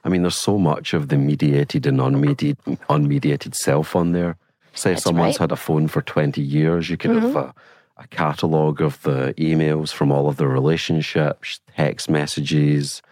I 0.05 0.09
mean, 0.09 0.23
there's 0.23 0.37
so 0.37 0.59
much 0.59 0.95
of 0.95 1.09
the 1.09 1.19
mediated 1.19 1.87
and 1.87 1.99
unmediated, 1.99 2.79
unmediated 2.89 3.55
self 3.55 3.97
on 3.97 4.13
there. 4.13 4.37
Say 4.75 4.93
That's 4.93 5.05
someone's 5.05 5.35
right. 5.35 5.51
had 5.51 5.53
a 5.53 5.57
phone 5.57 5.89
for 5.89 6.03
20 6.03 6.41
years, 6.41 6.91
you 6.91 6.97
could 6.97 7.13
mm-hmm. 7.13 7.27
have 7.27 7.37
a, 7.37 7.55
a 7.97 8.07
catalogue 8.09 8.81
of 8.81 9.03
the 9.03 9.35
emails 9.39 9.93
from 9.93 10.13
all 10.13 10.29
of 10.29 10.37
the 10.37 10.47
relationships, 10.47 11.61
text 11.75 12.11
messages, 12.11 13.03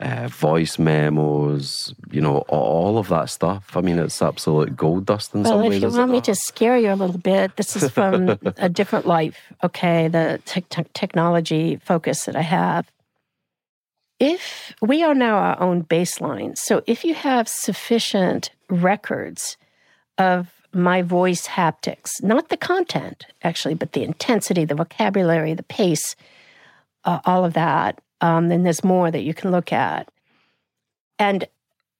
uh, 0.00 0.28
voice 0.28 0.78
memos, 0.78 1.94
you 2.10 2.20
know, 2.20 2.38
all 2.48 2.98
of 2.98 3.08
that 3.08 3.28
stuff. 3.28 3.76
I 3.76 3.82
mean, 3.82 3.98
it's 3.98 4.22
absolute 4.22 4.76
gold 4.76 5.06
dust 5.06 5.34
in 5.34 5.42
well, 5.42 5.52
some 5.52 5.60
ways. 5.60 5.82
Well, 5.82 5.90
if 5.90 5.94
you 5.94 5.98
want 5.98 6.12
me 6.12 6.20
to 6.22 6.34
scare 6.34 6.78
you 6.78 6.92
a 6.92 6.94
little 6.94 7.18
bit, 7.18 7.56
this 7.56 7.76
is 7.76 7.90
from 7.90 8.38
a 8.56 8.68
different 8.68 9.06
life, 9.06 9.38
okay? 9.62 10.08
The 10.08 10.40
te- 10.46 10.62
te- 10.62 10.86
technology 10.94 11.76
focus 11.84 12.24
that 12.24 12.36
I 12.36 12.42
have. 12.42 12.90
If 14.20 14.74
we 14.82 15.02
are 15.02 15.14
now 15.14 15.38
our 15.38 15.60
own 15.60 15.82
baseline, 15.84 16.56
so 16.56 16.82
if 16.86 17.04
you 17.04 17.14
have 17.14 17.48
sufficient 17.48 18.50
records 18.68 19.56
of 20.18 20.52
my 20.74 21.00
voice 21.00 21.48
haptics, 21.48 22.22
not 22.22 22.50
the 22.50 22.58
content 22.58 23.26
actually, 23.42 23.74
but 23.74 23.92
the 23.92 24.04
intensity, 24.04 24.66
the 24.66 24.74
vocabulary, 24.74 25.54
the 25.54 25.62
pace, 25.62 26.14
uh, 27.04 27.20
all 27.24 27.46
of 27.46 27.54
that, 27.54 27.98
um, 28.20 28.50
then 28.50 28.62
there's 28.62 28.84
more 28.84 29.10
that 29.10 29.22
you 29.22 29.32
can 29.32 29.50
look 29.50 29.72
at. 29.72 30.06
And 31.18 31.46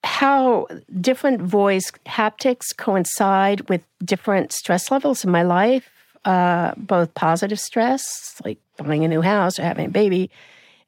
how 0.04 0.66
different 1.00 1.40
voice 1.40 1.90
haptics 2.06 2.76
coincide 2.76 3.68
with 3.70 3.82
different 4.04 4.52
stress 4.52 4.90
levels 4.90 5.24
in 5.24 5.30
my 5.30 5.42
life, 5.42 5.90
uh, 6.26 6.72
both 6.76 7.14
positive 7.14 7.58
stress, 7.58 8.40
like 8.44 8.58
buying 8.76 9.04
a 9.04 9.08
new 9.08 9.22
house 9.22 9.58
or 9.58 9.62
having 9.62 9.86
a 9.86 9.90
baby, 9.90 10.30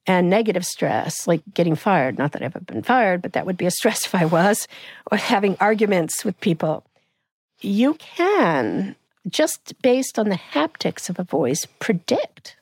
and 0.07 0.29
negative 0.29 0.65
stress, 0.65 1.27
like 1.27 1.43
getting 1.55 1.77
fired. 1.77 2.19
Not 2.19 2.33
that 2.33 2.43
I've 2.43 2.57
ever 2.57 2.65
been 2.65 2.83
fired, 2.83 3.23
but 3.23 3.35
that 3.35 3.47
would 3.47 3.57
be 3.57 3.67
a 3.67 3.71
stress 3.71 4.05
if 4.07 4.15
I 4.15 4.25
was, 4.25 4.69
or 5.11 5.19
having 5.19 5.57
arguments 5.61 6.25
with 6.25 6.41
people. 6.41 6.85
You 7.61 7.95
can, 7.95 8.97
just 9.29 9.81
based 9.83 10.19
on 10.19 10.29
the 10.29 10.37
haptics 10.37 11.09
of 11.09 11.19
a 11.19 11.25
voice, 11.25 11.67
predict 11.79 12.57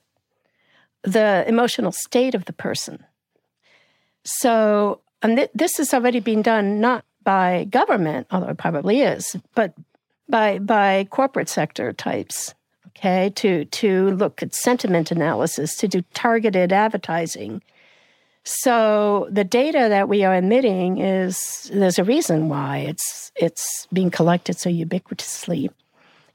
the 1.03 1.45
emotional 1.49 1.93
state 1.93 2.34
of 2.34 2.45
the 2.45 2.53
person. 2.53 3.05
So, 4.24 5.01
and 5.22 5.38
th- 5.38 5.51
this 5.55 5.78
has 5.78 5.95
already 5.95 6.20
been 6.20 6.43
done 6.43 6.80
not 6.80 7.05
by 7.24 7.64
government, 7.64 8.26
although 8.30 8.49
it 8.49 8.59
probably 8.59 9.01
is, 9.01 9.36
but 9.55 9.74
by 10.28 10.59
by 10.59 11.07
corporate 11.11 11.49
sector 11.49 11.93
types. 11.93 12.55
Okay, 13.01 13.30
to 13.36 13.64
to 13.64 14.11
look 14.11 14.42
at 14.42 14.55
sentiment 14.55 15.11
analysis, 15.11 15.74
to 15.76 15.88
do 15.88 16.03
targeted 16.12 16.70
advertising. 16.70 17.62
So 18.44 19.26
the 19.30 19.44
data 19.44 19.86
that 19.88 20.07
we 20.07 20.22
are 20.22 20.34
emitting 20.34 20.98
is 20.98 21.70
there's 21.72 21.98
a 21.98 22.05
reason 22.05 22.51
why 22.51 22.78
it's 22.78 23.32
it's 23.36 23.88
being 23.90 24.11
collected 24.11 24.59
so 24.59 24.68
ubiquitously. 24.68 25.70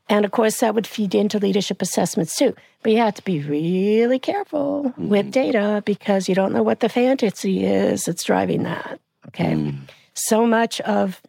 And 0.09 0.25
of 0.25 0.31
course, 0.31 0.59
that 0.61 0.73
would 0.73 0.87
feed 0.87 1.13
into 1.13 1.37
leadership 1.37 1.83
assessments 1.83 2.35
too. 2.35 2.55
But 2.81 2.93
you 2.93 2.97
have 2.97 3.13
to 3.15 3.23
be 3.23 3.41
really 3.41 4.17
careful 4.17 4.85
mm-hmm. 4.85 5.07
with 5.07 5.31
data 5.31 5.83
because 5.85 6.27
you 6.27 6.33
don't 6.33 6.51
know 6.51 6.63
what 6.63 6.79
the 6.79 6.89
fantasy 6.89 7.63
is 7.63 8.05
that's 8.05 8.23
driving 8.23 8.63
that. 8.63 8.99
Okay. 9.27 9.53
Mm. 9.53 9.81
So 10.15 10.47
much 10.47 10.81
of 10.81 11.21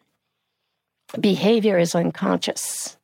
behavior 1.20 1.78
is 1.78 1.94
unconscious. 1.94 2.95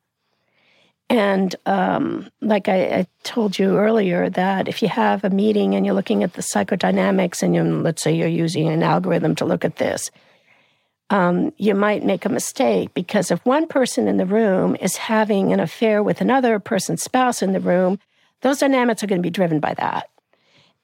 And 1.13 1.55
um, 1.67 2.27
like 2.41 2.67
I, 2.67 2.85
I, 2.85 3.07
told 3.21 3.59
you 3.59 3.77
earlier, 3.77 4.31
that 4.31 4.67
if 4.67 4.81
you 4.81 4.87
have 4.87 5.23
a 5.23 5.29
meeting 5.29 5.75
and 5.75 5.85
you're 5.85 5.93
looking 5.93 6.23
at 6.23 6.33
the 6.33 6.41
psychodynamics 6.41 7.43
and 7.43 7.53
you 7.53 7.63
let's 7.63 8.01
say 8.01 8.15
you're 8.15 8.27
using 8.27 8.67
an 8.67 8.81
algorithm 8.81 9.35
to 9.35 9.45
look 9.45 9.63
at 9.63 9.75
this, 9.75 10.09
um, 11.11 11.53
you 11.57 11.75
might 11.75 12.03
make 12.03 12.25
a 12.25 12.29
mistake 12.29 12.95
because 12.95 13.29
if 13.29 13.45
one 13.45 13.67
person 13.67 14.07
in 14.07 14.17
the 14.17 14.25
room 14.25 14.75
is 14.81 14.97
having 14.97 15.53
an 15.53 15.59
affair 15.59 16.01
with 16.01 16.19
another 16.19 16.57
person's 16.57 17.03
spouse 17.03 17.43
in 17.43 17.53
the 17.53 17.59
room, 17.59 17.99
those 18.41 18.57
dynamics 18.57 19.03
are 19.03 19.07
going 19.07 19.21
to 19.21 19.27
be 19.27 19.29
driven 19.29 19.59
by 19.59 19.75
that. 19.75 20.09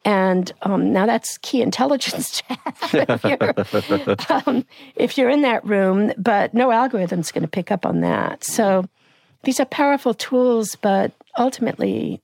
And 0.06 0.52
um, 0.62 0.94
now 0.94 1.08
that's 1.08 1.40
key 1.40 1.64
intelligence 1.64 2.42
to 2.48 2.54
have 2.54 2.94
if, 2.94 3.90
you're, 3.90 4.16
um, 4.46 4.64
if 4.96 5.18
you're 5.18 5.32
in 5.32 5.42
that 5.42 5.66
room, 5.66 6.14
but 6.20 6.54
no 6.54 6.72
algorithm's 6.72 7.32
going 7.32 7.42
to 7.42 7.48
pick 7.48 7.72
up 7.72 7.84
on 7.84 8.02
that. 8.02 8.44
So 8.44 8.86
these 9.44 9.60
are 9.60 9.66
powerful 9.66 10.14
tools, 10.14 10.76
but 10.76 11.12
ultimately, 11.38 12.22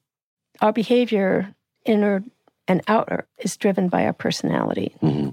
our 0.62 0.74
behavior, 0.74 1.54
inner 1.86 2.24
and 2.68 2.82
outer, 2.88 3.26
is 3.40 3.58
driven 3.58 3.90
by 3.90 4.06
our 4.06 4.14
personality. 4.14 4.96
Mm-hmm 5.02 5.30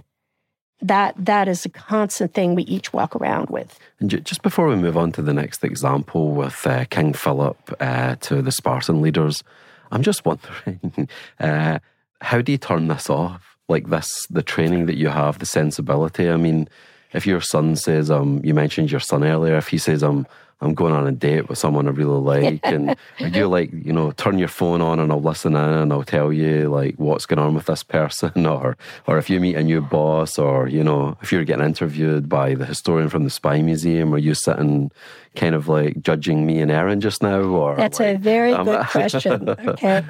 that 0.82 1.14
that 1.16 1.48
is 1.48 1.64
a 1.64 1.68
constant 1.68 2.34
thing 2.34 2.54
we 2.54 2.64
each 2.64 2.92
walk 2.92 3.14
around 3.16 3.48
with. 3.48 3.78
And 4.00 4.10
just 4.24 4.42
before 4.42 4.66
we 4.66 4.76
move 4.76 4.96
on 4.96 5.12
to 5.12 5.22
the 5.22 5.32
next 5.32 5.64
example 5.64 6.32
with 6.32 6.66
uh, 6.66 6.84
King 6.86 7.12
Philip 7.12 7.56
uh, 7.80 8.16
to 8.16 8.42
the 8.42 8.52
Spartan 8.52 9.00
leaders, 9.00 9.44
I'm 9.92 10.02
just 10.02 10.24
wondering, 10.24 11.08
uh, 11.40 11.78
how 12.20 12.42
do 12.42 12.52
you 12.52 12.58
turn 12.58 12.88
this 12.88 13.08
off? 13.08 13.56
Like 13.68 13.88
this, 13.88 14.26
the 14.28 14.42
training 14.42 14.86
that 14.86 14.96
you 14.96 15.08
have, 15.08 15.38
the 15.38 15.46
sensibility. 15.46 16.28
I 16.28 16.36
mean, 16.36 16.68
if 17.12 17.26
your 17.26 17.40
son 17.40 17.76
says, 17.76 18.10
um, 18.10 18.40
you 18.44 18.52
mentioned 18.52 18.90
your 18.90 19.00
son 19.00 19.22
earlier, 19.22 19.56
if 19.56 19.68
he 19.68 19.78
says, 19.78 20.02
um, 20.02 20.26
I'm 20.62 20.74
going 20.74 20.92
on 20.92 21.08
a 21.08 21.12
date 21.12 21.48
with 21.48 21.58
someone 21.58 21.88
I 21.88 21.90
really 21.90 22.20
like, 22.20 22.60
and 22.62 22.96
you 23.18 23.48
like, 23.48 23.72
you 23.72 23.92
know, 23.92 24.12
turn 24.12 24.38
your 24.38 24.48
phone 24.48 24.80
on 24.80 25.00
and 25.00 25.10
I'll 25.10 25.20
listen 25.20 25.56
in 25.56 25.70
and 25.70 25.92
I'll 25.92 26.04
tell 26.04 26.32
you 26.32 26.68
like 26.68 26.94
what's 26.96 27.26
going 27.26 27.40
on 27.40 27.54
with 27.54 27.66
this 27.66 27.82
person, 27.82 28.46
or 28.46 28.76
or 29.06 29.18
if 29.18 29.28
you 29.28 29.40
meet 29.40 29.56
a 29.56 29.62
new 29.62 29.80
boss, 29.80 30.38
or 30.38 30.68
you 30.68 30.84
know, 30.84 31.18
if 31.20 31.32
you're 31.32 31.44
getting 31.44 31.66
interviewed 31.66 32.28
by 32.28 32.54
the 32.54 32.64
historian 32.64 33.08
from 33.08 33.24
the 33.24 33.30
Spy 33.30 33.60
Museum, 33.60 34.14
or 34.14 34.18
you 34.18 34.34
sitting 34.34 34.92
kind 35.34 35.54
of 35.54 35.66
like 35.66 36.00
judging 36.00 36.46
me 36.46 36.60
and 36.60 36.70
Erin 36.70 37.00
just 37.00 37.22
now, 37.22 37.40
or 37.40 37.76
that's 37.76 37.98
like, 37.98 38.16
a 38.16 38.18
very 38.18 38.52
um, 38.52 38.64
good 38.64 38.86
question. 38.86 39.48
Okay, 39.72 40.04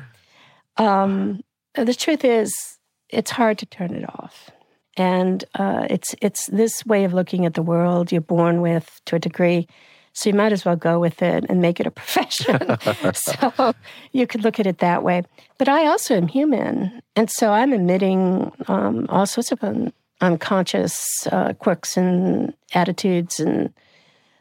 um, 0.77 1.41
the 1.75 1.95
truth 1.95 2.25
is, 2.25 2.79
it's 3.09 3.31
hard 3.31 3.59
to 3.59 3.67
turn 3.67 3.95
it 3.95 4.05
off. 4.09 4.51
And 4.99 5.43
uh, 5.55 5.87
it's 5.89 6.15
it's 6.21 6.47
this 6.49 6.85
way 6.85 7.05
of 7.05 7.15
looking 7.15 7.47
at 7.47 7.55
the 7.55 7.63
world 7.63 8.13
you're 8.13 8.21
born 8.21 8.61
with 8.61 9.01
to 9.07 9.17
a 9.17 9.19
degree 9.19 9.67
so 10.13 10.29
you 10.29 10.35
might 10.35 10.53
as 10.53 10.65
well 10.65 10.77
go 10.77 10.99
with 10.99 11.23
it 11.23 11.45
and 11.49 11.61
make 11.61 11.81
it 11.81 11.87
a 11.87 11.91
profession. 12.03 12.77
so 13.15 13.75
you 14.13 14.27
could 14.27 14.45
look 14.45 14.61
at 14.61 14.67
it 14.67 14.79
that 14.79 15.03
way. 15.03 15.23
But 15.59 15.69
I 15.69 15.87
also 15.87 16.17
am 16.17 16.29
human. 16.29 17.03
And 17.17 17.31
so 17.31 17.53
I'm 17.53 17.73
emitting 17.73 18.53
um, 18.69 19.07
all 19.09 19.27
sorts 19.27 19.53
of 19.53 19.63
un- 19.65 19.93
unconscious 20.21 21.27
uh, 21.31 21.55
quirks 21.55 21.97
and 21.97 22.55
attitudes 22.75 23.41
and 23.41 23.73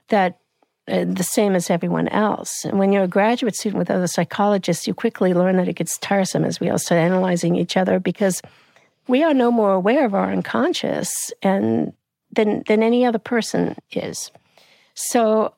that 0.10 0.40
uh, 0.88 1.06
the 1.06 1.24
same 1.24 1.56
as 1.56 1.70
everyone 1.70 2.08
else. 2.10 2.66
And 2.66 2.78
when 2.78 2.92
you're 2.92 3.04
a 3.04 3.08
graduate 3.08 3.56
student 3.56 3.80
with 3.80 3.92
other 3.92 4.08
psychologists, 4.08 4.88
you 4.88 4.94
quickly 4.94 5.34
learn 5.34 5.58
that 5.58 5.68
it 5.68 5.74
gets 5.74 5.98
tiresome 5.98 6.44
as 6.44 6.60
we 6.60 6.70
all 6.70 6.80
start 6.80 7.00
analyzing 7.00 7.56
each 7.56 7.78
other 7.78 8.00
because 8.00 8.42
we 9.08 9.24
are 9.24 9.34
no 9.34 9.52
more 9.52 9.74
aware 9.74 10.06
of 10.06 10.14
our 10.14 10.32
unconscious 10.32 11.32
and 11.42 11.94
than 12.32 12.64
than 12.68 12.82
any 12.82 13.06
other 13.06 13.20
person 13.20 13.76
is. 13.92 14.32
So 14.94 15.54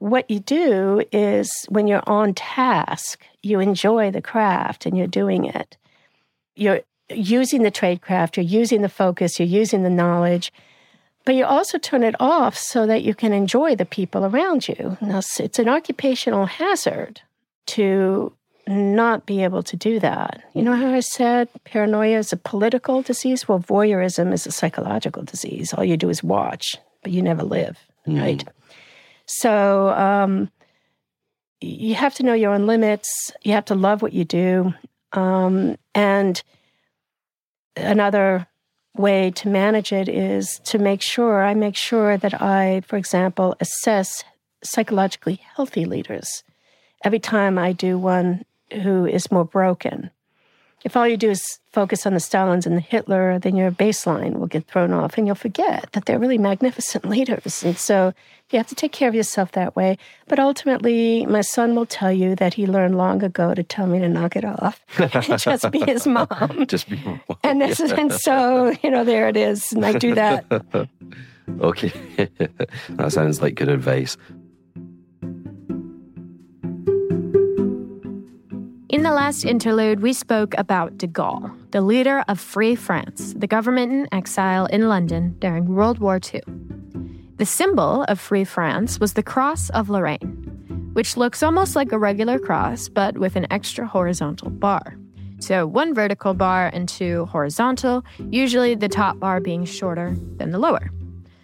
what 0.00 0.30
you 0.30 0.40
do 0.40 1.02
is 1.12 1.66
when 1.68 1.86
you're 1.86 2.02
on 2.08 2.34
task, 2.34 3.22
you 3.42 3.60
enjoy 3.60 4.10
the 4.10 4.22
craft 4.22 4.86
and 4.86 4.96
you're 4.96 5.06
doing 5.06 5.44
it. 5.44 5.76
You're 6.56 6.80
using 7.10 7.62
the 7.62 7.70
tradecraft, 7.70 8.36
you're 8.36 8.44
using 8.44 8.80
the 8.80 8.88
focus, 8.88 9.38
you're 9.38 9.46
using 9.46 9.82
the 9.82 9.90
knowledge, 9.90 10.52
but 11.26 11.34
you 11.34 11.44
also 11.44 11.76
turn 11.76 12.02
it 12.02 12.14
off 12.18 12.56
so 12.56 12.86
that 12.86 13.02
you 13.02 13.14
can 13.14 13.34
enjoy 13.34 13.76
the 13.76 13.84
people 13.84 14.24
around 14.24 14.68
you. 14.68 14.96
Now, 15.02 15.18
it's 15.18 15.58
an 15.58 15.68
occupational 15.68 16.46
hazard 16.46 17.20
to 17.66 18.32
not 18.66 19.26
be 19.26 19.42
able 19.44 19.62
to 19.64 19.76
do 19.76 20.00
that. 20.00 20.42
You 20.54 20.62
know 20.62 20.76
how 20.76 20.94
I 20.94 21.00
said 21.00 21.48
paranoia 21.64 22.18
is 22.18 22.32
a 22.32 22.38
political 22.38 23.02
disease? 23.02 23.46
Well, 23.46 23.60
voyeurism 23.60 24.32
is 24.32 24.46
a 24.46 24.52
psychological 24.52 25.24
disease. 25.24 25.74
All 25.74 25.84
you 25.84 25.98
do 25.98 26.08
is 26.08 26.22
watch, 26.22 26.78
but 27.02 27.12
you 27.12 27.20
never 27.20 27.42
live, 27.42 27.78
mm. 28.06 28.18
right? 28.18 28.44
So 29.32 29.90
um, 29.90 30.50
you 31.60 31.94
have 31.94 32.14
to 32.16 32.24
know 32.24 32.34
your 32.34 32.52
own 32.52 32.66
limits. 32.66 33.30
You 33.42 33.52
have 33.52 33.66
to 33.66 33.76
love 33.76 34.02
what 34.02 34.12
you 34.12 34.24
do. 34.24 34.74
Um, 35.12 35.76
and 35.94 36.42
another 37.76 38.48
way 38.96 39.30
to 39.30 39.48
manage 39.48 39.92
it 39.92 40.08
is 40.08 40.60
to 40.64 40.78
make 40.78 41.00
sure 41.00 41.44
I 41.44 41.54
make 41.54 41.76
sure 41.76 42.16
that 42.16 42.42
I, 42.42 42.80
for 42.80 42.96
example, 42.96 43.54
assess 43.60 44.24
psychologically 44.64 45.40
healthy 45.54 45.84
leaders 45.84 46.42
every 47.04 47.20
time 47.20 47.56
I 47.56 47.72
do 47.72 47.98
one 47.98 48.44
who 48.82 49.06
is 49.06 49.30
more 49.30 49.44
broken. 49.44 50.10
If 50.82 50.96
all 50.96 51.06
you 51.06 51.16
do 51.16 51.30
is 51.30 51.58
focus 51.72 52.06
on 52.06 52.14
the 52.14 52.20
Stalins 52.20 52.66
and 52.66 52.76
the 52.76 52.80
Hitler, 52.80 53.38
then 53.38 53.54
your 53.54 53.70
baseline 53.70 54.38
will 54.38 54.46
get 54.46 54.66
thrown 54.66 54.92
off 54.92 55.18
and 55.18 55.26
you'll 55.26 55.36
forget 55.36 55.92
that 55.92 56.06
they're 56.06 56.18
really 56.18 56.38
magnificent 56.38 57.04
leaders. 57.08 57.62
And 57.62 57.76
so 57.76 58.14
you 58.50 58.58
have 58.58 58.66
to 58.68 58.74
take 58.74 58.90
care 58.90 59.08
of 59.08 59.14
yourself 59.14 59.52
that 59.52 59.76
way. 59.76 59.98
But 60.26 60.38
ultimately, 60.38 61.26
my 61.26 61.42
son 61.42 61.74
will 61.74 61.86
tell 61.86 62.10
you 62.10 62.34
that 62.36 62.54
he 62.54 62.66
learned 62.66 62.96
long 62.96 63.22
ago 63.22 63.54
to 63.54 63.62
tell 63.62 63.86
me 63.86 63.98
to 64.00 64.08
knock 64.08 64.36
it 64.36 64.44
off 64.44 64.80
and 64.98 65.38
just 65.38 65.70
be 65.70 65.80
his 65.80 66.06
mom. 66.06 66.64
just 66.66 66.88
be 66.88 66.96
mom. 67.04 67.20
And, 67.44 67.60
this, 67.60 67.78
and 67.80 68.12
so, 68.12 68.74
you 68.82 68.90
know, 68.90 69.04
there 69.04 69.28
it 69.28 69.36
is. 69.36 69.72
And 69.72 69.84
I 69.84 69.92
do 69.92 70.14
that. 70.14 70.44
okay. 71.60 71.92
that 72.88 73.12
sounds 73.12 73.42
like 73.42 73.54
good 73.54 73.68
advice. 73.68 74.16
In 78.90 79.04
the 79.04 79.12
last 79.12 79.44
interlude, 79.44 80.00
we 80.00 80.12
spoke 80.12 80.52
about 80.58 80.98
de 80.98 81.06
Gaulle, 81.06 81.52
the 81.70 81.80
leader 81.80 82.24
of 82.26 82.40
Free 82.40 82.74
France, 82.74 83.32
the 83.36 83.46
government 83.46 83.92
in 83.92 84.08
exile 84.10 84.66
in 84.66 84.88
London 84.88 85.36
during 85.38 85.66
World 85.66 86.00
War 86.00 86.18
II. 86.18 86.40
The 87.36 87.46
symbol 87.46 88.02
of 88.08 88.18
Free 88.18 88.42
France 88.42 88.98
was 88.98 89.12
the 89.12 89.22
Cross 89.22 89.70
of 89.70 89.90
Lorraine, 89.90 90.90
which 90.94 91.16
looks 91.16 91.40
almost 91.40 91.76
like 91.76 91.92
a 91.92 92.00
regular 92.00 92.40
cross, 92.40 92.88
but 92.88 93.16
with 93.16 93.36
an 93.36 93.46
extra 93.52 93.86
horizontal 93.86 94.50
bar. 94.50 94.96
So, 95.38 95.68
one 95.68 95.94
vertical 95.94 96.34
bar 96.34 96.68
and 96.72 96.88
two 96.88 97.26
horizontal, 97.26 98.04
usually 98.18 98.74
the 98.74 98.88
top 98.88 99.20
bar 99.20 99.38
being 99.38 99.66
shorter 99.66 100.16
than 100.38 100.50
the 100.50 100.58
lower. 100.58 100.90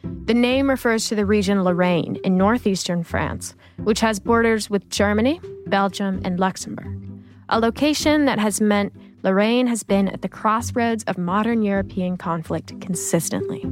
The 0.02 0.34
name 0.34 0.68
refers 0.68 1.06
to 1.08 1.14
the 1.14 1.24
region 1.24 1.62
Lorraine 1.62 2.16
in 2.24 2.36
northeastern 2.36 3.04
France, 3.04 3.54
which 3.84 4.00
has 4.00 4.18
borders 4.18 4.68
with 4.68 4.90
Germany, 4.90 5.40
Belgium, 5.68 6.20
and 6.24 6.40
Luxembourg, 6.40 7.05
a 7.48 7.60
location 7.60 8.24
that 8.24 8.38
has 8.38 8.60
meant 8.60 8.92
Lorraine 9.22 9.66
has 9.66 9.82
been 9.82 10.08
at 10.08 10.22
the 10.22 10.28
crossroads 10.28 11.04
of 11.04 11.18
modern 11.18 11.62
European 11.62 12.16
conflict 12.16 12.80
consistently. 12.80 13.64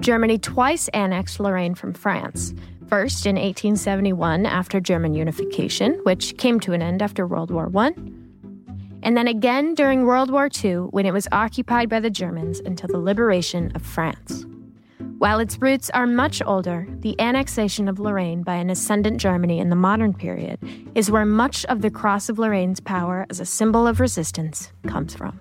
Germany 0.00 0.38
twice 0.38 0.88
annexed 0.88 1.38
Lorraine 1.38 1.74
from 1.74 1.92
France, 1.92 2.54
first 2.88 3.26
in 3.26 3.36
1871 3.36 4.46
after 4.46 4.80
German 4.80 5.14
unification, 5.14 6.00
which 6.02 6.36
came 6.36 6.58
to 6.60 6.72
an 6.72 6.82
end 6.82 7.02
after 7.02 7.26
World 7.26 7.50
War 7.50 7.70
I, 7.76 7.94
and 9.02 9.16
then 9.16 9.28
again 9.28 9.74
during 9.74 10.04
World 10.04 10.30
War 10.30 10.48
II 10.62 10.88
when 10.90 11.06
it 11.06 11.12
was 11.12 11.28
occupied 11.32 11.88
by 11.88 12.00
the 12.00 12.10
Germans 12.10 12.60
until 12.60 12.88
the 12.88 12.98
liberation 12.98 13.72
of 13.74 13.82
France. 13.82 14.44
While 15.22 15.38
its 15.38 15.56
roots 15.62 15.88
are 15.90 16.04
much 16.04 16.42
older, 16.44 16.84
the 16.98 17.14
annexation 17.20 17.86
of 17.86 18.00
Lorraine 18.00 18.42
by 18.42 18.56
an 18.56 18.70
ascendant 18.70 19.20
Germany 19.20 19.60
in 19.60 19.70
the 19.70 19.76
modern 19.76 20.14
period 20.14 20.58
is 20.96 21.12
where 21.12 21.24
much 21.24 21.64
of 21.66 21.80
the 21.80 21.92
Cross 21.92 22.28
of 22.28 22.40
Lorraine's 22.40 22.80
power 22.80 23.24
as 23.30 23.38
a 23.38 23.46
symbol 23.46 23.86
of 23.86 24.00
resistance 24.00 24.72
comes 24.88 25.14
from. 25.14 25.38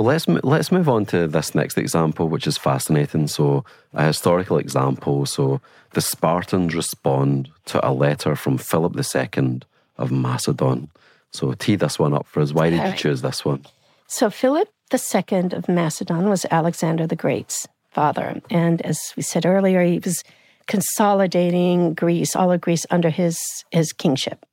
Well, 0.00 0.06
let's 0.06 0.26
let's 0.26 0.72
move 0.72 0.88
on 0.88 1.04
to 1.06 1.28
this 1.28 1.54
next 1.54 1.76
example, 1.76 2.30
which 2.30 2.46
is 2.46 2.56
fascinating. 2.56 3.26
So, 3.26 3.66
a 3.92 4.06
historical 4.06 4.56
example. 4.56 5.26
So, 5.26 5.60
the 5.92 6.00
Spartans 6.00 6.74
respond 6.74 7.50
to 7.66 7.86
a 7.86 7.92
letter 7.92 8.34
from 8.34 8.56
Philip 8.56 8.96
II 8.96 9.60
of 9.98 10.10
Macedon. 10.10 10.88
So, 11.32 11.52
tee 11.52 11.74
this 11.74 11.98
one 11.98 12.14
up 12.14 12.26
for 12.26 12.40
us. 12.40 12.54
Why 12.54 12.70
did 12.70 12.82
you 12.82 12.96
choose 12.96 13.20
this 13.20 13.44
one? 13.44 13.66
So, 14.06 14.30
Philip 14.30 14.70
II 14.90 15.52
of 15.52 15.68
Macedon 15.68 16.30
was 16.30 16.46
Alexander 16.50 17.06
the 17.06 17.14
Great's 17.14 17.68
father, 17.90 18.40
and 18.48 18.80
as 18.80 19.12
we 19.18 19.22
said 19.22 19.44
earlier, 19.44 19.82
he 19.82 19.98
was 19.98 20.24
consolidating 20.66 21.92
Greece, 21.92 22.34
all 22.34 22.50
of 22.50 22.62
Greece, 22.62 22.86
under 22.88 23.10
his 23.10 23.38
his 23.70 23.92
kingship 23.92 24.46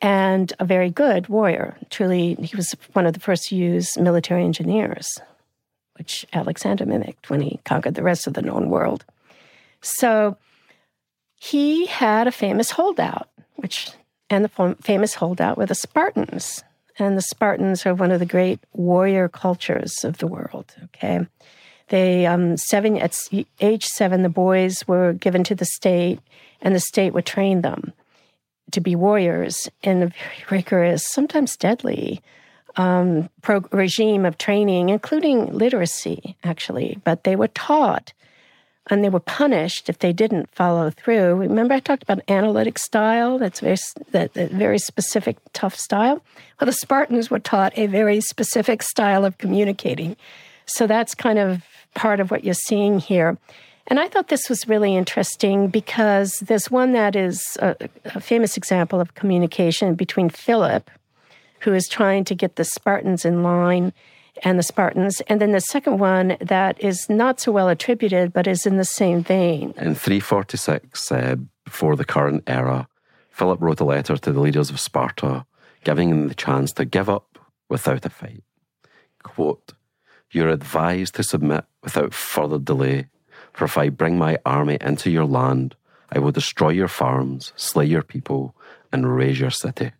and 0.00 0.52
a 0.58 0.64
very 0.64 0.90
good 0.90 1.28
warrior. 1.28 1.76
Truly, 1.90 2.34
he 2.34 2.56
was 2.56 2.74
one 2.92 3.06
of 3.06 3.14
the 3.14 3.20
first 3.20 3.48
to 3.48 3.56
use 3.56 3.98
military 3.98 4.44
engineers, 4.44 5.18
which 5.96 6.26
Alexander 6.32 6.86
mimicked 6.86 7.30
when 7.30 7.40
he 7.40 7.60
conquered 7.64 7.94
the 7.94 8.02
rest 8.02 8.26
of 8.26 8.34
the 8.34 8.42
known 8.42 8.70
world. 8.70 9.04
So 9.80 10.36
he 11.36 11.86
had 11.86 12.26
a 12.26 12.32
famous 12.32 12.70
holdout, 12.70 13.28
which 13.56 13.90
and 14.30 14.44
the 14.44 14.76
famous 14.82 15.14
holdout 15.14 15.56
were 15.56 15.66
the 15.66 15.74
Spartans. 15.74 16.62
And 16.98 17.16
the 17.16 17.22
Spartans 17.22 17.86
are 17.86 17.94
one 17.94 18.10
of 18.10 18.18
the 18.18 18.26
great 18.26 18.60
warrior 18.72 19.28
cultures 19.28 20.04
of 20.04 20.18
the 20.18 20.26
world. 20.26 20.74
Okay. 20.84 21.20
They 21.88 22.26
um, 22.26 22.56
seven 22.56 22.98
at 22.98 23.16
age 23.60 23.86
seven, 23.86 24.22
the 24.22 24.28
boys 24.28 24.86
were 24.86 25.14
given 25.14 25.44
to 25.44 25.54
the 25.54 25.64
state, 25.64 26.20
and 26.60 26.74
the 26.74 26.80
state 26.80 27.14
would 27.14 27.24
train 27.24 27.62
them 27.62 27.94
to 28.72 28.80
be 28.80 28.96
warriors 28.96 29.68
in 29.82 30.02
a 30.02 30.06
very 30.06 30.44
rigorous, 30.50 31.06
sometimes 31.06 31.56
deadly 31.56 32.20
um, 32.76 33.28
pro- 33.42 33.64
regime 33.72 34.24
of 34.24 34.38
training, 34.38 34.88
including 34.88 35.52
literacy, 35.52 36.36
actually. 36.44 36.98
But 37.04 37.24
they 37.24 37.36
were 37.36 37.48
taught 37.48 38.12
and 38.90 39.04
they 39.04 39.08
were 39.08 39.20
punished 39.20 39.88
if 39.88 39.98
they 39.98 40.12
didn't 40.12 40.50
follow 40.54 40.90
through. 40.90 41.34
Remember, 41.34 41.74
I 41.74 41.80
talked 41.80 42.02
about 42.02 42.22
analytic 42.28 42.78
style. 42.78 43.38
That's 43.38 43.60
very 43.60 43.76
that, 44.12 44.34
that 44.34 44.50
very 44.50 44.78
specific, 44.78 45.36
tough 45.52 45.74
style. 45.74 46.22
Well, 46.60 46.66
the 46.66 46.72
Spartans 46.72 47.30
were 47.30 47.38
taught 47.38 47.76
a 47.76 47.86
very 47.86 48.20
specific 48.20 48.82
style 48.82 49.24
of 49.24 49.38
communicating. 49.38 50.16
So 50.66 50.86
that's 50.86 51.14
kind 51.14 51.38
of 51.38 51.64
part 51.94 52.20
of 52.20 52.30
what 52.30 52.44
you're 52.44 52.54
seeing 52.54 52.98
here. 52.98 53.36
And 53.88 53.98
I 53.98 54.06
thought 54.06 54.28
this 54.28 54.50
was 54.50 54.68
really 54.68 54.94
interesting 54.94 55.68
because 55.68 56.40
there's 56.40 56.70
one 56.70 56.92
that 56.92 57.16
is 57.16 57.56
a, 57.60 57.74
a, 58.04 58.20
famous 58.20 58.58
example 58.58 59.00
of 59.00 59.14
communication 59.14 59.94
between 59.94 60.28
Philip, 60.28 60.90
who 61.60 61.72
is 61.72 61.88
trying 61.88 62.24
to 62.24 62.34
get 62.34 62.56
the 62.56 62.64
Spartans 62.64 63.24
in 63.24 63.42
line, 63.42 63.94
and 64.44 64.58
the 64.58 64.62
Spartans, 64.62 65.22
and 65.22 65.40
then 65.40 65.52
the 65.52 65.60
second 65.60 65.98
one 65.98 66.36
that 66.40 66.80
is 66.82 67.08
not 67.08 67.40
so 67.40 67.50
well 67.50 67.68
attributed 67.68 68.32
but 68.32 68.46
is 68.46 68.66
in 68.66 68.76
the 68.76 68.84
same 68.84 69.22
vein. 69.24 69.72
In 69.78 69.94
346, 69.94 71.10
uh, 71.10 71.36
before 71.64 71.96
the 71.96 72.04
current 72.04 72.44
era, 72.46 72.86
Philip 73.30 73.60
wrote 73.60 73.80
a 73.80 73.84
letter 73.84 74.16
to 74.18 74.32
the 74.32 74.40
leaders 74.40 74.68
of 74.68 74.78
Sparta, 74.78 75.46
giving 75.82 76.10
them 76.10 76.28
the 76.28 76.34
chance 76.34 76.72
to 76.72 76.84
give 76.84 77.08
up 77.08 77.38
without 77.70 78.04
a 78.04 78.10
fight. 78.10 78.44
Quote, 79.22 79.72
You're 80.30 80.50
advised 80.50 81.14
to 81.14 81.22
submit 81.22 81.64
without 81.82 82.12
further 82.12 82.58
delay 82.58 83.06
for 83.58 83.64
if 83.64 83.76
I 83.76 83.88
bring 83.88 84.16
my 84.16 84.38
army 84.46 84.78
into 84.80 85.10
your 85.10 85.24
land, 85.24 85.74
I 86.12 86.20
will 86.20 86.30
destroy 86.30 86.68
your 86.68 86.86
farms, 86.86 87.52
slay 87.56 87.86
your 87.86 88.04
people, 88.04 88.54
and 88.92 89.16
raze 89.16 89.40
your 89.40 89.50
city. 89.50 89.90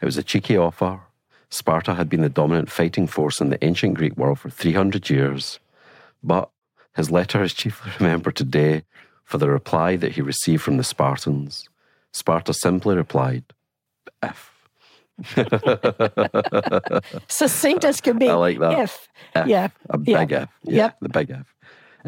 It 0.00 0.04
was 0.04 0.16
a 0.16 0.22
cheeky 0.22 0.56
offer. 0.56 1.00
Sparta 1.48 1.94
had 1.94 2.08
been 2.08 2.20
the 2.20 2.28
dominant 2.28 2.70
fighting 2.70 3.08
force 3.08 3.40
in 3.40 3.50
the 3.50 3.62
ancient 3.64 3.94
Greek 3.94 4.16
world 4.16 4.38
for 4.38 4.50
300 4.50 5.10
years. 5.10 5.58
But 6.22 6.48
his 6.94 7.10
letter 7.10 7.42
is 7.42 7.54
chiefly 7.54 7.90
remembered 7.98 8.36
today 8.36 8.84
for 9.24 9.38
the 9.38 9.50
reply 9.50 9.96
that 9.96 10.12
he 10.12 10.22
received 10.22 10.62
from 10.62 10.76
the 10.76 10.84
Spartans. 10.84 11.68
Sparta 12.12 12.54
simply 12.54 12.94
replied, 12.94 13.42
If. 14.22 14.48
Succinct 17.26 17.84
as 17.84 18.00
can 18.00 18.16
be. 18.16 18.28
I 18.28 18.34
like 18.34 18.60
that. 18.60 18.78
If. 18.78 19.08
F. 19.34 19.48
Yeah. 19.48 19.68
A 19.88 19.98
big 19.98 20.30
yeah. 20.30 20.42
F. 20.42 20.48
Yeah, 20.62 20.74
Yep. 20.76 20.96
The 21.00 21.08
big 21.08 21.30
F. 21.32 21.54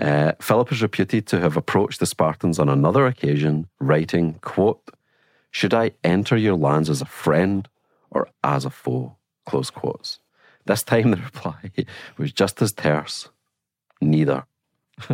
Uh, 0.00 0.32
Philip 0.40 0.72
is 0.72 0.82
reputed 0.82 1.26
to 1.28 1.40
have 1.40 1.56
approached 1.56 2.00
the 2.00 2.06
Spartans 2.06 2.58
on 2.58 2.68
another 2.68 3.06
occasion, 3.06 3.68
writing, 3.80 4.34
quote, 4.40 4.82
Should 5.50 5.74
I 5.74 5.92
enter 6.02 6.36
your 6.36 6.56
lands 6.56 6.88
as 6.88 7.02
a 7.02 7.06
friend 7.06 7.68
or 8.10 8.28
as 8.42 8.64
a 8.64 8.70
foe? 8.70 9.16
Close 9.44 9.70
quotes. 9.70 10.20
This 10.64 10.82
time 10.82 11.10
the 11.10 11.16
reply 11.32 11.70
was 12.16 12.32
just 12.32 12.62
as 12.62 12.72
terse. 12.72 13.28
Neither. 14.00 14.44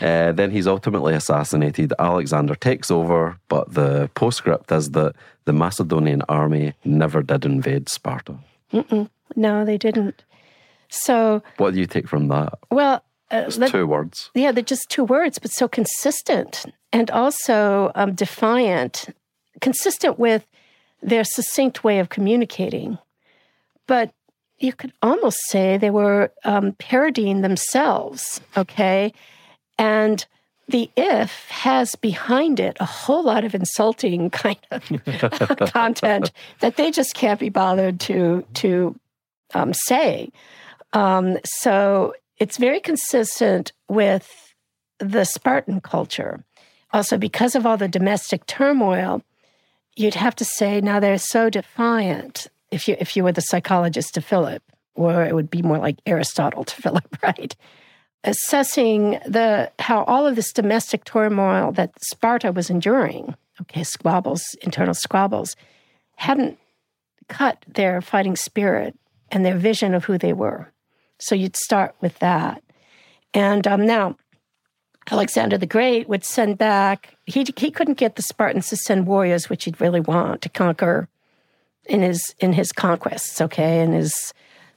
uh, 0.00 0.32
then 0.32 0.50
he's 0.50 0.66
ultimately 0.66 1.14
assassinated. 1.14 1.92
Alexander 1.98 2.54
takes 2.54 2.90
over, 2.90 3.38
but 3.48 3.72
the 3.74 4.10
postscript 4.14 4.70
is 4.72 4.90
that 4.92 5.14
the 5.44 5.52
Macedonian 5.52 6.22
army 6.28 6.74
never 6.84 7.22
did 7.22 7.44
invade 7.44 7.88
Sparta. 7.88 8.36
Mm-mm. 8.72 9.08
No, 9.34 9.64
they 9.64 9.78
didn't. 9.78 10.24
So, 10.92 11.42
What 11.56 11.72
do 11.72 11.80
you 11.80 11.86
take 11.86 12.06
from 12.06 12.28
that? 12.28 12.58
well, 12.70 13.02
uh, 13.30 13.50
let- 13.56 13.70
two 13.70 13.86
words. 13.86 14.30
yeah, 14.34 14.52
they're 14.52 14.62
just 14.62 14.90
two 14.90 15.04
words, 15.04 15.38
but 15.38 15.50
so 15.50 15.66
consistent 15.66 16.66
and 16.92 17.10
also 17.10 17.90
um, 17.94 18.12
defiant, 18.14 19.06
consistent 19.62 20.18
with 20.18 20.46
their 21.02 21.24
succinct 21.24 21.82
way 21.82 21.98
of 21.98 22.10
communicating. 22.10 22.98
But 23.86 24.12
you 24.58 24.72
could 24.74 24.92
almost 25.02 25.38
say 25.48 25.78
they 25.78 25.90
were 25.90 26.30
um, 26.44 26.76
parodying 26.78 27.40
themselves, 27.40 28.40
okay? 28.56 29.12
And 29.78 30.24
the 30.68 30.90
if 30.96 31.48
has 31.48 31.96
behind 31.96 32.60
it 32.60 32.76
a 32.80 32.84
whole 32.84 33.24
lot 33.24 33.44
of 33.44 33.54
insulting 33.54 34.30
kind 34.44 34.58
of 34.70 34.82
content 35.72 36.30
that 36.60 36.76
they 36.76 36.90
just 36.90 37.14
can't 37.14 37.40
be 37.40 37.48
bothered 37.48 37.98
to 38.00 38.44
to 38.54 38.94
um, 39.54 39.72
say. 39.72 40.30
Um, 40.92 41.38
so 41.44 42.14
it's 42.38 42.58
very 42.58 42.80
consistent 42.80 43.72
with 43.88 44.54
the 44.98 45.24
Spartan 45.24 45.80
culture. 45.80 46.44
Also, 46.92 47.16
because 47.16 47.54
of 47.54 47.66
all 47.66 47.76
the 47.76 47.88
domestic 47.88 48.46
turmoil, 48.46 49.22
you'd 49.96 50.14
have 50.14 50.36
to 50.36 50.44
say 50.44 50.80
now 50.80 51.00
they're 51.00 51.18
so 51.18 51.50
defiant. 51.50 52.48
If 52.70 52.88
you 52.88 52.96
if 52.98 53.16
you 53.16 53.24
were 53.24 53.32
the 53.32 53.40
psychologist 53.40 54.14
to 54.14 54.20
Philip, 54.20 54.62
or 54.94 55.24
it 55.24 55.34
would 55.34 55.50
be 55.50 55.62
more 55.62 55.78
like 55.78 55.98
Aristotle 56.06 56.64
to 56.64 56.74
Philip, 56.82 57.16
right? 57.22 57.54
Assessing 58.24 59.18
the 59.26 59.70
how 59.78 60.04
all 60.04 60.26
of 60.26 60.36
this 60.36 60.52
domestic 60.52 61.04
turmoil 61.04 61.72
that 61.72 61.92
Sparta 62.02 62.52
was 62.52 62.70
enduring, 62.70 63.34
okay, 63.62 63.82
squabbles, 63.82 64.42
internal 64.62 64.94
squabbles, 64.94 65.56
hadn't 66.16 66.58
cut 67.28 67.64
their 67.66 68.00
fighting 68.00 68.36
spirit 68.36 68.96
and 69.30 69.44
their 69.44 69.56
vision 69.56 69.94
of 69.94 70.04
who 70.04 70.18
they 70.18 70.32
were. 70.32 70.72
So 71.22 71.36
you'd 71.36 71.56
start 71.56 71.94
with 72.00 72.18
that. 72.18 72.62
And 73.32 73.66
um, 73.68 73.86
now, 73.86 74.16
Alexander 75.10 75.56
the 75.56 75.66
Great 75.66 76.08
would 76.08 76.24
send 76.24 76.58
back, 76.58 77.16
he, 77.26 77.46
he 77.56 77.70
couldn't 77.70 77.98
get 77.98 78.16
the 78.16 78.22
Spartans 78.22 78.68
to 78.68 78.76
send 78.76 79.06
warriors, 79.06 79.48
which 79.48 79.64
he'd 79.64 79.80
really 79.80 80.00
want 80.00 80.42
to 80.42 80.48
conquer 80.48 81.08
in 81.86 82.02
his 82.02 82.34
in 82.38 82.52
his 82.52 82.72
conquests, 82.72 83.40
okay, 83.40 83.80
in 83.80 83.92
his 83.92 84.32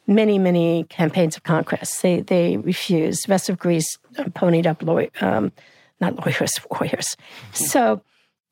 many, 0.07 0.37
many 0.37 0.83
campaigns 0.85 1.35
of 1.35 1.43
conquest. 1.43 2.01
They 2.01 2.21
they 2.21 2.57
refused. 2.57 3.27
The 3.27 3.31
rest 3.31 3.49
of 3.49 3.57
Greece 3.57 3.97
um, 4.17 4.31
ponied 4.31 4.65
up 4.65 4.83
law, 4.83 5.01
um, 5.21 5.51
not 5.99 6.25
lawyers, 6.25 6.59
warriors. 6.71 7.17
So 7.53 8.01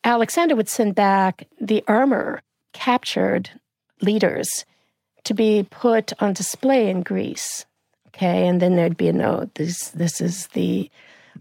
Alexander 0.04 0.56
would 0.56 0.70
send 0.70 0.96
back 0.96 1.48
the 1.62 1.84
armor 1.88 2.42
captured 2.74 3.50
leaders 4.02 4.66
to 5.24 5.34
be 5.34 5.66
put 5.70 6.12
on 6.20 6.34
display 6.34 6.90
in 6.90 7.02
Greece. 7.02 7.66
Okay, 8.14 8.48
and 8.48 8.62
then 8.62 8.76
there'd 8.76 8.98
be 8.98 9.08
a 9.08 9.14
note. 9.14 9.56
This 9.56 9.90
this 9.90 10.22
is 10.22 10.48
the 10.48 10.90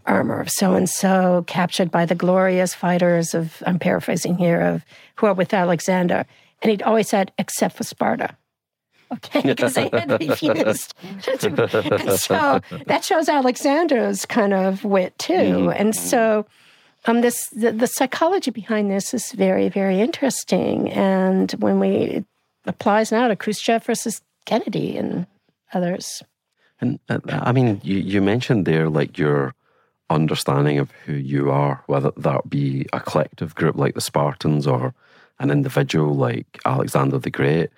armor 0.05 0.39
of 0.39 0.49
so 0.49 0.73
and 0.73 0.89
so, 0.89 1.43
captured 1.47 1.91
by 1.91 2.05
the 2.05 2.15
glorious 2.15 2.73
fighters 2.73 3.33
of 3.33 3.61
I'm 3.65 3.79
paraphrasing 3.79 4.37
here 4.37 4.61
of 4.61 4.85
who 5.15 5.27
are 5.27 5.33
with 5.33 5.53
Alexander. 5.53 6.25
And 6.61 6.71
he'd 6.71 6.81
always 6.81 7.09
said, 7.09 7.31
except 7.37 7.75
for 7.75 7.83
Sparta. 7.83 8.35
Okay, 9.11 9.41
because 9.45 9.75
they 9.75 9.89
had 9.89 10.09
refused. 10.19 10.93
and 11.03 12.19
so 12.19 12.59
that 12.87 13.03
shows 13.03 13.29
Alexander's 13.29 14.25
kind 14.25 14.53
of 14.53 14.83
wit 14.83 15.17
too. 15.19 15.33
Mm-hmm. 15.33 15.69
And 15.75 15.95
so 15.95 16.45
um, 17.05 17.21
this 17.21 17.47
the, 17.49 17.71
the 17.71 17.87
psychology 17.87 18.49
behind 18.49 18.89
this 18.89 19.13
is 19.13 19.31
very, 19.33 19.69
very 19.69 19.99
interesting. 19.99 20.91
And 20.91 21.51
when 21.53 21.79
we 21.79 22.25
applies 22.65 23.11
now 23.11 23.27
to 23.27 23.35
Khrushchev 23.35 23.83
versus 23.83 24.21
Kennedy 24.45 24.97
and 24.97 25.27
others. 25.73 26.23
And 26.83 26.99
uh, 27.09 27.19
I 27.29 27.53
mean, 27.53 27.79
you, 27.83 27.97
you 27.97 28.21
mentioned 28.21 28.65
there 28.65 28.89
like 28.89 29.17
your 29.17 29.55
understanding 30.09 30.79
of 30.79 30.91
who 31.05 31.13
you 31.13 31.49
are, 31.49 31.81
whether 31.87 32.11
that 32.17 32.49
be 32.49 32.85
a 32.91 32.99
collective 32.99 33.55
group 33.55 33.77
like 33.77 33.95
the 33.95 34.01
Spartans 34.01 34.67
or 34.67 34.93
an 35.39 35.49
individual 35.49 36.13
like 36.13 36.59
Alexander 36.65 37.17
the 37.17 37.29
Great. 37.29 37.69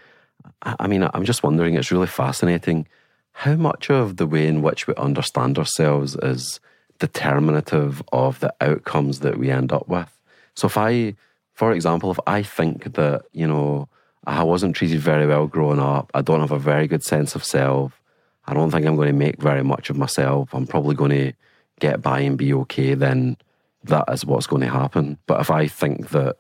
I 0.63 0.87
mean, 0.87 1.07
I'm 1.13 1.23
just 1.23 1.43
wondering, 1.43 1.75
it's 1.75 1.91
really 1.91 2.07
fascinating 2.07 2.87
how 3.33 3.55
much 3.55 3.91
of 3.91 4.17
the 4.17 4.25
way 4.25 4.47
in 4.47 4.63
which 4.63 4.87
we 4.87 4.95
understand 4.95 5.59
ourselves 5.59 6.15
is 6.23 6.59
determinative 6.97 8.01
of 8.11 8.39
the 8.39 8.53
outcomes 8.59 9.19
that 9.19 9.37
we 9.37 9.51
end 9.51 9.71
up 9.71 9.87
with. 9.87 10.11
So, 10.55 10.65
if 10.67 10.77
I, 10.77 11.15
for 11.53 11.73
example, 11.73 12.11
if 12.11 12.19
I 12.25 12.41
think 12.41 12.93
that, 12.93 13.25
you 13.33 13.45
know, 13.45 13.87
I 14.25 14.43
wasn't 14.43 14.75
treated 14.75 14.99
very 14.99 15.27
well 15.27 15.45
growing 15.47 15.79
up, 15.79 16.09
I 16.13 16.21
don't 16.21 16.39
have 16.39 16.51
a 16.51 16.59
very 16.59 16.87
good 16.87 17.03
sense 17.03 17.35
of 17.35 17.43
self, 17.43 18.01
I 18.47 18.53
don't 18.53 18.71
think 18.71 18.85
I'm 18.85 18.95
going 18.95 19.07
to 19.07 19.13
make 19.13 19.41
very 19.41 19.63
much 19.63 19.89
of 19.89 19.97
myself, 19.97 20.53
I'm 20.53 20.67
probably 20.67 20.95
going 20.95 21.11
to 21.11 21.33
get 21.79 22.01
by 22.01 22.19
and 22.21 22.37
be 22.37 22.53
okay, 22.53 22.93
then 22.93 23.37
that 23.83 24.05
is 24.11 24.25
what's 24.25 24.47
going 24.47 24.61
to 24.61 24.69
happen. 24.69 25.17
But 25.27 25.41
if 25.41 25.51
I 25.51 25.67
think 25.67 26.09
that, 26.09 26.37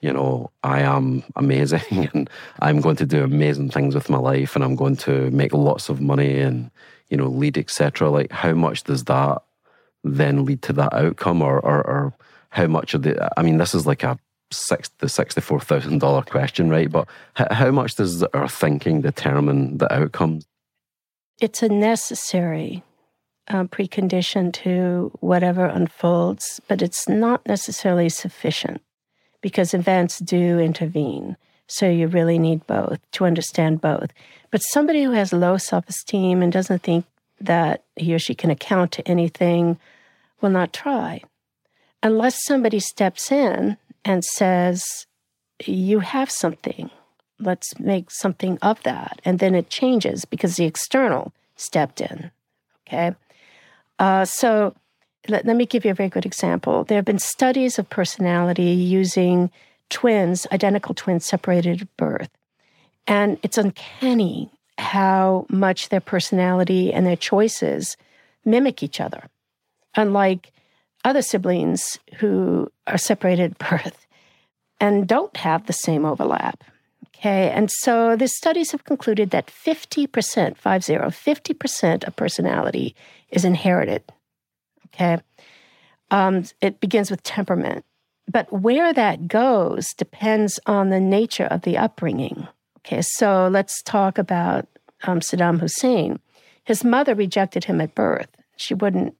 you 0.00 0.12
know, 0.12 0.50
I 0.62 0.80
am 0.80 1.22
amazing 1.36 2.08
and 2.12 2.28
I'm 2.60 2.80
going 2.80 2.96
to 2.96 3.06
do 3.06 3.22
amazing 3.22 3.70
things 3.70 3.94
with 3.94 4.10
my 4.10 4.18
life 4.18 4.54
and 4.54 4.64
I'm 4.64 4.76
going 4.76 4.96
to 4.96 5.30
make 5.30 5.52
lots 5.52 5.88
of 5.88 6.00
money 6.00 6.40
and, 6.40 6.70
you 7.08 7.16
know, 7.16 7.28
lead, 7.28 7.58
etc. 7.58 8.10
Like, 8.10 8.32
how 8.32 8.52
much 8.52 8.84
does 8.84 9.04
that 9.04 9.42
then 10.04 10.44
lead 10.44 10.62
to 10.62 10.72
that 10.74 10.92
outcome, 10.92 11.42
or, 11.42 11.60
or, 11.60 11.86
or 11.86 12.14
how 12.50 12.66
much 12.66 12.94
of 12.94 13.02
the? 13.02 13.30
I 13.38 13.42
mean, 13.42 13.58
this 13.58 13.74
is 13.74 13.86
like 13.86 14.02
a 14.02 14.18
six 14.50 14.88
the 14.98 15.08
sixty-four 15.08 15.60
thousand 15.60 15.98
dollar 15.98 16.22
question, 16.22 16.70
right? 16.70 16.90
But 16.90 17.08
how 17.34 17.70
much 17.70 17.94
does 17.94 18.22
our 18.22 18.48
thinking 18.48 19.00
determine 19.00 19.78
the 19.78 19.92
outcomes? 19.92 20.46
It's 21.42 21.60
a 21.60 21.68
necessary 21.68 22.84
um, 23.48 23.66
precondition 23.66 24.52
to 24.62 25.10
whatever 25.18 25.66
unfolds, 25.66 26.60
but 26.68 26.80
it's 26.80 27.08
not 27.08 27.44
necessarily 27.48 28.08
sufficient 28.10 28.80
because 29.40 29.74
events 29.74 30.20
do 30.20 30.60
intervene. 30.60 31.36
So 31.66 31.90
you 31.90 32.06
really 32.06 32.38
need 32.38 32.64
both 32.68 33.00
to 33.14 33.24
understand 33.24 33.80
both. 33.80 34.12
But 34.52 34.62
somebody 34.62 35.02
who 35.02 35.10
has 35.10 35.32
low 35.32 35.56
self 35.56 35.88
esteem 35.88 36.42
and 36.42 36.52
doesn't 36.52 36.84
think 36.84 37.06
that 37.40 37.82
he 37.96 38.14
or 38.14 38.20
she 38.20 38.36
can 38.36 38.50
account 38.50 38.92
to 38.92 39.08
anything 39.08 39.80
will 40.40 40.50
not 40.50 40.72
try. 40.72 41.22
Unless 42.04 42.44
somebody 42.44 42.78
steps 42.78 43.32
in 43.32 43.78
and 44.04 44.24
says, 44.24 45.06
You 45.66 45.98
have 45.98 46.30
something, 46.30 46.88
let's 47.42 47.78
make 47.78 48.10
something 48.10 48.58
of 48.62 48.82
that. 48.82 49.20
And 49.24 49.38
then 49.38 49.54
it 49.54 49.70
changes 49.70 50.24
because 50.24 50.56
the 50.56 50.64
external 50.64 51.32
stepped 51.56 52.00
in. 52.00 52.30
Okay. 52.86 53.14
Uh, 53.98 54.24
so 54.24 54.74
let, 55.28 55.46
let 55.46 55.56
me 55.56 55.66
give 55.66 55.84
you 55.84 55.90
a 55.90 55.94
very 55.94 56.08
good 56.08 56.26
example. 56.26 56.84
There 56.84 56.96
have 56.96 57.04
been 57.04 57.18
studies 57.18 57.78
of 57.78 57.88
personality 57.88 58.70
using 58.70 59.50
twins, 59.90 60.46
identical 60.52 60.94
twins 60.94 61.24
separated 61.26 61.82
at 61.82 61.96
birth. 61.96 62.30
And 63.06 63.38
it's 63.42 63.58
uncanny 63.58 64.50
how 64.78 65.46
much 65.48 65.88
their 65.88 66.00
personality 66.00 66.92
and 66.92 67.06
their 67.06 67.16
choices 67.16 67.96
mimic 68.44 68.82
each 68.82 69.00
other, 69.00 69.28
unlike 69.94 70.50
other 71.04 71.22
siblings 71.22 71.98
who 72.16 72.70
are 72.86 72.98
separated 72.98 73.52
at 73.52 73.70
birth 73.70 74.06
and 74.80 75.06
don't 75.06 75.36
have 75.36 75.66
the 75.66 75.72
same 75.72 76.04
overlap. 76.04 76.64
Okay, 77.22 77.50
and 77.50 77.70
so 77.70 78.16
the 78.16 78.26
studies 78.26 78.72
have 78.72 78.82
concluded 78.82 79.30
that 79.30 79.46
50%, 79.46 80.56
50, 80.56 80.94
50% 80.94 82.04
of 82.04 82.16
personality 82.16 82.96
is 83.30 83.44
inherited. 83.44 84.02
Okay, 84.88 85.18
um, 86.10 86.42
it 86.60 86.80
begins 86.80 87.12
with 87.12 87.22
temperament. 87.22 87.84
But 88.28 88.52
where 88.52 88.92
that 88.92 89.28
goes 89.28 89.94
depends 89.94 90.58
on 90.66 90.88
the 90.88 90.98
nature 90.98 91.44
of 91.44 91.62
the 91.62 91.78
upbringing. 91.78 92.48
Okay, 92.78 93.02
so 93.02 93.48
let's 93.52 93.82
talk 93.84 94.18
about 94.18 94.66
um, 95.04 95.20
Saddam 95.20 95.60
Hussein. 95.60 96.18
His 96.64 96.82
mother 96.82 97.14
rejected 97.14 97.64
him 97.64 97.80
at 97.80 97.94
birth. 97.94 98.30
She 98.56 98.74
wouldn't 98.74 99.14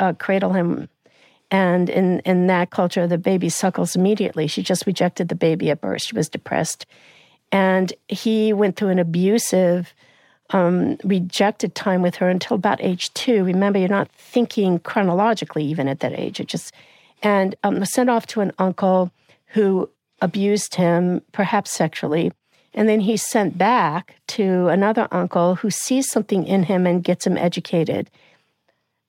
uh, 0.00 0.14
cradle 0.14 0.54
him. 0.54 0.88
And 1.52 1.88
in, 1.88 2.18
in 2.20 2.48
that 2.48 2.70
culture, 2.70 3.06
the 3.06 3.16
baby 3.16 3.48
suckles 3.48 3.94
immediately. 3.94 4.48
She 4.48 4.64
just 4.64 4.86
rejected 4.86 5.28
the 5.28 5.36
baby 5.36 5.70
at 5.70 5.80
birth. 5.80 6.02
She 6.02 6.16
was 6.16 6.28
depressed. 6.28 6.84
And 7.54 7.92
he 8.08 8.52
went 8.52 8.74
through 8.74 8.88
an 8.88 8.98
abusive, 8.98 9.94
um, 10.50 10.98
rejected 11.04 11.76
time 11.76 12.02
with 12.02 12.16
her 12.16 12.28
until 12.28 12.56
about 12.56 12.82
age 12.82 13.14
two. 13.14 13.44
Remember, 13.44 13.78
you're 13.78 13.88
not 13.88 14.10
thinking 14.10 14.80
chronologically 14.80 15.64
even 15.64 15.86
at 15.86 16.00
that 16.00 16.18
age. 16.18 16.40
It 16.40 16.48
just, 16.48 16.74
and 17.22 17.54
um, 17.62 17.78
was 17.78 17.92
sent 17.92 18.10
off 18.10 18.26
to 18.26 18.40
an 18.40 18.50
uncle 18.58 19.12
who 19.46 19.88
abused 20.20 20.74
him, 20.74 21.22
perhaps 21.30 21.70
sexually. 21.70 22.32
And 22.74 22.88
then 22.88 22.98
he's 22.98 23.22
sent 23.22 23.56
back 23.56 24.16
to 24.28 24.66
another 24.66 25.06
uncle 25.12 25.54
who 25.54 25.70
sees 25.70 26.10
something 26.10 26.44
in 26.48 26.64
him 26.64 26.88
and 26.88 27.04
gets 27.04 27.24
him 27.24 27.38
educated. 27.38 28.10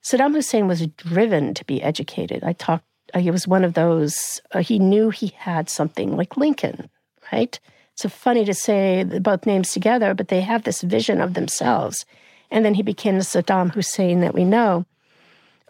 Saddam 0.04 0.36
Hussein 0.36 0.68
was 0.68 0.86
driven 0.86 1.56
to 1.56 1.66
be 1.66 1.82
educated. 1.82 2.44
I 2.44 2.54
talked, 2.54 2.86
uh, 3.16 3.22
he 3.22 3.32
was 3.32 3.48
one 3.48 3.64
of 3.64 3.74
those, 3.74 4.40
uh, 4.52 4.60
he 4.60 4.78
knew 4.78 5.10
he 5.10 5.34
had 5.36 5.68
something 5.68 6.16
like 6.16 6.38
Lincoln, 6.38 6.92
right? 7.34 7.60
It's 7.96 8.14
funny 8.14 8.44
to 8.44 8.54
say 8.54 9.04
both 9.04 9.46
names 9.46 9.72
together, 9.72 10.14
but 10.14 10.28
they 10.28 10.42
have 10.42 10.64
this 10.64 10.82
vision 10.82 11.22
of 11.22 11.34
themselves. 11.34 12.06
And 12.52 12.66
then 12.66 12.74
he 12.74 12.84
became 12.84 13.18
the 13.18 13.24
Saddam 13.24 13.74
Hussein 13.74 14.20
that 14.20 14.34
we 14.34 14.44
know. 14.44 14.86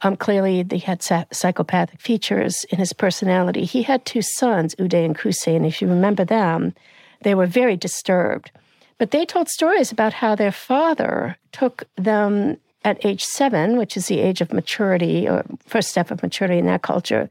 Um, 0.02 0.16
clearly, 0.16 0.66
he 0.70 0.80
had 0.80 1.04
psychopathic 1.04 2.02
features 2.02 2.66
in 2.72 2.80
his 2.80 2.94
personality. 2.94 3.64
He 3.64 3.84
had 3.84 4.06
two 4.06 4.24
sons, 4.24 4.74
Uday 4.76 5.06
and 5.06 5.18
Qusay, 5.18 5.56
and 5.56 5.66
if 5.66 5.82
you 5.82 5.88
remember 5.88 6.26
them, 6.26 6.74
they 7.22 7.36
were 7.36 7.46
very 7.46 7.78
disturbed. 7.78 8.52
But 8.98 9.12
they 9.12 9.26
told 9.26 9.48
stories 9.48 9.92
about 9.92 10.14
how 10.14 10.36
their 10.36 10.52
father 10.52 11.38
took 11.52 11.84
them 11.96 12.58
at 12.84 13.06
age 13.06 13.24
seven, 13.24 13.78
which 13.78 13.96
is 13.96 14.08
the 14.08 14.20
age 14.20 14.42
of 14.42 14.52
maturity 14.52 15.28
or 15.28 15.46
first 15.66 15.90
step 15.90 16.12
of 16.12 16.24
maturity 16.24 16.58
in 16.58 16.66
that 16.66 16.82
culture, 16.82 17.30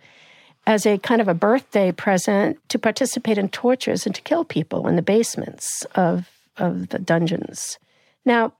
as 0.66 0.86
a 0.86 0.98
kind 0.98 1.20
of 1.20 1.28
a 1.28 1.34
birthday 1.34 1.92
present 1.92 2.58
to 2.70 2.78
participate 2.78 3.38
in 3.38 3.48
tortures 3.48 4.06
and 4.06 4.14
to 4.14 4.22
kill 4.22 4.44
people 4.44 4.88
in 4.88 4.96
the 4.96 5.02
basements 5.02 5.84
of, 5.94 6.30
of 6.56 6.88
the 6.88 6.98
dungeons. 6.98 7.78
Now, 8.24 8.54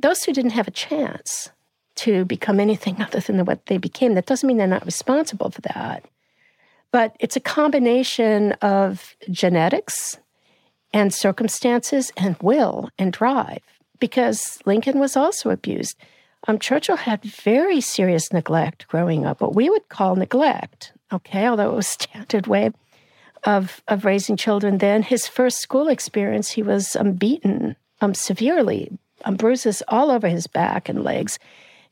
those 0.00 0.24
who 0.24 0.32
didn't 0.32 0.52
have 0.52 0.68
a 0.68 0.72
chance 0.72 1.50
to 1.96 2.24
become 2.24 2.58
anything 2.58 3.00
other 3.00 3.20
than 3.20 3.44
what 3.44 3.66
they 3.66 3.78
became, 3.78 4.14
that 4.14 4.26
doesn't 4.26 4.46
mean 4.46 4.56
they're 4.56 4.66
not 4.66 4.86
responsible 4.86 5.50
for 5.50 5.60
that. 5.62 6.04
But 6.90 7.16
it's 7.20 7.36
a 7.36 7.40
combination 7.40 8.52
of 8.62 9.16
genetics 9.30 10.18
and 10.92 11.12
circumstances 11.12 12.12
and 12.16 12.36
will 12.40 12.88
and 12.98 13.12
drive, 13.12 13.62
because 13.98 14.60
Lincoln 14.64 15.00
was 15.00 15.16
also 15.16 15.50
abused. 15.50 15.96
Um, 16.46 16.58
Churchill 16.58 16.96
had 16.96 17.22
very 17.22 17.80
serious 17.80 18.32
neglect 18.32 18.86
growing 18.86 19.26
up, 19.26 19.40
what 19.40 19.56
we 19.56 19.70
would 19.70 19.88
call 19.88 20.14
neglect 20.14 20.92
okay, 21.12 21.46
although 21.46 21.70
it 21.72 21.76
was 21.76 21.86
standard 21.86 22.46
way. 22.46 22.70
of 23.44 23.82
of 23.88 24.04
raising 24.04 24.36
children. 24.36 24.78
Then 24.78 25.02
his 25.02 25.28
first 25.28 25.58
school 25.58 25.88
experience, 25.88 26.52
he 26.52 26.62
was 26.62 26.96
um, 26.96 27.12
beaten 27.12 27.76
um, 28.00 28.14
severely, 28.14 28.90
um, 29.24 29.36
bruises 29.36 29.82
all 29.88 30.10
over 30.10 30.28
his 30.28 30.46
back 30.46 30.88
and 30.88 31.04
legs. 31.04 31.38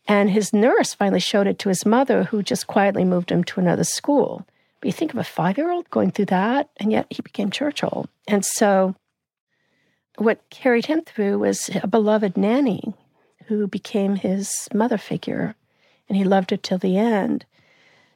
And 0.08 0.30
his 0.30 0.52
nurse 0.52 0.94
finally 0.94 1.20
showed 1.20 1.46
it 1.46 1.58
to 1.60 1.68
his 1.68 1.86
mother, 1.86 2.24
who 2.24 2.42
just 2.42 2.66
quietly 2.66 3.04
moved 3.04 3.30
him 3.30 3.44
to 3.44 3.60
another 3.60 3.84
school. 3.84 4.44
But 4.80 4.86
you 4.86 4.92
think 4.92 5.12
of 5.12 5.18
a 5.18 5.24
five 5.24 5.56
year 5.58 5.70
old 5.70 5.88
going 5.90 6.10
through 6.10 6.26
that, 6.26 6.70
and 6.78 6.90
yet 6.90 7.06
he 7.10 7.22
became 7.22 7.50
Churchill. 7.50 8.06
And 8.26 8.44
so, 8.44 8.96
what 10.16 10.48
carried 10.50 10.86
him 10.86 11.02
through 11.02 11.38
was 11.38 11.70
a 11.82 11.86
beloved 11.86 12.36
nanny 12.36 12.94
who 13.46 13.66
became 13.66 14.16
his 14.16 14.68
mother 14.74 14.98
figure, 14.98 15.54
and 16.08 16.16
he 16.16 16.24
loved 16.24 16.50
her 16.50 16.56
till 16.56 16.78
the 16.78 16.96
end. 16.96 17.44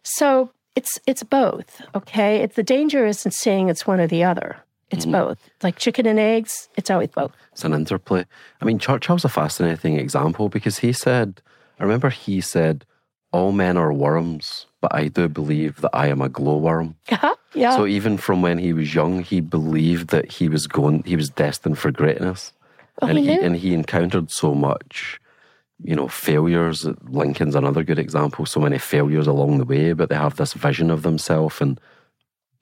So, 0.03 0.51
it's 0.77 1.01
it's 1.07 1.23
both, 1.23 1.83
okay? 1.95 2.43
It's 2.43 2.55
the 2.55 2.63
danger 2.63 3.07
isn't 3.07 3.33
saying 3.33 3.69
it's 3.69 3.87
one 3.87 3.99
or 3.99 4.07
the 4.07 4.23
other. 4.23 4.59
It's 4.91 5.07
mm. 5.07 5.13
both. 5.13 5.39
Like 5.63 5.77
chicken 5.77 6.07
and 6.07 6.19
eggs, 6.19 6.69
it's 6.77 6.91
always 6.91 7.09
both. 7.09 7.33
It's 7.51 7.65
an 7.65 7.75
interplay. 7.75 8.25
I 8.61 8.65
mean, 8.65 8.79
Churchill's 8.79 9.25
a 9.25 9.29
fascinating 9.29 9.99
example 9.99 10.49
because 10.49 10.79
he 10.79 10.93
said, 10.93 11.41
I 11.81 11.83
remember 11.83 12.11
he 12.11 12.41
said, 12.41 12.85
all 13.33 13.51
men 13.51 13.77
are 13.77 13.93
worms, 13.93 14.67
but 14.81 14.95
I 14.95 15.09
do 15.09 15.29
believe 15.29 15.81
that 15.81 15.91
I 15.93 16.07
am 16.07 16.23
a 16.23 16.29
glowworm. 16.29 16.95
Uh-huh, 17.11 17.35
yeah. 17.55 17.75
So 17.77 17.87
even 17.87 18.19
from 18.19 18.43
when 18.43 18.59
he 18.59 18.73
was 18.73 18.95
young, 18.95 19.23
he 19.23 19.41
believed 19.41 20.09
that 20.11 20.31
he 20.31 20.49
was 20.49 20.67
going, 20.67 21.03
he 21.05 21.17
was 21.17 21.31
destined 21.31 21.79
for 21.79 21.91
greatness. 21.91 22.53
Oh, 23.01 23.07
and 23.07 23.19
he, 23.19 23.27
he 23.27 23.33
and 23.33 23.57
he 23.57 23.75
encountered 23.75 24.31
so 24.31 24.55
much 24.55 25.21
you 25.83 25.95
know, 25.95 26.09
failures. 26.09 26.87
Lincoln's 27.09 27.55
another 27.55 27.83
good 27.83 27.99
example. 27.99 28.47
So 28.47 28.61
many 28.61 28.79
failures 28.79 29.27
along 29.27 29.59
the 29.59 29.65
way, 29.65 29.93
but 29.93 30.09
they 30.09 30.15
have 30.15 30.37
this 30.37 30.53
vision 30.53 30.91
of 30.91 31.03
themselves. 31.03 31.61
And 31.61 31.81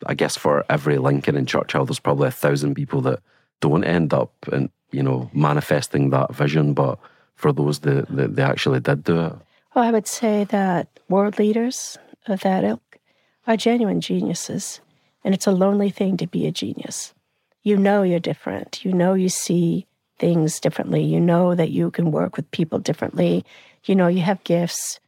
I 0.07 0.15
guess 0.15 0.37
for 0.37 0.65
every 0.69 0.99
Lincoln 0.99 1.37
and 1.37 1.49
Churchill, 1.49 1.85
there's 1.85 2.01
probably 2.01 2.29
a 2.29 2.33
thousand 2.33 2.75
people 2.75 3.01
that 3.03 3.21
don't 3.61 3.85
end 3.85 4.13
up 4.13 4.33
and 4.53 4.69
you 4.91 5.03
know 5.03 5.31
manifesting 5.33 6.11
that 6.11 6.35
vision. 6.35 6.75
But 6.75 6.99
for 7.35 7.53
those 7.53 7.81
that, 7.81 8.09
that 8.17 8.37
they 8.37 8.43
actually 8.43 8.81
did 8.81 9.05
do 9.05 9.21
it, 9.21 9.33
well, 9.75 9.85
I 9.85 9.91
would 9.91 10.07
say 10.07 10.45
that 10.45 10.89
world 11.09 11.39
leaders 11.39 11.99
of 12.27 12.41
that 12.41 12.65
ilk 12.65 12.99
are 13.47 13.57
genuine 13.57 14.01
geniuses, 14.01 14.81
and 15.23 15.35
it's 15.35 15.47
a 15.47 15.53
lonely 15.53 15.91
thing 15.91 16.17
to 16.19 16.27
be 16.27 16.47
a 16.47 16.53
genius. 16.53 17.15
You 17.63 17.77
know 17.77 18.03
you're 18.03 18.21
different. 18.21 18.85
You 18.85 18.93
know 18.93 19.15
you 19.15 19.29
see 19.29 19.87
things 20.19 20.61
differently. 20.61 21.03
You 21.03 21.21
know 21.21 21.55
that 21.55 21.71
you 21.71 21.91
can 21.91 22.11
work 22.11 22.37
with 22.37 22.51
people 22.51 22.79
differently. 22.79 23.45
You 23.85 23.95
know 23.95 24.07
you 24.07 24.23
have 24.23 24.43
gifts. 24.45 25.01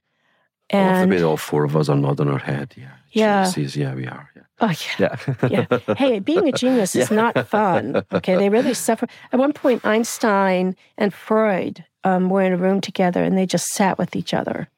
And 0.70 1.10
well, 1.10 1.24
all 1.24 1.36
four 1.36 1.64
of 1.64 1.76
us 1.76 1.88
are 1.88 1.96
nodding 1.96 2.28
our 2.28 2.38
head. 2.38 2.74
Yeah. 2.76 2.92
Yeah. 3.12 3.50
Yeah, 3.56 3.94
we 3.94 4.06
are. 4.06 4.30
Yeah. 4.34 4.42
Oh 4.60 4.72
yeah. 4.98 5.16
Yeah. 5.48 5.66
yeah. 5.88 5.94
Hey, 5.94 6.18
being 6.18 6.48
a 6.48 6.52
genius 6.52 6.94
yeah. 6.94 7.02
is 7.02 7.10
not 7.10 7.48
fun. 7.48 8.04
Okay. 8.12 8.36
They 8.36 8.48
really 8.48 8.74
suffer. 8.74 9.06
At 9.32 9.38
one 9.38 9.52
point, 9.52 9.84
Einstein 9.86 10.76
and 10.98 11.14
Freud 11.14 11.84
um, 12.04 12.30
were 12.30 12.42
in 12.42 12.52
a 12.52 12.56
room 12.56 12.80
together 12.80 13.22
and 13.22 13.38
they 13.38 13.46
just 13.46 13.66
sat 13.68 13.98
with 13.98 14.16
each 14.16 14.34
other. 14.34 14.68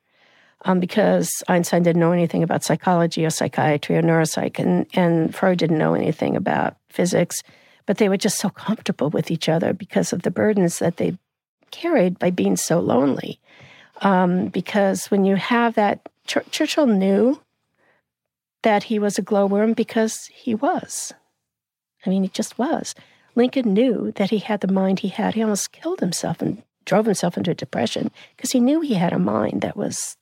Um, 0.65 0.81
because 0.81 1.31
Einstein 1.47 1.85
didn't 1.85 2.01
know 2.01 2.11
anything 2.11 2.43
about 2.43 2.65
psychology 2.65 3.25
or 3.25 3.31
psychiatry 3.31 3.97
or 3.97 4.03
neuropsych, 4.03 4.59
and, 4.59 4.87
and 4.93 5.33
Freud 5.33 5.57
didn't 5.57 5.79
know 5.79 5.95
anything 5.95 6.35
about 6.35 6.77
physics 6.89 7.45
but 7.89 7.97
they 7.97 8.11
were 8.11 8.19
just 8.19 8.39
so 8.39 8.51
comfortable 8.51 9.09
with 9.09 9.31
each 9.31 9.49
other 9.49 9.73
because 9.73 10.13
of 10.13 10.21
the 10.21 10.31
burdens 10.31 10.79
that 10.79 10.99
they 10.99 11.17
carried 11.71 12.19
by 12.19 12.31
being 12.31 12.55
so 12.55 12.79
lonely. 12.81 13.41
Um, 14.03 14.49
because 14.49 15.07
when 15.07 15.25
you 15.25 15.37
have 15.37 15.75
that, 15.77 16.07
Ch- 16.27 16.51
Churchill 16.51 16.87
knew 16.87 17.41
that 18.63 18.83
he 18.85 18.99
was 18.99 19.17
a 19.17 19.23
glowworm 19.23 19.73
because 19.73 20.27
he 20.27 20.55
was. 20.55 21.15
I 22.05 22.11
mean, 22.11 22.25
he 22.25 22.29
just 22.29 22.59
was. 22.59 22.95
Lincoln 23.35 23.73
knew 23.73 24.13
that 24.17 24.29
he 24.29 24.39
had 24.39 24.61
the 24.61 24.71
mind 24.71 25.01
he 25.01 25.09
had. 25.09 25.33
He 25.33 25.43
almost 25.43 25.73
killed 25.73 26.01
himself 26.01 26.43
and 26.43 26.63
drove 26.85 27.07
himself 27.07 27.39
into 27.39 27.55
depression 27.55 28.11
because 28.37 28.53
he 28.53 28.61
knew 28.61 28.83
he 28.83 28.95
had 28.95 29.15
a 29.15 29.19
mind 29.19 29.63
that 29.63 29.79
was 29.79 30.15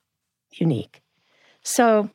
unique. 0.53 1.01
So 1.63 2.11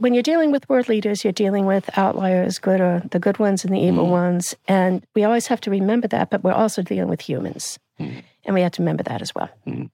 when 0.00 0.14
you're 0.14 0.22
dealing 0.22 0.50
with 0.50 0.66
world 0.68 0.88
leaders, 0.88 1.24
you're 1.24 1.32
dealing 1.32 1.66
with 1.66 1.90
outliers, 1.98 2.58
good 2.58 2.80
or 2.80 3.02
the 3.10 3.18
good 3.18 3.38
ones 3.38 3.64
and 3.64 3.74
the 3.74 3.78
evil 3.78 4.06
mm. 4.06 4.10
ones. 4.10 4.56
And 4.66 5.06
we 5.14 5.24
always 5.24 5.46
have 5.48 5.60
to 5.62 5.70
remember 5.70 6.08
that, 6.08 6.30
but 6.30 6.42
we're 6.42 6.52
also 6.52 6.80
dealing 6.80 7.10
with 7.10 7.20
humans. 7.20 7.78
Mm. 8.00 8.22
And 8.44 8.54
we 8.54 8.62
have 8.62 8.72
to 8.72 8.82
remember 8.82 9.02
that 9.02 9.20
as 9.20 9.34
well. 9.34 9.50
Mm. 9.66 9.90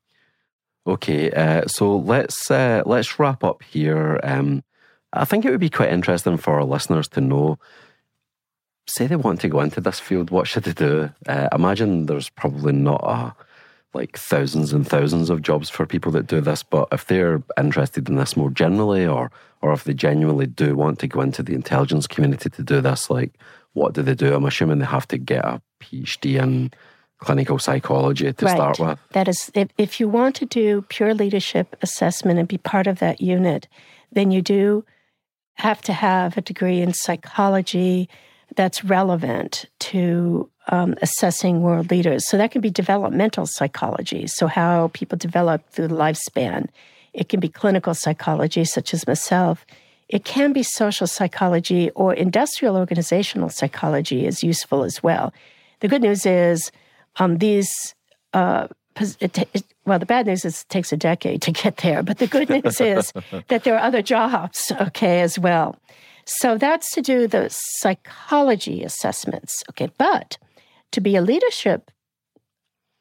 Okay, 0.86 1.32
uh, 1.32 1.66
so 1.66 1.96
let's 1.96 2.48
uh, 2.48 2.84
let's 2.86 3.18
wrap 3.18 3.42
up 3.42 3.64
here. 3.64 4.20
Um, 4.22 4.62
I 5.12 5.24
think 5.24 5.44
it 5.44 5.50
would 5.50 5.58
be 5.58 5.70
quite 5.70 5.92
interesting 5.92 6.36
for 6.36 6.54
our 6.54 6.64
listeners 6.64 7.08
to 7.08 7.20
know. 7.20 7.58
Say 8.88 9.08
they 9.08 9.16
want 9.16 9.40
to 9.40 9.48
go 9.48 9.60
into 9.60 9.80
this 9.80 9.98
field, 9.98 10.30
what 10.30 10.46
should 10.46 10.62
they 10.62 10.72
do? 10.72 11.10
Uh, 11.26 11.48
imagine 11.50 12.06
there's 12.06 12.28
probably 12.28 12.72
not 12.72 13.02
a 13.02 13.34
like 13.94 14.16
thousands 14.16 14.72
and 14.72 14.86
thousands 14.86 15.30
of 15.30 15.42
jobs 15.42 15.70
for 15.70 15.86
people 15.86 16.12
that 16.12 16.26
do 16.26 16.40
this. 16.40 16.62
But 16.62 16.88
if 16.92 17.06
they're 17.06 17.42
interested 17.58 18.08
in 18.08 18.16
this 18.16 18.36
more 18.36 18.50
generally, 18.50 19.06
or 19.06 19.30
or 19.62 19.72
if 19.72 19.84
they 19.84 19.94
genuinely 19.94 20.46
do 20.46 20.76
want 20.76 20.98
to 21.00 21.08
go 21.08 21.20
into 21.20 21.42
the 21.42 21.54
intelligence 21.54 22.06
community 22.06 22.50
to 22.50 22.62
do 22.62 22.80
this, 22.80 23.10
like 23.10 23.32
what 23.72 23.94
do 23.94 24.02
they 24.02 24.14
do? 24.14 24.34
I'm 24.34 24.44
assuming 24.44 24.78
they 24.78 24.86
have 24.86 25.08
to 25.08 25.18
get 25.18 25.44
a 25.44 25.60
PhD 25.80 26.40
in 26.42 26.72
clinical 27.18 27.58
psychology 27.58 28.32
to 28.32 28.44
right. 28.44 28.54
start 28.54 28.78
with. 28.78 28.98
That 29.12 29.28
is, 29.28 29.50
if, 29.54 29.68
if 29.78 30.00
you 30.00 30.08
want 30.08 30.34
to 30.36 30.46
do 30.46 30.82
pure 30.88 31.14
leadership 31.14 31.76
assessment 31.82 32.38
and 32.38 32.48
be 32.48 32.58
part 32.58 32.86
of 32.86 32.98
that 33.00 33.20
unit, 33.20 33.68
then 34.12 34.30
you 34.30 34.42
do 34.42 34.84
have 35.54 35.80
to 35.82 35.92
have 35.92 36.36
a 36.36 36.42
degree 36.42 36.80
in 36.80 36.92
psychology 36.92 38.08
that's 38.54 38.84
relevant 38.84 39.66
to 39.80 40.50
um, 40.68 40.94
assessing 41.02 41.62
world 41.62 41.90
leaders. 41.90 42.28
So 42.28 42.36
that 42.36 42.50
can 42.50 42.60
be 42.60 42.70
developmental 42.70 43.46
psychology, 43.46 44.26
so 44.26 44.46
how 44.46 44.88
people 44.88 45.16
develop 45.18 45.68
through 45.70 45.88
the 45.88 45.94
lifespan. 45.94 46.68
It 47.12 47.28
can 47.28 47.40
be 47.40 47.48
clinical 47.48 47.94
psychology, 47.94 48.64
such 48.64 48.92
as 48.92 49.06
myself. 49.06 49.64
It 50.08 50.24
can 50.24 50.52
be 50.52 50.62
social 50.62 51.06
psychology 51.06 51.90
or 51.90 52.14
industrial 52.14 52.76
organizational 52.76 53.48
psychology 53.48 54.26
is 54.26 54.44
useful 54.44 54.84
as 54.84 55.02
well. 55.02 55.32
The 55.80 55.88
good 55.88 56.02
news 56.02 56.26
is 56.26 56.70
um, 57.16 57.38
these. 57.38 57.94
Uh, 58.32 58.68
it, 59.20 59.38
it, 59.38 59.64
well, 59.84 59.98
the 59.98 60.06
bad 60.06 60.26
news 60.26 60.44
is 60.44 60.62
it 60.62 60.68
takes 60.68 60.90
a 60.90 60.96
decade 60.96 61.42
to 61.42 61.52
get 61.52 61.78
there, 61.78 62.02
but 62.02 62.18
the 62.18 62.26
good 62.26 62.48
news 62.48 62.80
is 62.80 63.12
that 63.48 63.64
there 63.64 63.74
are 63.74 63.82
other 63.82 64.00
jobs, 64.00 64.72
okay, 64.80 65.20
as 65.20 65.38
well. 65.38 65.76
So 66.24 66.58
that's 66.58 66.90
to 66.92 67.02
do 67.02 67.28
the 67.28 67.48
psychology 67.50 68.82
assessments, 68.82 69.62
okay. 69.70 69.90
But 69.98 70.38
to 70.92 71.00
be 71.00 71.16
a 71.16 71.22
leadership 71.22 71.90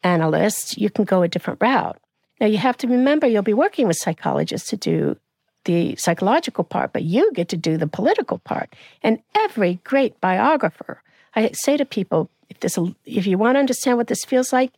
analyst, 0.03 0.77
you 0.77 0.89
can 0.89 1.05
go 1.05 1.21
a 1.21 1.27
different 1.27 1.61
route. 1.61 1.99
Now, 2.39 2.47
you 2.47 2.57
have 2.57 2.77
to 2.77 2.87
remember 2.87 3.27
you'll 3.27 3.43
be 3.43 3.53
working 3.53 3.87
with 3.87 3.97
psychologists 3.97 4.69
to 4.69 4.77
do 4.77 5.17
the 5.65 5.95
psychological 5.95 6.63
part, 6.63 6.93
but 6.93 7.03
you 7.03 7.31
get 7.33 7.49
to 7.49 7.57
do 7.57 7.77
the 7.77 7.87
political 7.87 8.37
part. 8.39 8.75
And 9.01 9.19
every 9.33 9.79
great 9.83 10.19
biographer, 10.21 11.01
I 11.35 11.49
say 11.53 11.77
to 11.77 11.85
people, 11.85 12.29
if, 12.49 12.59
this, 12.59 12.77
if 13.05 13.25
you 13.25 13.37
want 13.37 13.55
to 13.55 13.59
understand 13.59 13.97
what 13.97 14.07
this 14.07 14.23
feels 14.23 14.53
like, 14.53 14.71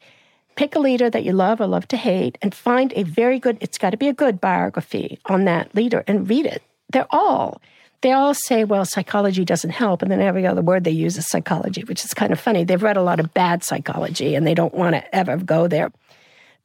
pick 0.55 0.75
a 0.75 0.79
leader 0.79 1.09
that 1.09 1.23
you 1.23 1.33
love 1.33 1.59
or 1.61 1.67
love 1.67 1.87
to 1.89 1.97
hate 1.97 2.37
and 2.41 2.55
find 2.55 2.93
a 2.95 3.03
very 3.03 3.37
good, 3.37 3.57
it's 3.59 3.77
got 3.77 3.91
to 3.91 3.97
be 3.97 4.07
a 4.07 4.13
good 4.13 4.39
biography 4.39 5.19
on 5.25 5.45
that 5.45 5.75
leader 5.75 6.03
and 6.07 6.29
read 6.29 6.45
it. 6.45 6.63
They're 6.89 7.07
all 7.09 7.61
they 8.01 8.11
all 8.11 8.33
say, 8.33 8.63
well, 8.63 8.85
psychology 8.85 9.43
doesn't 9.43 9.71
help. 9.71 10.01
And 10.01 10.11
then 10.11 10.21
every 10.21 10.45
other 10.45 10.61
word 10.61 10.83
they 10.83 10.91
use 10.91 11.17
is 11.17 11.27
psychology, 11.27 11.83
which 11.83 12.05
is 12.05 12.13
kind 12.13 12.31
of 12.31 12.39
funny. 12.39 12.63
They've 12.63 12.81
read 12.81 12.97
a 12.97 13.01
lot 13.01 13.19
of 13.19 13.33
bad 13.33 13.63
psychology 13.63 14.35
and 14.35 14.45
they 14.45 14.53
don't 14.53 14.73
want 14.73 14.95
to 14.95 15.15
ever 15.15 15.37
go 15.37 15.67
there. 15.67 15.91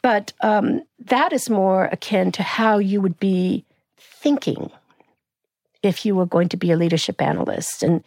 But 0.03 0.33
um, 0.41 0.83
that 1.07 1.33
is 1.33 1.49
more 1.49 1.87
akin 1.87 2.33
to 2.33 2.43
how 2.43 2.79
you 2.79 3.01
would 3.01 3.19
be 3.19 3.65
thinking 3.97 4.71
if 5.83 6.05
you 6.05 6.15
were 6.15 6.27
going 6.27 6.49
to 6.51 6.57
be 6.57 6.71
a 6.71 6.77
leadership 6.77 7.23
analyst. 7.23 7.83
And 7.83 8.05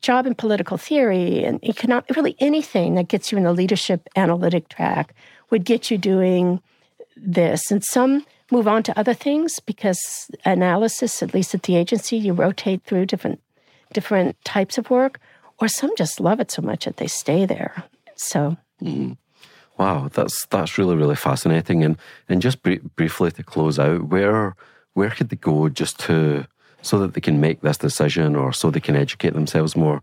job 0.00 0.26
in 0.26 0.34
political 0.34 0.76
theory 0.76 1.44
and 1.44 1.64
economic, 1.64 2.10
really 2.14 2.36
anything 2.40 2.94
that 2.96 3.08
gets 3.08 3.32
you 3.32 3.38
in 3.38 3.44
the 3.44 3.52
leadership 3.52 4.08
analytic 4.16 4.68
track 4.68 5.14
would 5.50 5.64
get 5.64 5.90
you 5.90 5.96
doing 5.96 6.60
this. 7.16 7.70
And 7.70 7.82
some 7.82 8.26
move 8.54 8.68
on 8.68 8.82
to 8.84 8.98
other 8.98 9.14
things 9.14 9.58
because 9.58 10.30
analysis, 10.44 11.22
at 11.22 11.34
least 11.34 11.54
at 11.54 11.64
the 11.64 11.76
agency, 11.76 12.16
you 12.16 12.32
rotate 12.32 12.84
through 12.84 13.06
different 13.06 13.40
different 13.92 14.36
types 14.44 14.78
of 14.78 14.90
work, 14.90 15.20
or 15.60 15.68
some 15.68 15.90
just 15.96 16.20
love 16.20 16.40
it 16.40 16.50
so 16.50 16.62
much 16.62 16.84
that 16.84 16.96
they 16.96 17.06
stay 17.06 17.46
there. 17.46 17.84
So. 18.14 18.56
Mm. 18.82 19.16
Wow, 19.76 20.08
that's 20.12 20.46
that's 20.46 20.78
really 20.78 20.94
really 20.94 21.16
fascinating. 21.16 21.82
And 21.82 21.98
and 22.28 22.40
just 22.40 22.62
br- 22.62 22.86
briefly 22.94 23.32
to 23.32 23.42
close 23.42 23.78
out, 23.78 24.04
where 24.04 24.54
where 24.92 25.10
could 25.10 25.30
they 25.30 25.36
go 25.36 25.68
just 25.68 25.98
to 26.06 26.46
so 26.80 26.98
that 27.00 27.14
they 27.14 27.20
can 27.20 27.40
make 27.40 27.60
this 27.60 27.78
decision, 27.78 28.36
or 28.36 28.52
so 28.52 28.70
they 28.70 28.80
can 28.80 28.94
educate 28.96 29.32
themselves 29.32 29.74
more? 29.74 30.00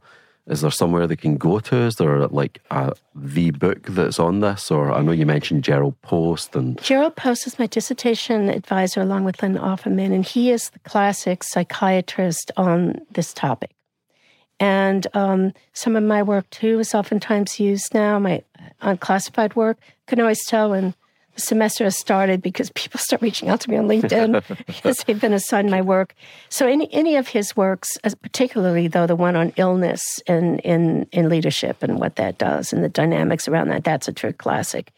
Is 0.48 0.62
there 0.62 0.72
somewhere 0.72 1.08
they 1.08 1.16
can 1.16 1.38
go 1.38 1.60
to? 1.60 1.76
Is 1.76 1.96
there 1.96 2.28
like 2.28 2.62
a, 2.72 2.94
the 3.14 3.52
book 3.52 3.84
that's 3.84 4.20
on 4.20 4.40
this? 4.40 4.72
Or 4.72 4.92
I 4.92 5.02
know 5.02 5.12
you 5.12 5.26
mentioned 5.26 5.64
Gerald 5.64 6.02
Post 6.02 6.56
and 6.56 6.82
Gerald 6.82 7.16
Post 7.16 7.46
is 7.48 7.60
my 7.60 7.68
dissertation 7.68 8.50
advisor 8.50 9.02
along 9.02 9.24
with 9.24 9.42
Lynn 9.42 9.58
Offermann, 9.58 10.14
and 10.14 10.26
he 10.26 10.52
is 10.52 10.70
the 10.72 10.80
classic 10.80 11.44
psychiatrist 11.44 12.52
on 12.58 13.02
this 13.12 13.34
topic. 13.34 13.72
And 14.60 15.08
um, 15.16 15.54
some 15.74 15.96
of 15.96 16.04
my 16.04 16.22
work 16.22 16.50
too 16.50 16.80
is 16.80 16.94
oftentimes 16.94 17.60
used 17.60 17.94
now. 17.94 18.20
My 18.20 18.44
unclassified 18.82 19.56
work 19.56 19.78
can 20.06 20.20
always 20.20 20.46
tell 20.46 20.70
when 20.70 20.94
the 21.36 21.42
semester 21.42 21.84
has 21.84 21.98
started 21.98 22.42
because 22.42 22.70
people 22.72 23.00
start 23.00 23.22
reaching 23.22 23.50
out 23.50 23.62
to 23.62 23.70
me 23.70 23.78
on 23.78 23.88
LinkedIn 23.88 24.44
because 24.66 25.04
they've 25.04 25.20
been 25.20 25.34
assigned 25.34 25.70
my 25.70 25.82
work. 25.82 26.14
So 26.50 26.68
any 26.68 26.92
any 26.94 27.16
of 27.16 27.30
his 27.30 27.56
works, 27.56 27.98
particularly 28.22 28.88
though 28.88 29.08
the 29.08 29.16
one 29.16 29.36
on 29.36 29.54
illness 29.56 30.22
and 30.28 30.60
in 30.62 31.08
in 31.12 31.30
leadership 31.30 31.84
and 31.84 32.00
what 32.00 32.16
that 32.18 32.38
does 32.38 32.74
and 32.74 32.84
the 32.84 32.90
dynamics 32.90 33.48
around 33.48 33.70
that, 33.70 33.84
that's 33.84 34.08
a 34.08 34.14
true 34.14 34.34
classic. 34.34 34.92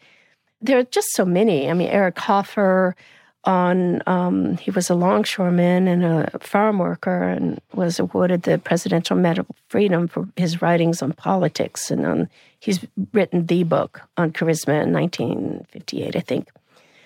There 0.60 0.78
are 0.78 0.84
just 0.84 1.08
so 1.12 1.24
many. 1.24 1.70
I 1.70 1.74
mean, 1.74 1.88
Eric 1.88 2.18
Hoffer 2.18 2.96
on 3.44 4.02
um, 4.06 4.56
he 4.56 4.70
was 4.70 4.90
a 4.90 4.94
longshoreman 4.94 5.86
and 5.86 6.04
a 6.04 6.38
farm 6.40 6.78
worker 6.78 7.22
and 7.22 7.60
was 7.72 7.98
awarded 7.98 8.42
the 8.42 8.58
Presidential 8.58 9.16
Medal 9.16 9.46
of 9.48 9.56
Freedom 9.68 10.08
for 10.08 10.28
his 10.36 10.62
writings 10.62 11.02
on 11.02 11.12
politics 11.12 11.90
and 11.90 12.06
on 12.06 12.28
he's 12.60 12.84
written 13.12 13.46
the 13.46 13.64
book 13.64 14.00
on 14.16 14.32
charisma 14.32 14.82
in 14.82 14.92
1958 14.92 16.16
I 16.16 16.20
think. 16.20 16.48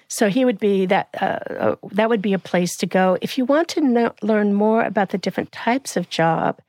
So 0.08 0.28
he 0.28 0.44
would 0.44 0.58
be 0.58 0.86
that 0.86 1.08
uh, 1.20 1.38
uh, 1.50 1.76
that 1.92 2.08
would 2.08 2.22
be 2.22 2.32
a 2.32 2.38
place 2.38 2.76
to 2.78 2.86
go. 2.86 3.18
If 3.20 3.36
you 3.36 3.44
want 3.44 3.68
to 3.68 3.80
know, 3.80 4.14
learn 4.22 4.54
more 4.54 4.82
about 4.82 5.10
the 5.10 5.18
different 5.18 5.52
types 5.52 5.96
of 5.96 6.08
job 6.08 6.60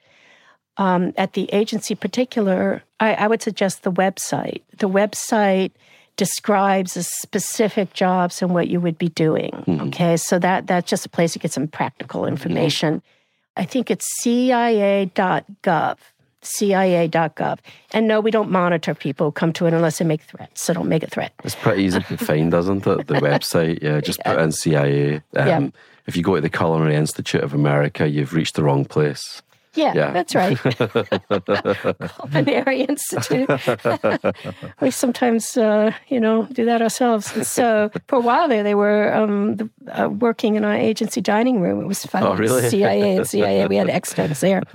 um, 0.78 1.13
at 1.15 1.34
the 1.34 1.49
agency 1.53 1.95
particular 1.95 2.84
I, 2.99 3.13
I 3.13 3.28
would 3.28 3.41
suggest 3.41 3.84
the 3.84 3.91
website. 3.91 4.61
The 4.78 4.89
website 4.89 5.72
describes 6.20 6.95
the 6.95 7.03
specific 7.03 7.93
jobs 7.93 8.41
and 8.41 8.53
what 8.53 8.67
you 8.67 8.82
would 8.82 8.97
be 8.97 9.07
doing. 9.07 9.51
Mm-hmm. 9.51 9.88
Okay, 9.88 10.17
so 10.17 10.38
that 10.38 10.67
that's 10.67 10.89
just 10.89 11.05
a 11.05 11.09
place 11.09 11.32
to 11.32 11.39
get 11.39 11.53
some 11.53 11.65
practical 11.65 12.22
mm-hmm. 12.22 12.34
information. 12.34 12.95
Mm-hmm. 12.95 13.61
I 13.61 13.65
think 13.65 13.89
it's 13.89 14.05
CIA.gov. 14.22 15.97
CIA.gov. 16.41 17.59
And 17.91 18.07
no, 18.07 18.20
we 18.20 18.32
don't 18.32 18.51
monitor 18.51 18.93
people 18.93 19.28
who 19.28 19.32
come 19.32 19.53
to 19.53 19.65
it 19.65 19.74
unless 19.74 19.99
they 19.99 20.05
make 20.05 20.22
threats. 20.22 20.61
So 20.61 20.74
don't 20.74 20.89
make 20.89 21.03
a 21.03 21.07
threat. 21.07 21.34
It's 21.45 21.55
pretty 21.55 21.84
easy 21.84 22.01
to 22.01 22.17
find, 22.17 22.53
isn't 22.61 22.86
it? 22.86 23.07
The 23.07 23.15
website. 23.15 23.82
Yeah, 23.82 24.01
just 24.01 24.20
yeah. 24.20 24.34
put 24.34 24.41
in 24.41 24.51
CIA. 24.51 25.15
Um, 25.15 25.22
yeah. 25.36 25.70
If 26.05 26.17
you 26.17 26.24
go 26.24 26.36
to 26.36 26.41
the 26.41 26.49
Culinary 26.49 26.95
Institute 26.95 27.43
of 27.43 27.53
America, 27.53 28.09
you've 28.09 28.34
reached 28.34 28.55
the 28.55 28.63
wrong 28.63 28.84
place. 28.84 29.41
Yeah, 29.76 29.93
yeah, 29.95 30.11
that's 30.11 30.34
right. 30.34 30.57
Culinary 32.32 32.82
Institute. 32.82 33.49
we 34.82 34.89
sometimes, 34.89 35.57
uh, 35.57 35.91
you 36.07 36.20
know, 36.20 36.47
do 36.51 36.65
that 36.65 36.82
ourselves. 36.82 37.36
And 37.36 37.45
so 37.45 37.91
for 38.07 38.15
a 38.15 38.20
while 38.20 38.47
there, 38.47 38.63
they 38.63 38.74
were 38.74 39.13
um, 39.13 39.57
the, 39.57 39.70
uh, 39.91 40.09
working 40.09 40.55
in 40.55 40.65
our 40.65 40.74
agency 40.74 41.22
dining 41.22 41.61
room. 41.61 41.82
It 41.82 41.88
was 41.88 42.03
fun. 42.05 42.24
Oh, 42.24 42.36
really? 42.36 42.67
CIA 42.67 43.17
and 43.17 43.28
CIA. 43.28 43.67
We 43.67 43.76
had 43.76 43.89
extras 43.89 44.39
there. 44.41 44.63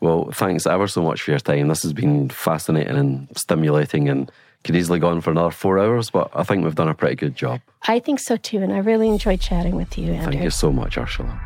Well, 0.00 0.30
thanks 0.32 0.66
ever 0.66 0.86
so 0.86 1.00
much 1.00 1.22
for 1.22 1.30
your 1.30 1.40
time. 1.40 1.68
This 1.68 1.82
has 1.82 1.94
been 1.94 2.28
fascinating 2.28 2.94
and 2.94 3.26
stimulating 3.38 4.10
and 4.10 4.30
could 4.62 4.76
easily 4.76 4.98
go 4.98 5.08
on 5.08 5.22
for 5.22 5.30
another 5.30 5.50
four 5.50 5.78
hours, 5.78 6.10
but 6.10 6.30
I 6.34 6.42
think 6.42 6.62
we've 6.62 6.74
done 6.74 6.90
a 6.90 6.94
pretty 6.94 7.14
good 7.14 7.34
job. 7.34 7.62
I 7.88 8.00
think 8.00 8.20
so 8.20 8.36
too, 8.36 8.58
and 8.58 8.70
I 8.70 8.78
really 8.78 9.08
enjoyed 9.08 9.40
chatting 9.40 9.76
with 9.76 9.96
you, 9.96 10.12
Andrew. 10.12 10.32
Thank 10.32 10.44
you 10.44 10.50
so 10.50 10.70
much, 10.70 10.98
Ursula. 10.98 11.40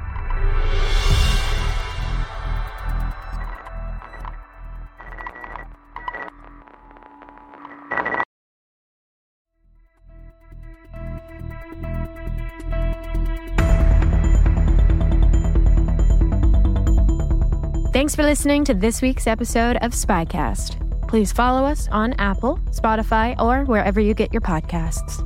Thanks 17.99 18.14
for 18.14 18.22
listening 18.22 18.64
to 18.66 18.74
this 18.74 19.03
week's 19.03 19.26
episode 19.26 19.76
of 19.78 19.90
Spycast. 19.90 21.09
Please 21.09 21.32
follow 21.32 21.64
us 21.64 21.88
on 21.90 22.12
Apple, 22.20 22.59
Spotify, 22.70 23.34
or 23.42 23.64
wherever 23.64 23.99
you 23.99 24.14
get 24.14 24.32
your 24.32 24.40
podcasts. 24.40 25.18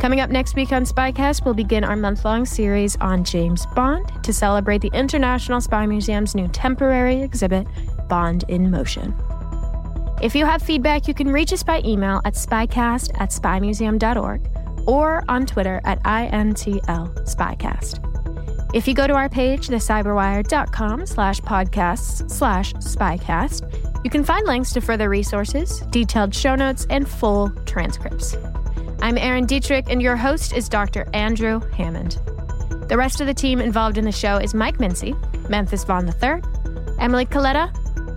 Coming 0.00 0.20
up 0.20 0.30
next 0.30 0.56
week 0.56 0.72
on 0.72 0.86
Spycast, 0.86 1.44
we'll 1.44 1.52
begin 1.52 1.84
our 1.84 1.96
month 1.96 2.24
long 2.24 2.46
series 2.46 2.96
on 3.02 3.24
James 3.24 3.66
Bond 3.74 4.10
to 4.24 4.32
celebrate 4.32 4.80
the 4.80 4.90
International 4.94 5.60
Spy 5.60 5.84
Museum's 5.84 6.34
new 6.34 6.48
temporary 6.48 7.20
exhibit, 7.20 7.66
Bond 8.08 8.46
in 8.48 8.70
Motion. 8.70 9.14
If 10.22 10.34
you 10.34 10.46
have 10.46 10.62
feedback, 10.62 11.06
you 11.06 11.12
can 11.12 11.30
reach 11.30 11.52
us 11.52 11.62
by 11.62 11.82
email 11.84 12.22
at 12.24 12.36
spycast 12.36 13.20
at 13.20 13.32
spymuseum.org 13.32 14.48
or 14.88 15.22
on 15.28 15.44
Twitter 15.44 15.82
at 15.84 16.02
INTL 16.04 17.12
Spycast. 17.26 18.13
If 18.74 18.88
you 18.88 18.94
go 18.94 19.06
to 19.06 19.14
our 19.14 19.28
page, 19.28 19.68
thecyberwire.com 19.68 21.06
slash 21.06 21.40
podcasts 21.42 22.28
slash 22.28 22.74
spycast, 22.74 24.02
you 24.02 24.10
can 24.10 24.24
find 24.24 24.44
links 24.48 24.72
to 24.72 24.80
further 24.80 25.08
resources, 25.08 25.78
detailed 25.90 26.34
show 26.34 26.56
notes, 26.56 26.84
and 26.90 27.08
full 27.08 27.50
transcripts. 27.66 28.36
I'm 29.00 29.16
Erin 29.16 29.46
Dietrich, 29.46 29.86
and 29.88 30.02
your 30.02 30.16
host 30.16 30.52
is 30.52 30.68
Dr. 30.68 31.06
Andrew 31.14 31.60
Hammond. 31.76 32.18
The 32.88 32.96
rest 32.96 33.20
of 33.20 33.28
the 33.28 33.32
team 33.32 33.60
involved 33.60 33.96
in 33.96 34.04
the 34.04 34.10
show 34.10 34.38
is 34.38 34.54
Mike 34.54 34.78
Mincy, 34.78 35.14
Memphis 35.48 35.84
Vaughn 35.84 36.08
III, 36.08 36.42
Emily 36.98 37.26
Coletta, 37.26 37.70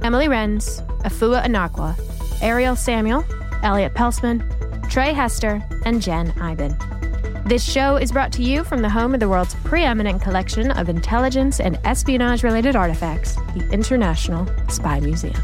Emily 0.03 0.25
Renz, 0.25 0.81
Afua 1.03 1.45
Anakwa, 1.45 1.95
Ariel 2.41 2.75
Samuel, 2.75 3.23
Elliott 3.61 3.93
Peltzman, 3.93 4.41
Trey 4.89 5.13
Hester, 5.13 5.63
and 5.85 6.01
Jen 6.01 6.33
Eiben. 6.41 6.96
This 7.45 7.63
show 7.63 7.95
is 7.95 8.11
brought 8.11 8.31
to 8.33 8.43
you 8.43 8.63
from 8.63 8.81
the 8.81 8.89
home 8.89 9.13
of 9.13 9.19
the 9.19 9.29
world's 9.29 9.55
preeminent 9.63 10.21
collection 10.21 10.71
of 10.71 10.89
intelligence 10.89 11.59
and 11.59 11.79
espionage 11.85 12.43
related 12.43 12.75
artifacts, 12.75 13.35
the 13.55 13.67
International 13.71 14.47
Spy 14.69 14.99
Museum. 14.99 15.41